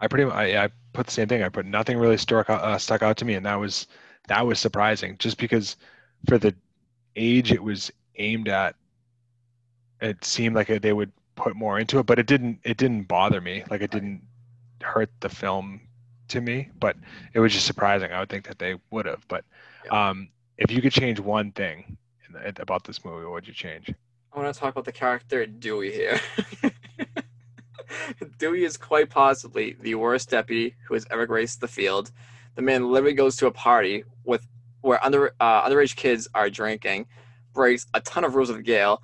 I 0.00 0.06
pretty 0.06 0.24
much 0.24 0.34
I, 0.34 0.64
I 0.64 0.68
put 0.92 1.06
the 1.06 1.12
same 1.12 1.28
thing. 1.28 1.42
I 1.42 1.48
put 1.48 1.66
nothing 1.66 1.98
really 1.98 2.16
stuck 2.16 2.48
out, 2.48 2.62
uh, 2.62 2.78
stuck 2.78 3.02
out 3.02 3.16
to 3.18 3.24
me, 3.24 3.34
and 3.34 3.44
that 3.44 3.56
was 3.56 3.86
that 4.28 4.46
was 4.46 4.58
surprising. 4.60 5.16
Just 5.18 5.38
because 5.38 5.76
for 6.28 6.38
the 6.38 6.54
age 7.16 7.52
it 7.52 7.62
was 7.62 7.90
aimed 8.16 8.48
at, 8.48 8.76
it 10.00 10.24
seemed 10.24 10.54
like 10.54 10.68
they 10.68 10.92
would 10.92 11.12
put 11.34 11.56
more 11.56 11.78
into 11.78 11.98
it, 11.98 12.06
but 12.06 12.18
it 12.18 12.26
didn't. 12.26 12.60
It 12.64 12.76
didn't 12.76 13.04
bother 13.08 13.40
me. 13.40 13.64
Like 13.70 13.82
it 13.82 13.90
didn't 13.90 14.22
hurt 14.82 15.10
the 15.20 15.28
film 15.28 15.80
to 16.28 16.40
me, 16.40 16.68
but 16.78 16.96
it 17.32 17.40
was 17.40 17.52
just 17.52 17.66
surprising. 17.66 18.12
I 18.12 18.20
would 18.20 18.28
think 18.28 18.46
that 18.48 18.58
they 18.58 18.76
would 18.90 19.06
have. 19.06 19.26
But 19.28 19.44
Yeah. 19.84 20.08
um, 20.10 20.28
if 20.58 20.70
you 20.70 20.82
could 20.82 20.92
change 20.92 21.18
one 21.20 21.52
thing 21.52 21.96
in 22.26 22.32
the, 22.34 22.60
about 22.62 22.84
this 22.84 23.04
movie, 23.04 23.24
what 23.24 23.32
would 23.34 23.48
you 23.48 23.54
change? 23.54 23.92
I 24.32 24.38
want 24.38 24.52
to 24.52 24.60
talk 24.60 24.72
about 24.72 24.84
the 24.84 24.92
character 24.92 25.46
Dewey 25.46 25.90
here. 25.92 26.20
Dewey 28.38 28.64
is 28.64 28.76
quite 28.76 29.08
possibly 29.10 29.76
the 29.80 29.94
worst 29.94 30.30
deputy 30.30 30.74
who 30.86 30.94
has 30.94 31.06
ever 31.10 31.26
graced 31.26 31.60
the 31.60 31.68
field. 31.68 32.10
The 32.54 32.62
man 32.62 32.90
literally 32.90 33.14
goes 33.14 33.36
to 33.36 33.46
a 33.46 33.50
party 33.50 34.04
with 34.24 34.46
where 34.82 35.02
under 35.04 35.34
uh, 35.40 35.68
underage 35.68 35.96
kids 35.96 36.28
are 36.34 36.50
drinking, 36.50 37.06
breaks 37.54 37.86
a 37.94 38.00
ton 38.00 38.24
of 38.24 38.34
rules 38.34 38.50
of 38.50 38.62
Gale. 38.64 39.02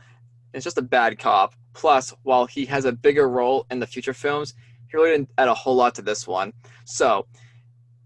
and 0.53 0.59
Is 0.59 0.65
just 0.65 0.79
a 0.79 0.83
bad 0.83 1.19
cop. 1.19 1.55
Plus, 1.73 2.15
while 2.23 2.47
he 2.47 2.67
has 2.67 2.85
a 2.85 2.93
bigger 2.93 3.29
role 3.29 3.67
in 3.71 3.81
the 3.81 3.87
future 3.87 4.15
films, 4.15 4.55
he 4.95 4.97
really 4.97 5.17
didn't 5.17 5.31
add 5.39 5.49
a 5.49 5.55
whole 5.55 5.75
lot 5.75 5.95
to 5.97 6.03
this 6.03 6.27
one. 6.27 6.53
So, 6.85 7.27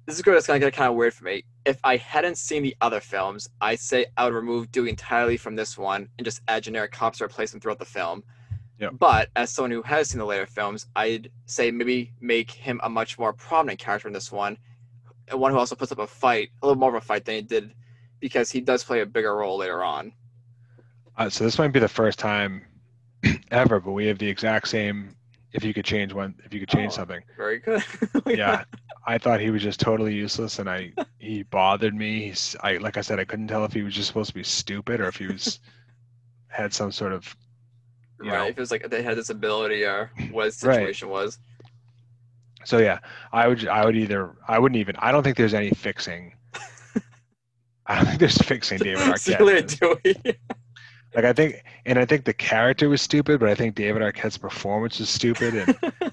this 0.06 0.16
is 0.16 0.22
going 0.22 0.40
to 0.40 0.58
get 0.58 0.72
kind 0.72 0.88
of 0.88 0.96
weird 0.96 1.12
for 1.12 1.24
me. 1.24 1.44
If 1.66 1.78
I 1.84 1.98
hadn't 1.98 2.38
seen 2.38 2.62
the 2.62 2.74
other 2.80 2.98
films, 2.98 3.50
I'd 3.60 3.78
say 3.78 4.06
I 4.16 4.24
would 4.24 4.32
remove 4.32 4.72
Dewey 4.72 4.88
entirely 4.88 5.36
from 5.36 5.54
this 5.54 5.76
one 5.76 6.08
and 6.16 6.24
just 6.24 6.40
add 6.48 6.62
generic 6.62 6.92
cops 6.92 7.18
to 7.18 7.24
replace 7.24 7.52
him 7.52 7.60
throughout 7.60 7.78
the 7.78 7.84
film. 7.84 8.24
But 8.92 9.28
as 9.36 9.50
someone 9.50 9.72
who 9.72 9.82
has 9.82 10.08
seen 10.08 10.18
the 10.18 10.24
later 10.24 10.46
films, 10.46 10.86
I'd 10.96 11.30
say 11.46 11.70
maybe 11.70 12.12
make 12.20 12.50
him 12.50 12.80
a 12.82 12.88
much 12.88 13.18
more 13.18 13.34
prominent 13.34 13.80
character 13.80 14.08
in 14.08 14.14
this 14.14 14.32
one, 14.32 14.56
and 15.26 15.38
one 15.38 15.52
who 15.52 15.58
also 15.58 15.74
puts 15.74 15.92
up 15.92 15.98
a 15.98 16.06
fight, 16.06 16.50
a 16.62 16.66
little 16.66 16.80
more 16.80 16.88
of 16.88 16.94
a 16.94 17.04
fight 17.04 17.24
than 17.26 17.34
he 17.34 17.42
did, 17.42 17.74
because 18.20 18.50
he 18.50 18.62
does 18.62 18.84
play 18.84 19.00
a 19.00 19.06
bigger 19.06 19.36
role 19.36 19.58
later 19.58 19.82
on. 19.82 20.12
Uh, 21.16 21.28
so 21.28 21.44
this 21.44 21.58
might 21.58 21.72
be 21.72 21.80
the 21.80 21.88
first 21.88 22.18
time 22.18 22.64
ever, 23.50 23.80
but 23.80 23.92
we 23.92 24.06
have 24.06 24.18
the 24.18 24.28
exact 24.28 24.68
same. 24.68 25.14
If 25.52 25.64
you 25.64 25.72
could 25.72 25.84
change 25.86 26.12
one, 26.12 26.34
if 26.44 26.52
you 26.52 26.60
could 26.60 26.68
change 26.68 26.92
Oh. 26.92 26.96
something, 26.96 27.22
Very 27.36 27.58
good. 27.60 27.82
yeah. 28.26 28.64
I 29.06 29.16
thought 29.16 29.40
he 29.40 29.50
was 29.50 29.62
just 29.62 29.80
totally 29.80 30.14
useless, 30.14 30.58
and 30.58 30.68
I 30.68 30.92
he 31.18 31.42
bothered 31.44 31.94
me. 31.94 32.26
He's, 32.28 32.54
I 32.62 32.76
like 32.76 32.96
I 32.98 33.00
said, 33.00 33.18
I 33.18 33.24
couldn't 33.24 33.48
tell 33.48 33.64
if 33.64 33.72
he 33.72 33.82
was 33.82 33.94
just 33.94 34.08
supposed 34.08 34.28
to 34.28 34.34
be 34.34 34.42
stupid 34.44 35.00
or 35.00 35.06
if 35.08 35.16
he 35.16 35.26
was 35.26 35.60
had 36.48 36.74
some 36.74 36.92
sort 36.92 37.12
of 37.14 37.34
you 38.22 38.30
right. 38.30 38.38
know. 38.38 38.44
If 38.44 38.58
it 38.58 38.60
was 38.60 38.70
like 38.70 38.88
they 38.90 39.02
had 39.02 39.16
this 39.16 39.30
ability 39.30 39.84
or 39.84 40.10
what 40.32 40.46
his 40.46 40.62
Right. 40.62 40.76
situation 40.80 41.08
was. 41.08 41.38
So 42.64 42.78
yeah, 42.78 42.98
I 43.32 43.48
would 43.48 43.66
I 43.66 43.86
would 43.86 43.96
either 43.96 44.36
I 44.46 44.58
wouldn't 44.58 44.78
even 44.78 44.96
I 44.98 45.10
don't 45.12 45.22
think 45.22 45.38
there's 45.38 45.54
any 45.54 45.70
fixing. 45.70 46.34
I 47.86 47.96
don't 47.96 48.04
think 48.06 48.18
there's 48.20 48.36
fixing 48.36 48.78
David 48.78 49.18
See 49.18 49.32
you 49.32 49.38
Arquette. 49.38 49.46
later, 49.46 49.96
Dewey. 50.02 50.38
Like 51.14 51.24
I 51.24 51.32
think, 51.32 51.62
and 51.86 51.98
I 51.98 52.04
think 52.04 52.24
the 52.24 52.34
character 52.34 52.88
was 52.88 53.02
stupid, 53.02 53.40
but 53.40 53.48
I 53.48 53.54
think 53.54 53.74
David 53.74 54.02
Arquette's 54.02 54.38
performance 54.38 54.98
was 54.98 55.08
stupid, 55.08 55.54
and 55.54 55.92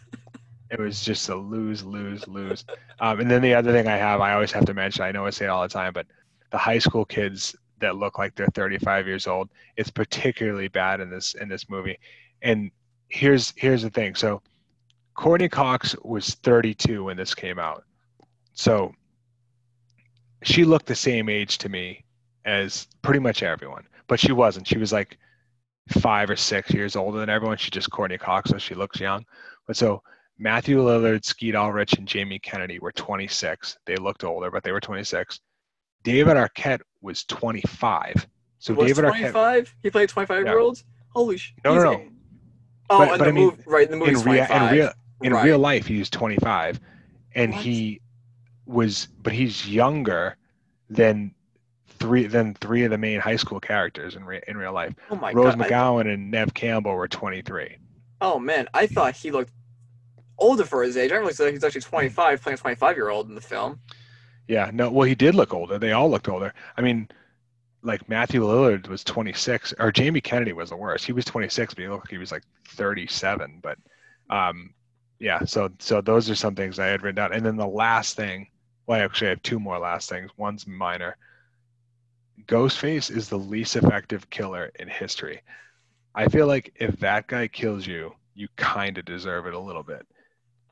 it 0.71 0.79
was 0.79 1.03
just 1.03 1.27
a 1.29 1.35
lose, 1.35 1.83
lose, 1.83 2.27
lose. 2.27 2.65
Um, 2.99 3.19
and 3.19 3.29
then 3.29 3.41
the 3.41 3.53
other 3.53 3.71
thing 3.71 3.87
I 3.87 3.97
have, 3.97 4.21
I 4.21 4.33
always 4.33 4.51
have 4.53 4.65
to 4.65 4.73
mention. 4.73 5.03
I 5.03 5.11
know 5.11 5.25
I 5.25 5.29
say 5.31 5.45
it 5.45 5.49
all 5.49 5.63
the 5.63 5.67
time, 5.69 5.93
but 5.93 6.07
the 6.51 6.57
high 6.57 6.79
school 6.79 7.05
kids 7.05 7.55
that 7.79 7.97
look 7.97 8.17
like 8.17 8.35
they're 8.35 8.47
35 8.53 9.05
years 9.05 9.27
old, 9.27 9.49
it's 9.75 9.91
particularly 9.91 10.69
bad 10.69 11.01
in 11.01 11.09
this 11.09 11.33
in 11.35 11.49
this 11.49 11.69
movie. 11.69 11.97
And 12.41 12.71
here's 13.09 13.53
here's 13.57 13.81
the 13.81 13.89
thing. 13.89 14.15
So 14.15 14.41
Courteney 15.15 15.49
Cox 15.49 15.95
was 16.03 16.35
32 16.35 17.03
when 17.03 17.17
this 17.17 17.35
came 17.35 17.59
out. 17.59 17.83
so 18.53 18.93
she 20.43 20.63
looked 20.63 20.85
the 20.85 20.95
same 20.95 21.27
age 21.27 21.57
to 21.57 21.69
me 21.69 22.03
as 22.45 22.87
pretty 23.01 23.19
much 23.19 23.41
everyone, 23.41 23.83
but 24.07 24.19
she 24.19 24.31
wasn't. 24.31 24.67
She 24.67 24.77
was 24.77 24.91
like 24.93 25.17
five 25.99 26.29
or 26.29 26.35
six 26.35 26.73
years 26.73 26.95
older 26.95 27.19
than 27.19 27.29
everyone. 27.29 27.57
She's 27.57 27.69
just 27.71 27.91
Courteney 27.91 28.17
Cox, 28.17 28.49
so 28.49 28.57
she 28.57 28.75
looks 28.75 28.99
young. 28.99 29.25
But 29.67 29.77
so 29.77 30.01
Matthew 30.37 30.79
Lillard, 30.79 31.23
Skeet 31.25 31.55
Ulrich, 31.55 31.93
and 31.93 32.07
Jamie 32.07 32.39
Kennedy 32.39 32.79
were 32.79 32.91
26. 32.91 33.77
They 33.85 33.95
looked 33.95 34.23
older, 34.23 34.51
but 34.51 34.63
they 34.63 34.71
were 34.71 34.81
26. 34.81 35.39
David 36.03 36.37
Arquette 36.37 36.81
was 37.01 37.23
25. 37.25 38.27
So 38.59 38.73
was 38.73 38.87
David 38.87 39.05
Arquette. 39.05 39.31
25? 39.31 39.75
He 39.83 39.89
played 39.89 40.09
25 40.09 40.45
year 40.45 40.59
olds? 40.59 40.83
Holy 41.09 41.37
shit. 41.37 41.55
No, 41.63 41.75
no, 41.75 41.83
no. 41.83 42.01
Oh, 42.89 42.97
But- 42.99 43.03
in 43.03 43.09
but 43.09 43.17
the 43.23 43.25
I 43.29 43.31
mean, 43.31 43.45
movie, 43.45 43.63
right, 43.65 43.85
in 43.85 43.91
the 43.91 43.97
movie, 43.97 44.11
in, 44.19 44.21
rea- 44.25 44.47
in 44.51 44.71
real 44.71 44.91
in 45.23 45.33
Right. 45.33 45.45
real 45.45 45.57
life 45.59 45.87
he's 45.87 46.09
25 46.09 46.79
and 47.35 47.53
What? 47.53 47.61
he 47.63 48.01
was 48.65 49.07
but 49.21 49.31
he's 49.33 49.67
younger 49.67 50.35
than 50.89 51.33
three 51.99 52.27
than 52.27 52.53
three 52.55 52.83
of 52.83 52.91
the 52.91 52.97
main 52.97 53.19
high 53.19 53.35
school 53.35 53.59
characters 53.59 54.15
in, 54.15 54.23
re- 54.25 54.41
in 54.47 54.57
real 54.57 54.73
life. 54.73 54.93
Oh 55.09 55.15
my 55.15 55.31
rose 55.31 55.55
god. 55.55 55.67
Mcgowan 55.67 56.13
and 56.13 56.31
neve 56.31 56.53
campbell 56.53 56.93
were 56.95 57.07
23 57.07 57.77
oh 58.21 58.39
man, 58.39 58.67
I 58.73 58.87
thought 58.87 59.15
he 59.15 59.29
looked 59.31 59.51
older 60.37 60.63
for 60.65 60.83
his 60.83 60.97
age. 60.97 61.11
I 61.11 61.15
realized 61.15 61.37
that 61.39 61.51
he's 61.51 61.63
actually 61.63 61.81
25, 61.81 62.41
playing 62.41 62.53
a 62.55 62.57
25 62.57 62.95
year 62.95 63.09
old 63.09 63.27
in 63.29 63.35
the 63.35 63.41
film. 63.41 63.79
yeah 64.47 64.69
no 64.73 64.89
well 64.91 65.07
he 65.07 65.15
did 65.15 65.35
look 65.35 65.53
older. 65.53 65.77
They 65.77 65.91
all 65.91 66.09
looked 66.09 66.29
older. 66.29 66.53
I 66.77 66.81
mean 66.81 67.07
like 67.83 68.09
matthew 68.09 68.41
lillard 68.41 68.87
was 68.87 69.03
26 69.03 69.75
or 69.77 69.91
jamie 69.91 70.21
kennedy 70.21 70.53
was 70.53 70.69
the 70.69 70.75
worst. 70.75 71.05
He 71.05 71.11
was 71.13 71.25
26 71.25 71.73
but 71.73 71.81
he 71.83 71.87
looked 71.87 72.05
like 72.05 72.11
he 72.11 72.17
was 72.17 72.31
like 72.31 72.43
37 72.69 73.59
but 73.61 73.77
um 74.29 74.73
yeah 75.19 75.45
so 75.45 75.69
so 75.79 76.01
those 76.01 76.29
are 76.29 76.35
some 76.35 76.55
things 76.55 76.79
i 76.79 76.87
had 76.87 77.03
written 77.03 77.15
down. 77.15 77.33
And 77.33 77.45
then 77.45 77.57
the 77.57 77.67
last 77.67 78.15
thing 78.15 78.47
well 78.87 78.99
actually 79.01 79.27
i 79.27 79.29
have 79.31 79.43
two 79.43 79.59
more 79.59 79.77
last 79.79 80.09
things. 80.09 80.31
One's 80.37 80.65
minor 80.67 81.15
ghostface 82.47 83.15
is 83.15 83.29
the 83.29 83.39
least 83.39 83.75
effective 83.75 84.29
killer 84.29 84.71
in 84.79 84.87
history. 84.87 85.41
I 86.13 86.27
feel 86.27 86.47
like 86.47 86.71
if 86.75 86.97
that 86.99 87.27
guy 87.27 87.47
kills 87.47 87.85
you 87.85 88.15
you 88.35 88.49
kind 88.57 88.97
of 88.97 89.05
deserve 89.05 89.47
it 89.47 89.53
a 89.53 89.59
little 89.59 89.81
bit. 89.81 90.05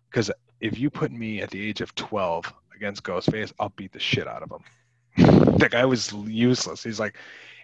Because 0.09 0.29
if 0.59 0.77
you 0.77 0.89
put 0.89 1.11
me 1.11 1.41
at 1.41 1.49
the 1.49 1.65
age 1.65 1.81
of 1.81 1.95
12 1.95 2.53
against 2.75 3.03
ghostface 3.03 3.53
i'll 3.59 3.69
beat 3.75 3.91
the 3.91 3.99
shit 3.99 4.27
out 4.27 4.43
of 4.43 4.51
him. 4.51 4.59
That 5.57 5.71
guy 5.71 5.85
was 5.85 6.11
useless. 6.11 6.83
He's 6.83 6.99
like 6.99 7.17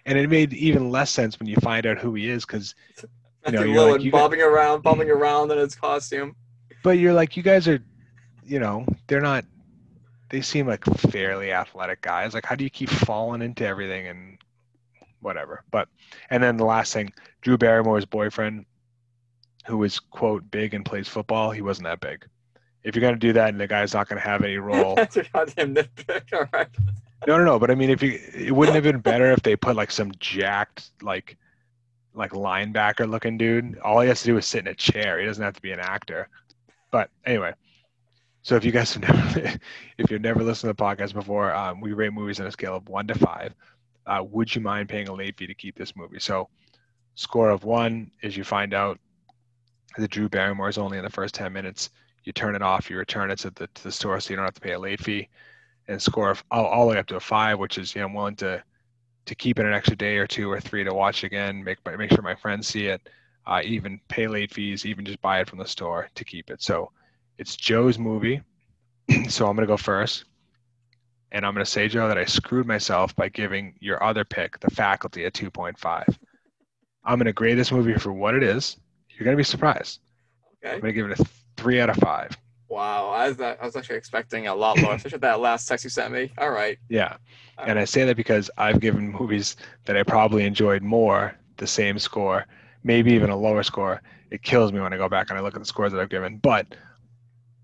and 0.06 0.16
it 0.16 0.30
made 0.30 0.54
even 0.54 0.90
less 0.90 1.10
sense 1.10 1.38
when 1.38 1.48
you 1.48 1.56
find 1.56 1.84
out 1.84 1.98
who 1.98 2.14
he 2.14 2.28
is 2.28 2.46
because 2.46 2.74
you 3.46 3.52
know, 3.52 3.62
you're 3.62 3.92
like, 3.92 4.02
you 4.02 4.10
bobbing 4.10 4.40
around, 4.40 4.82
bobbing 4.82 5.10
around 5.16 5.50
in 5.50 5.58
his 5.58 5.74
costume. 5.74 6.34
but 6.82 6.98
you're 6.98 7.12
like 7.12 7.36
you 7.36 7.42
guys 7.42 7.68
are 7.68 7.82
you 8.44 8.58
know 8.58 8.86
they're 9.06 9.20
not 9.20 9.44
they 10.30 10.40
seem 10.40 10.66
like 10.66 10.84
fairly 10.84 11.52
athletic 11.52 12.00
guys. 12.00 12.34
Like 12.34 12.46
how 12.46 12.54
do 12.54 12.64
you 12.64 12.70
keep 12.70 12.88
falling 12.88 13.42
into 13.42 13.66
everything 13.66 14.06
and 14.06 14.38
whatever? 15.20 15.64
But 15.70 15.88
and 16.30 16.42
then 16.42 16.56
the 16.56 16.64
last 16.64 16.92
thing 16.92 17.12
drew 17.42 17.58
barrymore's 17.58 18.06
boyfriend 18.06 18.64
who 19.66 19.76
was 19.76 19.98
quote 19.98 20.50
big 20.50 20.72
and 20.72 20.84
plays 20.84 21.08
football 21.08 21.50
he 21.50 21.60
wasn't 21.60 21.86
that 21.86 22.00
big. 22.00 22.24
If 22.82 22.94
you're 22.94 23.02
going 23.02 23.14
to 23.14 23.20
do 23.20 23.34
that 23.34 23.50
and 23.50 23.60
the 23.60 23.66
guy's 23.66 23.92
not 23.92 24.08
going 24.08 24.20
to 24.20 24.26
have 24.26 24.42
any 24.42 24.56
role 24.56 24.94
That's 24.94 25.16
a 25.16 25.24
goddamn 25.24 25.74
nitpick. 25.74 26.32
All 26.32 26.48
right. 26.52 26.68
no 27.26 27.36
no 27.36 27.44
no 27.44 27.58
but 27.58 27.70
i 27.70 27.74
mean 27.74 27.90
if 27.90 28.02
you 28.02 28.18
it 28.34 28.52
wouldn't 28.52 28.74
have 28.74 28.84
been 28.84 29.00
better 29.00 29.30
if 29.30 29.42
they 29.42 29.54
put 29.56 29.76
like 29.76 29.90
some 29.90 30.12
jacked 30.18 30.90
like 31.02 31.36
like 32.12 32.32
linebacker 32.32 33.08
looking 33.08 33.38
dude. 33.38 33.78
All 33.78 34.00
he 34.00 34.08
has 34.08 34.20
to 34.22 34.26
do 34.26 34.36
is 34.36 34.44
sit 34.44 34.62
in 34.62 34.66
a 34.66 34.74
chair. 34.74 35.20
He 35.20 35.26
doesn't 35.26 35.44
have 35.44 35.54
to 35.54 35.62
be 35.62 35.70
an 35.70 35.78
actor. 35.78 36.28
But 36.90 37.10
anyway 37.24 37.52
so 38.42 38.56
if 38.56 38.64
you 38.64 38.72
guys 38.72 38.94
have 38.94 39.02
never 39.02 39.58
if 39.98 40.10
you've 40.10 40.22
never 40.22 40.42
listened 40.42 40.68
to 40.70 40.76
the 40.76 40.82
podcast 40.82 41.14
before 41.14 41.54
um, 41.54 41.80
we 41.80 41.92
rate 41.92 42.12
movies 42.12 42.40
on 42.40 42.46
a 42.46 42.52
scale 42.52 42.76
of 42.76 42.88
one 42.88 43.06
to 43.06 43.14
five. 43.14 43.54
Uh, 44.06 44.24
would 44.28 44.52
you 44.54 44.60
mind 44.60 44.88
paying 44.88 45.08
a 45.08 45.12
late 45.12 45.36
fee 45.36 45.46
to 45.46 45.54
keep 45.54 45.76
this 45.76 45.94
movie? 45.94 46.18
So 46.18 46.48
score 47.14 47.50
of 47.50 47.64
one 47.64 48.10
is 48.22 48.36
you 48.36 48.44
find 48.44 48.72
out 48.74 48.98
that 49.98 50.10
drew 50.10 50.28
barrymore 50.28 50.68
is 50.68 50.78
only 50.78 50.98
in 50.98 51.04
the 51.04 51.10
first 51.10 51.34
10 51.34 51.52
minutes. 51.52 51.90
You 52.24 52.32
turn 52.32 52.54
it 52.54 52.62
off 52.62 52.90
you 52.90 52.96
return 52.96 53.30
it 53.30 53.38
to 53.40 53.50
the, 53.50 53.66
to 53.66 53.82
the 53.82 53.92
store 53.92 54.18
so 54.20 54.30
you 54.30 54.36
don't 54.36 54.44
have 54.44 54.54
to 54.54 54.60
pay 54.60 54.72
a 54.72 54.78
late 54.78 55.00
fee. 55.00 55.28
And 55.88 56.00
score 56.00 56.30
of 56.30 56.42
all, 56.50 56.66
all 56.66 56.86
the 56.86 56.92
way 56.92 56.98
up 56.98 57.06
to 57.08 57.16
a 57.16 57.20
five 57.20 57.58
which 57.58 57.78
is 57.78 57.94
you 57.94 58.00
know 58.00 58.06
i'm 58.06 58.14
willing 58.14 58.36
to 58.36 58.62
to 59.26 59.34
keep 59.34 59.58
it 59.58 59.66
an 59.66 59.72
extra 59.72 59.96
day 59.96 60.16
or 60.16 60.26
two 60.26 60.50
or 60.50 60.60
three 60.60 60.82
to 60.82 60.94
watch 60.94 61.24
again 61.24 61.62
make 61.62 61.78
make 61.98 62.10
sure 62.10 62.22
my 62.22 62.34
friends 62.34 62.66
see 62.66 62.86
it. 62.86 63.08
Uh, 63.46 63.60
even 63.64 64.00
pay 64.08 64.26
late 64.26 64.52
fees 64.52 64.86
even 64.86 65.04
just 65.04 65.20
buy 65.20 65.40
it 65.40 65.48
from 65.48 65.58
the 65.58 65.66
store 65.66 66.08
to 66.14 66.24
keep 66.24 66.50
it. 66.50 66.62
So 66.62 66.90
it's 67.40 67.56
joe's 67.56 67.98
movie 67.98 68.40
so 69.28 69.46
i'm 69.46 69.56
going 69.56 69.66
to 69.66 69.72
go 69.72 69.76
first 69.76 70.26
and 71.32 71.44
i'm 71.44 71.54
going 71.54 71.64
to 71.64 71.70
say 71.70 71.88
joe 71.88 72.06
that 72.06 72.18
i 72.18 72.24
screwed 72.24 72.66
myself 72.66 73.16
by 73.16 73.28
giving 73.28 73.74
your 73.80 74.02
other 74.02 74.24
pick 74.24 74.60
the 74.60 74.70
faculty 74.70 75.24
a 75.24 75.30
2.5 75.30 76.04
i'm 77.04 77.18
going 77.18 77.24
to 77.24 77.32
grade 77.32 77.58
this 77.58 77.72
movie 77.72 77.94
for 77.94 78.12
what 78.12 78.34
it 78.34 78.42
is 78.42 78.76
you're 79.08 79.24
going 79.24 79.36
to 79.36 79.40
be 79.40 79.44
surprised 79.44 80.00
i'm 80.64 80.80
going 80.80 80.82
to 80.82 80.92
give 80.92 81.10
it 81.10 81.18
a 81.18 81.24
three 81.56 81.80
out 81.80 81.90
of 81.90 81.96
five 81.96 82.36
Wow. 82.70 83.08
I 83.08 83.28
was, 83.28 83.40
I 83.40 83.56
was 83.60 83.74
actually 83.74 83.96
expecting 83.96 84.46
a 84.46 84.54
lot 84.54 84.80
more, 84.80 84.94
especially 84.94 85.18
that 85.18 85.40
last 85.40 85.66
text 85.66 85.82
you 85.82 85.90
sent 85.90 86.14
me. 86.14 86.30
All 86.38 86.52
right. 86.52 86.78
Yeah. 86.88 87.16
And 87.58 87.80
I 87.80 87.84
say 87.84 88.04
that 88.04 88.16
because 88.16 88.48
I've 88.58 88.80
given 88.80 89.10
movies 89.10 89.56
that 89.86 89.96
I 89.96 90.04
probably 90.04 90.44
enjoyed 90.44 90.80
more 90.80 91.34
the 91.56 91.66
same 91.66 91.98
score, 91.98 92.46
maybe 92.84 93.12
even 93.12 93.28
a 93.28 93.36
lower 93.36 93.64
score. 93.64 94.00
It 94.30 94.42
kills 94.42 94.72
me 94.72 94.78
when 94.78 94.92
I 94.92 94.98
go 94.98 95.08
back 95.08 95.30
and 95.30 95.38
I 95.38 95.42
look 95.42 95.54
at 95.54 95.60
the 95.60 95.66
scores 95.66 95.90
that 95.90 96.00
I've 96.00 96.08
given. 96.10 96.38
But 96.38 96.76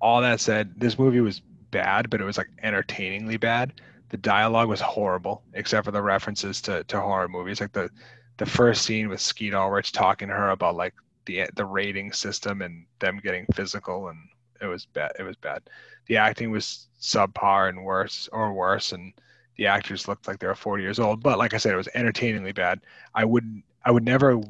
all 0.01 0.21
that 0.21 0.41
said, 0.41 0.73
this 0.77 0.99
movie 0.99 1.21
was 1.21 1.41
bad, 1.71 2.11
but 2.11 2.21
it 2.21 2.25
was 2.25 2.39
like 2.39 2.51
entertainingly 2.63 3.37
bad. 3.37 3.73
The 4.11 4.17
dialogue 4.17 4.69
was 4.69 4.81
horrible, 4.81 5.43
except 5.55 5.85
for 5.85 5.91
the 5.91 6.03
references 6.03 6.61
to, 6.63 6.85
to 6.85 7.01
horror 7.01 7.29
movies. 7.29 7.61
Like 7.61 7.73
the 7.73 7.91
the 8.39 8.47
first 8.47 8.83
scene 8.83 9.09
with 9.09 9.21
Skeet 9.21 9.55
Ulrich 9.55 9.93
talking 9.93 10.29
to 10.29 10.35
her 10.35 10.51
about 10.51 10.77
like 10.77 10.95
the 11.25 11.47
the 11.55 11.65
rating 11.65 12.13
system 12.13 12.63
and 12.63 12.87
them 12.99 13.19
getting 13.23 13.47
physical 13.55 14.09
and 14.09 14.19
it 14.61 14.67
was 14.67 14.87
bad 14.87 15.13
it 15.19 15.23
was 15.23 15.37
bad. 15.37 15.63
The 16.07 16.19
acting 16.19 16.51
was 16.51 16.87
subpar 17.01 17.69
and 17.69 17.85
worse 17.85 18.29
or 18.33 18.53
worse 18.53 18.93
and 18.93 19.13
the 19.57 19.67
actors 19.67 20.07
looked 20.07 20.29
like 20.29 20.39
they 20.39 20.47
were 20.47 20.55
40 20.55 20.83
years 20.83 20.99
old 20.99 21.23
but 21.23 21.39
like 21.39 21.55
i 21.55 21.57
said 21.57 21.73
it 21.73 21.77
was 21.77 21.89
entertainingly 21.95 22.53
bad 22.53 22.81
i 23.15 23.25
would 23.25 23.63
i 23.85 23.91
would 23.91 24.05
never 24.05 24.41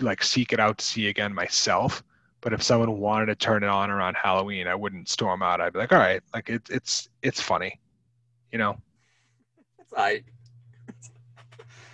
like 0.00 0.22
seek 0.22 0.52
it 0.52 0.60
out 0.60 0.78
to 0.78 0.84
see 0.84 1.08
again 1.08 1.32
myself 1.32 2.02
but 2.40 2.52
if 2.52 2.62
someone 2.62 2.98
wanted 2.98 3.26
to 3.26 3.34
turn 3.34 3.62
it 3.62 3.68
on 3.68 3.90
around 3.90 4.16
halloween 4.16 4.66
i 4.66 4.74
wouldn't 4.74 5.08
storm 5.08 5.42
out 5.42 5.60
i'd 5.60 5.72
be 5.72 5.78
like 5.78 5.92
all 5.92 5.98
right 5.98 6.22
like 6.34 6.48
it, 6.48 6.62
it's 6.70 7.08
it's 7.22 7.40
funny 7.40 7.78
you 8.52 8.58
know 8.58 8.76
It's 9.78 9.92
right. 9.92 10.24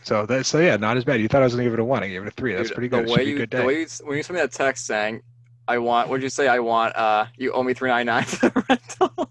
so 0.03 0.24
that 0.26 0.47
so 0.47 0.59
yeah 0.61 0.76
not 0.76 0.97
as 0.97 1.05
bad 1.05 1.20
you 1.20 1.28
thought 1.28 1.42
i 1.42 1.44
was 1.44 1.53
gonna 1.55 1.64
give 1.64 1.72
it 1.74 1.80
a 1.80 1.84
one 1.84 2.03
i 2.03 2.09
gave 2.09 2.22
it 2.22 2.28
a 2.28 2.30
three 2.32 2.55
that's 2.55 2.68
Dude, 2.68 2.74
pretty 2.74 2.88
good 2.88 3.07
The 3.09 3.12
way 3.12 3.24
you, 3.24 3.47
the 3.47 3.64
way 3.64 3.80
you, 3.80 3.86
when 4.05 4.16
you 4.16 4.22
sent 4.22 4.34
me 4.36 4.40
that 4.40 4.53
text 4.53 4.86
saying, 4.86 5.22
"I 5.68 5.78
want," 5.78 6.09
what 6.09 6.18
did 6.18 6.22
you 6.24 6.30
say? 6.30 6.47
I 6.49 6.61
want. 6.61 6.94
Uh, 6.97 7.26
you 7.36 7.53
owe 7.53 7.62
me 7.62 7.74
three 7.74 7.90
ninety 7.90 8.07
nine 8.07 8.22
for 8.24 8.49
the 8.51 8.64
rental. 8.68 9.30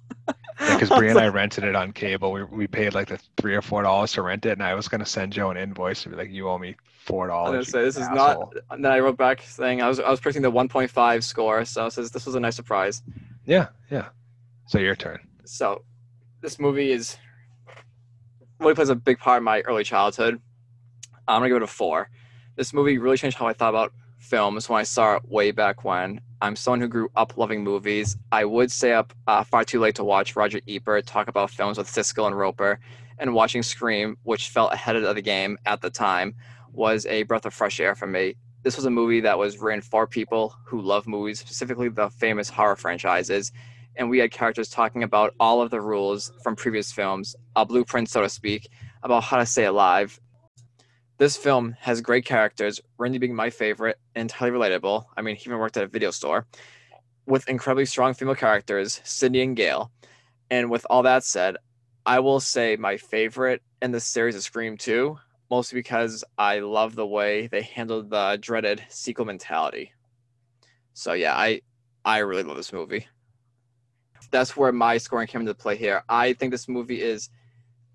Because 0.76 0.98
Brie 0.98 1.10
and 1.10 1.20
I 1.20 1.28
rented 1.28 1.64
it 1.64 1.76
on 1.76 1.92
cable. 1.92 2.32
We, 2.32 2.44
we 2.44 2.68
paid 2.68 2.94
like 2.94 3.08
the 3.08 3.20
three 3.38 3.56
or 3.56 3.62
four 3.62 3.82
dollars 3.84 4.14
to 4.14 4.22
rent 4.22 4.46
it, 4.46 4.52
and 4.52 4.64
I 4.64 4.74
was 4.74 4.88
gonna 4.88 5.06
send 5.06 5.34
Joe 5.34 5.50
an 5.50 5.58
invoice 5.58 6.06
and 6.06 6.14
be 6.14 6.18
like, 6.18 6.32
"You 6.32 6.50
owe 6.50 6.58
me 6.58 6.76
four 7.04 7.32
I 7.32 7.36
was 7.36 7.52
dollars." 7.52 7.72
gonna 7.72 7.84
say 7.84 7.86
this 7.86 7.98
is 7.98 8.10
not. 8.10 8.54
And 8.70 8.84
then 8.84 8.92
I 8.92 9.00
wrote 9.00 9.18
back 9.18 9.42
saying 9.42 9.82
I 9.82 9.88
was 9.88 10.00
I 10.00 10.10
was 10.10 10.20
predicting 10.20 10.44
the 10.44 10.52
one 10.52 10.68
point 10.70 10.92
five 10.92 11.24
score, 11.24 11.66
so 11.66 11.90
says 11.90 12.12
this 12.12 12.26
was 12.26 12.36
a 12.36 12.40
nice 12.40 12.56
surprise. 12.56 13.02
Yeah, 13.46 13.68
yeah. 13.90 14.10
So 14.68 14.80
your 14.80 14.96
turn. 14.96 15.20
So, 15.46 15.84
this 16.42 16.60
movie 16.60 16.92
is 16.92 17.18
really 18.60 18.74
plays 18.74 18.90
a 18.90 18.96
big 18.96 19.20
part 19.20 19.40
in 19.40 19.44
my 19.44 19.62
early 19.62 19.84
childhood. 19.84 20.42
I'm 21.28 21.40
gonna 21.40 21.50
give 21.50 21.58
it 21.58 21.64
a 21.64 21.68
four. 21.68 22.10
This 22.56 22.74
movie 22.74 22.98
really 22.98 23.18
changed 23.18 23.38
how 23.38 23.48
I 23.48 23.54
thought 23.54 23.70
about 23.70 23.94
films 24.26 24.68
when 24.68 24.80
I 24.80 24.84
saw 24.84 25.16
it 25.16 25.30
way 25.30 25.52
back 25.52 25.84
when. 25.84 26.20
I'm 26.42 26.56
someone 26.56 26.82
who 26.82 26.88
grew 26.88 27.10
up 27.16 27.38
loving 27.38 27.64
movies. 27.64 28.18
I 28.32 28.44
would 28.44 28.72
stay 28.72 28.94
up 28.94 29.14
uh, 29.28 29.44
far 29.44 29.64
too 29.64 29.80
late 29.80 29.96
to 29.96 30.04
watch 30.04 30.36
Roger 30.36 30.60
Ebert 30.68 31.06
talk 31.06 31.28
about 31.28 31.52
films 31.52 31.78
with 31.78 31.88
Siskel 31.88 32.28
and 32.28 32.38
Roeper, 32.38 32.80
and 33.20 33.34
watching 33.34 33.64
Scream, 33.64 34.18
which 34.24 34.50
felt 34.50 34.74
ahead 34.74 34.96
of 34.96 35.16
the 35.16 35.22
game 35.22 35.58
at 35.66 35.82
the 35.82 35.90
time, 35.90 36.36
was 36.74 37.06
a 37.06 37.24
breath 37.24 37.46
of 37.46 37.54
fresh 37.54 37.80
air 37.80 37.96
for 37.96 38.08
me. 38.08 38.36
This 38.64 38.76
was 38.76 38.86
a 38.86 38.90
movie 38.90 39.22
that 39.22 39.38
was 39.38 39.60
written 39.60 39.82
for 39.82 40.08
people 40.08 40.56
who 40.66 40.82
love 40.82 41.08
movies, 41.08 41.40
specifically 41.40 41.88
the 41.88 42.10
famous 42.10 42.50
horror 42.50 42.76
franchises, 42.76 43.52
and 43.96 44.10
we 44.10 44.18
had 44.20 44.32
characters 44.32 44.70
talking 44.70 45.04
about 45.04 45.34
all 45.40 45.62
of 45.62 45.70
the 45.70 45.80
rules 45.80 46.32
from 46.44 46.56
previous 46.56 46.92
films, 46.92 47.36
a 47.56 47.66
blueprint, 47.66 48.10
so 48.10 48.22
to 48.22 48.30
speak, 48.30 48.70
about 49.04 49.24
how 49.24 49.38
to 49.38 49.46
stay 49.46 49.66
alive. 49.66 50.20
This 51.18 51.38
film 51.38 51.76
has 51.80 52.02
great 52.02 52.26
characters, 52.26 52.82
Randy 52.98 53.18
being 53.20 53.36
my 53.36 53.50
favorite, 53.50 53.98
and 54.16 54.24
entirely 54.24 54.58
relatable. 54.58 55.06
I 55.16 55.22
mean, 55.22 55.36
he 55.36 55.50
even 55.50 55.60
worked 55.60 55.78
at 55.78 55.84
a 55.84 55.88
video 55.88 56.12
store. 56.12 56.46
With 57.26 57.48
incredibly 57.48 57.86
strong 57.86 58.14
female 58.14 58.36
characters, 58.36 59.02
Sidney 59.04 59.42
and 59.42 59.56
Gale. 59.56 59.92
And 60.50 60.70
with 60.70 60.86
all 60.90 61.04
that 61.04 61.24
said, 61.24 61.58
I 62.06 62.20
will 62.20 62.40
say 62.40 62.76
my 62.76 62.98
favorite 62.98 63.64
in 63.82 63.92
the 63.92 64.00
series 64.00 64.36
is 64.36 64.46
Scream 64.46 64.78
2, 64.78 65.18
mostly 65.50 65.80
because 65.80 66.24
I 66.38 66.60
love 66.60 66.96
the 66.96 67.08
way 67.08 67.48
they 67.48 67.62
handled 67.64 68.10
the 68.10 68.38
dreaded 68.42 68.84
sequel 68.90 69.26
mentality. 69.26 69.94
So 70.94 71.14
yeah, 71.14 71.36
I 71.36 71.62
I 72.04 72.20
really 72.20 72.44
love 72.44 72.58
this 72.58 72.74
movie. 72.74 73.08
that's 74.32 74.58
where 74.58 74.72
my 74.72 74.98
scoring 74.98 75.28
came 75.28 75.42
into 75.42 75.54
play 75.54 75.78
here. 75.78 76.04
I 76.10 76.34
think 76.34 76.52
this 76.52 76.68
movie 76.68 77.02
is. 77.02 77.30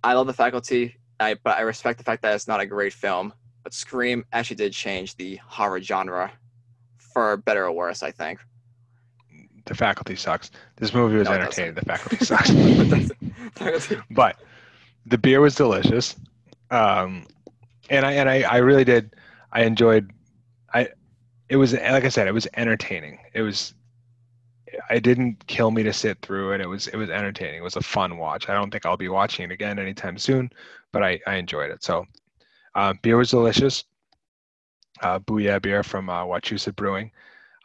I 0.03 0.15
love 0.15 0.27
the 0.27 0.33
faculty, 0.33 0.97
I 1.21 1.35
but 1.35 1.59
I 1.59 1.61
respect 1.61 1.99
the 1.99 2.05
fact 2.05 2.23
that 2.23 2.35
it's 2.35 2.49
not 2.49 2.61
a 2.61 2.67
great 2.67 2.93
film. 2.93 3.33
But 3.63 3.75
Scream 3.75 4.25
actually 4.33 4.57
did 4.57 4.73
change 4.73 5.17
the 5.17 5.37
horror 5.45 5.83
genre, 5.83 6.33
for 6.97 7.37
better 7.37 7.67
or 7.67 7.73
worse. 7.73 8.03
I 8.03 8.11
think. 8.11 8.41
The 9.67 9.75
faculty 9.75 10.17
sucks. 10.17 10.51
This 10.77 10.95
movie 10.95 11.17
was 11.17 11.29
No, 11.29 11.35
entertaining. 11.35 11.75
The 11.75 11.83
faculty 11.83 12.25
sucks. 12.25 13.93
But 14.11 14.41
the 15.07 15.19
beer 15.19 15.41
was 15.41 15.55
delicious. 15.55 16.17
Um, 16.71 17.27
and 17.91 18.07
I 18.07 18.13
and 18.13 18.29
I, 18.29 18.43
I 18.43 18.57
really 18.59 18.85
did. 18.85 19.15
I 19.53 19.63
enjoyed. 19.63 20.11
I 20.73 20.89
it 21.49 21.57
was 21.57 21.75
like 21.75 22.05
I 22.05 22.09
said, 22.09 22.29
it 22.29 22.35
was 22.35 22.49
entertaining. 22.55 23.19
It 23.35 23.43
was. 23.43 23.75
It 24.91 25.03
didn't 25.03 25.47
kill 25.47 25.71
me 25.71 25.83
to 25.83 25.93
sit 25.93 26.19
through 26.23 26.53
it. 26.53 26.61
It 26.61 26.69
was 26.69 26.89
it 26.89 26.97
was 26.97 27.11
entertaining. 27.11 27.57
It 27.57 27.65
was 27.65 27.77
a 27.77 27.83
fun 27.83 28.19
watch. 28.19 28.49
I 28.49 28.55
don't 28.55 28.71
think 28.71 28.87
I'll 28.87 28.97
be 28.97 29.09
watching 29.09 29.45
it 29.45 29.53
again 29.53 29.79
anytime 29.79 30.19
soon, 30.19 30.51
but 30.93 31.03
I, 31.03 31.21
I 31.27 31.37
enjoyed 31.37 31.71
it. 31.71 31.83
So, 31.83 32.07
uh, 32.75 32.95
beer 33.03 33.17
was 33.17 33.31
delicious. 33.31 33.85
Uh, 35.03 35.19
Booyah 35.19 35.63
beer 35.63 35.83
from 35.83 36.11
uh, 36.11 36.25
Wachusett 36.25 36.77
Brewing. 36.77 37.11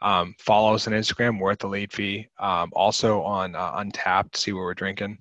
Um, 0.02 0.34
follow 0.38 0.74
us 0.74 0.86
on 0.86 0.92
Instagram, 0.92 1.40
worth 1.40 1.58
the 1.58 1.68
late 1.68 1.92
fee. 1.92 2.28
Um, 2.38 2.70
also 2.74 3.22
on 3.22 3.54
uh, 3.54 3.72
Untappd, 3.78 4.36
see 4.36 4.52
what 4.52 4.60
we're 4.60 4.74
drinking 4.74 5.18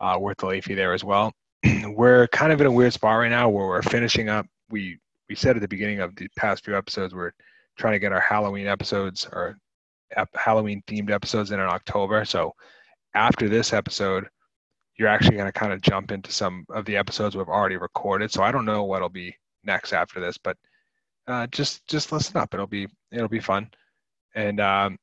uh, 0.00 0.16
worth 0.18 0.38
the 0.38 0.46
late 0.46 0.64
fee 0.64 0.74
there 0.74 0.92
as 0.92 1.04
well. 1.04 1.32
we're 1.86 2.28
kind 2.28 2.52
of 2.52 2.60
in 2.60 2.66
a 2.66 2.72
weird 2.72 2.92
spot 2.92 3.18
right 3.18 3.28
now 3.28 3.48
where 3.48 3.66
we're 3.66 3.82
finishing 3.82 4.28
up. 4.28 4.46
We 4.70 4.98
we 5.28 5.34
said 5.34 5.56
at 5.56 5.62
the 5.62 5.68
beginning 5.68 6.00
of 6.00 6.14
the 6.16 6.28
past 6.36 6.64
few 6.64 6.76
episodes 6.76 7.14
we're 7.14 7.32
trying 7.76 7.92
to 7.94 7.98
get 7.98 8.12
our 8.12 8.20
Halloween 8.20 8.66
episodes 8.66 9.26
or 9.30 9.58
ep- 10.16 10.36
Halloween 10.36 10.82
themed 10.86 11.10
episodes 11.10 11.50
in 11.50 11.60
in 11.60 11.66
October. 11.66 12.24
So 12.24 12.52
after 13.14 13.48
this 13.48 13.72
episode, 13.72 14.26
you're 14.96 15.08
actually 15.08 15.36
going 15.36 15.50
to 15.50 15.58
kind 15.58 15.72
of 15.72 15.80
jump 15.80 16.10
into 16.10 16.32
some 16.32 16.64
of 16.70 16.84
the 16.84 16.96
episodes 16.96 17.36
we've 17.36 17.48
already 17.48 17.76
recorded. 17.76 18.30
So 18.32 18.42
I 18.42 18.50
don't 18.52 18.64
know 18.64 18.84
what'll 18.84 19.08
be 19.08 19.34
next 19.64 19.92
after 19.92 20.20
this, 20.20 20.36
but 20.38 20.56
uh, 21.26 21.46
just 21.48 21.86
just 21.86 22.10
listen 22.12 22.36
up. 22.36 22.54
It'll 22.54 22.66
be 22.66 22.88
it'll 23.12 23.28
be 23.28 23.40
fun, 23.40 23.70
and 24.34 24.60
um, 24.60 24.98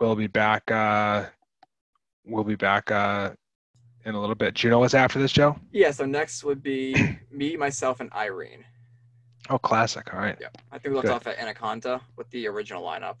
we'll 0.00 0.14
be 0.16 0.28
back. 0.28 0.70
Uh, 0.70 1.24
we'll 2.24 2.44
be 2.44 2.54
back 2.56 2.90
uh, 2.90 3.30
in 4.04 4.14
a 4.14 4.20
little 4.20 4.36
bit. 4.36 4.54
Do 4.54 4.66
you 4.66 4.70
know 4.70 4.78
what's 4.78 4.94
after 4.94 5.18
this, 5.18 5.32
Joe? 5.32 5.58
yeah. 5.72 5.90
So 5.90 6.06
next 6.06 6.44
would 6.44 6.62
be 6.62 7.18
me, 7.30 7.56
myself, 7.56 8.00
and 8.00 8.12
Irene. 8.12 8.64
Oh, 9.50 9.58
classic. 9.58 10.12
All 10.12 10.20
right. 10.20 10.36
Yeah, 10.40 10.48
I 10.72 10.78
think 10.78 10.90
we 10.90 10.96
left 10.96 11.06
Good. 11.06 11.14
off 11.14 11.26
at 11.26 11.38
Anaconda 11.38 12.00
with 12.16 12.28
the 12.30 12.48
original 12.48 12.82
lineup. 12.82 13.16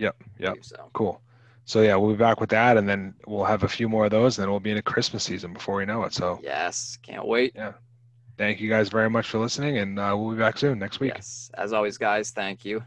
Yep. 0.00 0.16
Yep. 0.38 0.56
So 0.62 0.90
Cool. 0.92 1.20
So 1.66 1.82
yeah, 1.82 1.94
we'll 1.94 2.10
be 2.12 2.16
back 2.16 2.40
with 2.40 2.50
that, 2.50 2.76
and 2.76 2.88
then 2.88 3.14
we'll 3.26 3.44
have 3.44 3.62
a 3.62 3.68
few 3.68 3.88
more 3.88 4.06
of 4.06 4.10
those, 4.10 4.38
and 4.38 4.42
then 4.42 4.50
we'll 4.50 4.58
be 4.58 4.72
in 4.72 4.78
a 4.78 4.82
Christmas 4.82 5.22
season 5.22 5.52
before 5.52 5.76
we 5.76 5.84
know 5.84 6.02
it. 6.04 6.14
So 6.14 6.40
yes, 6.42 6.98
can't 7.02 7.26
wait. 7.26 7.52
Yeah. 7.54 7.74
Thank 8.38 8.60
you 8.60 8.70
guys 8.70 8.88
very 8.88 9.10
much 9.10 9.28
for 9.28 9.38
listening, 9.38 9.78
and 9.78 9.98
uh, 9.98 10.16
we'll 10.18 10.32
be 10.32 10.38
back 10.38 10.56
soon 10.56 10.78
next 10.78 10.98
week. 10.98 11.12
Yes, 11.14 11.50
as 11.54 11.72
always, 11.74 11.98
guys. 11.98 12.30
Thank 12.30 12.64
you. 12.64 12.82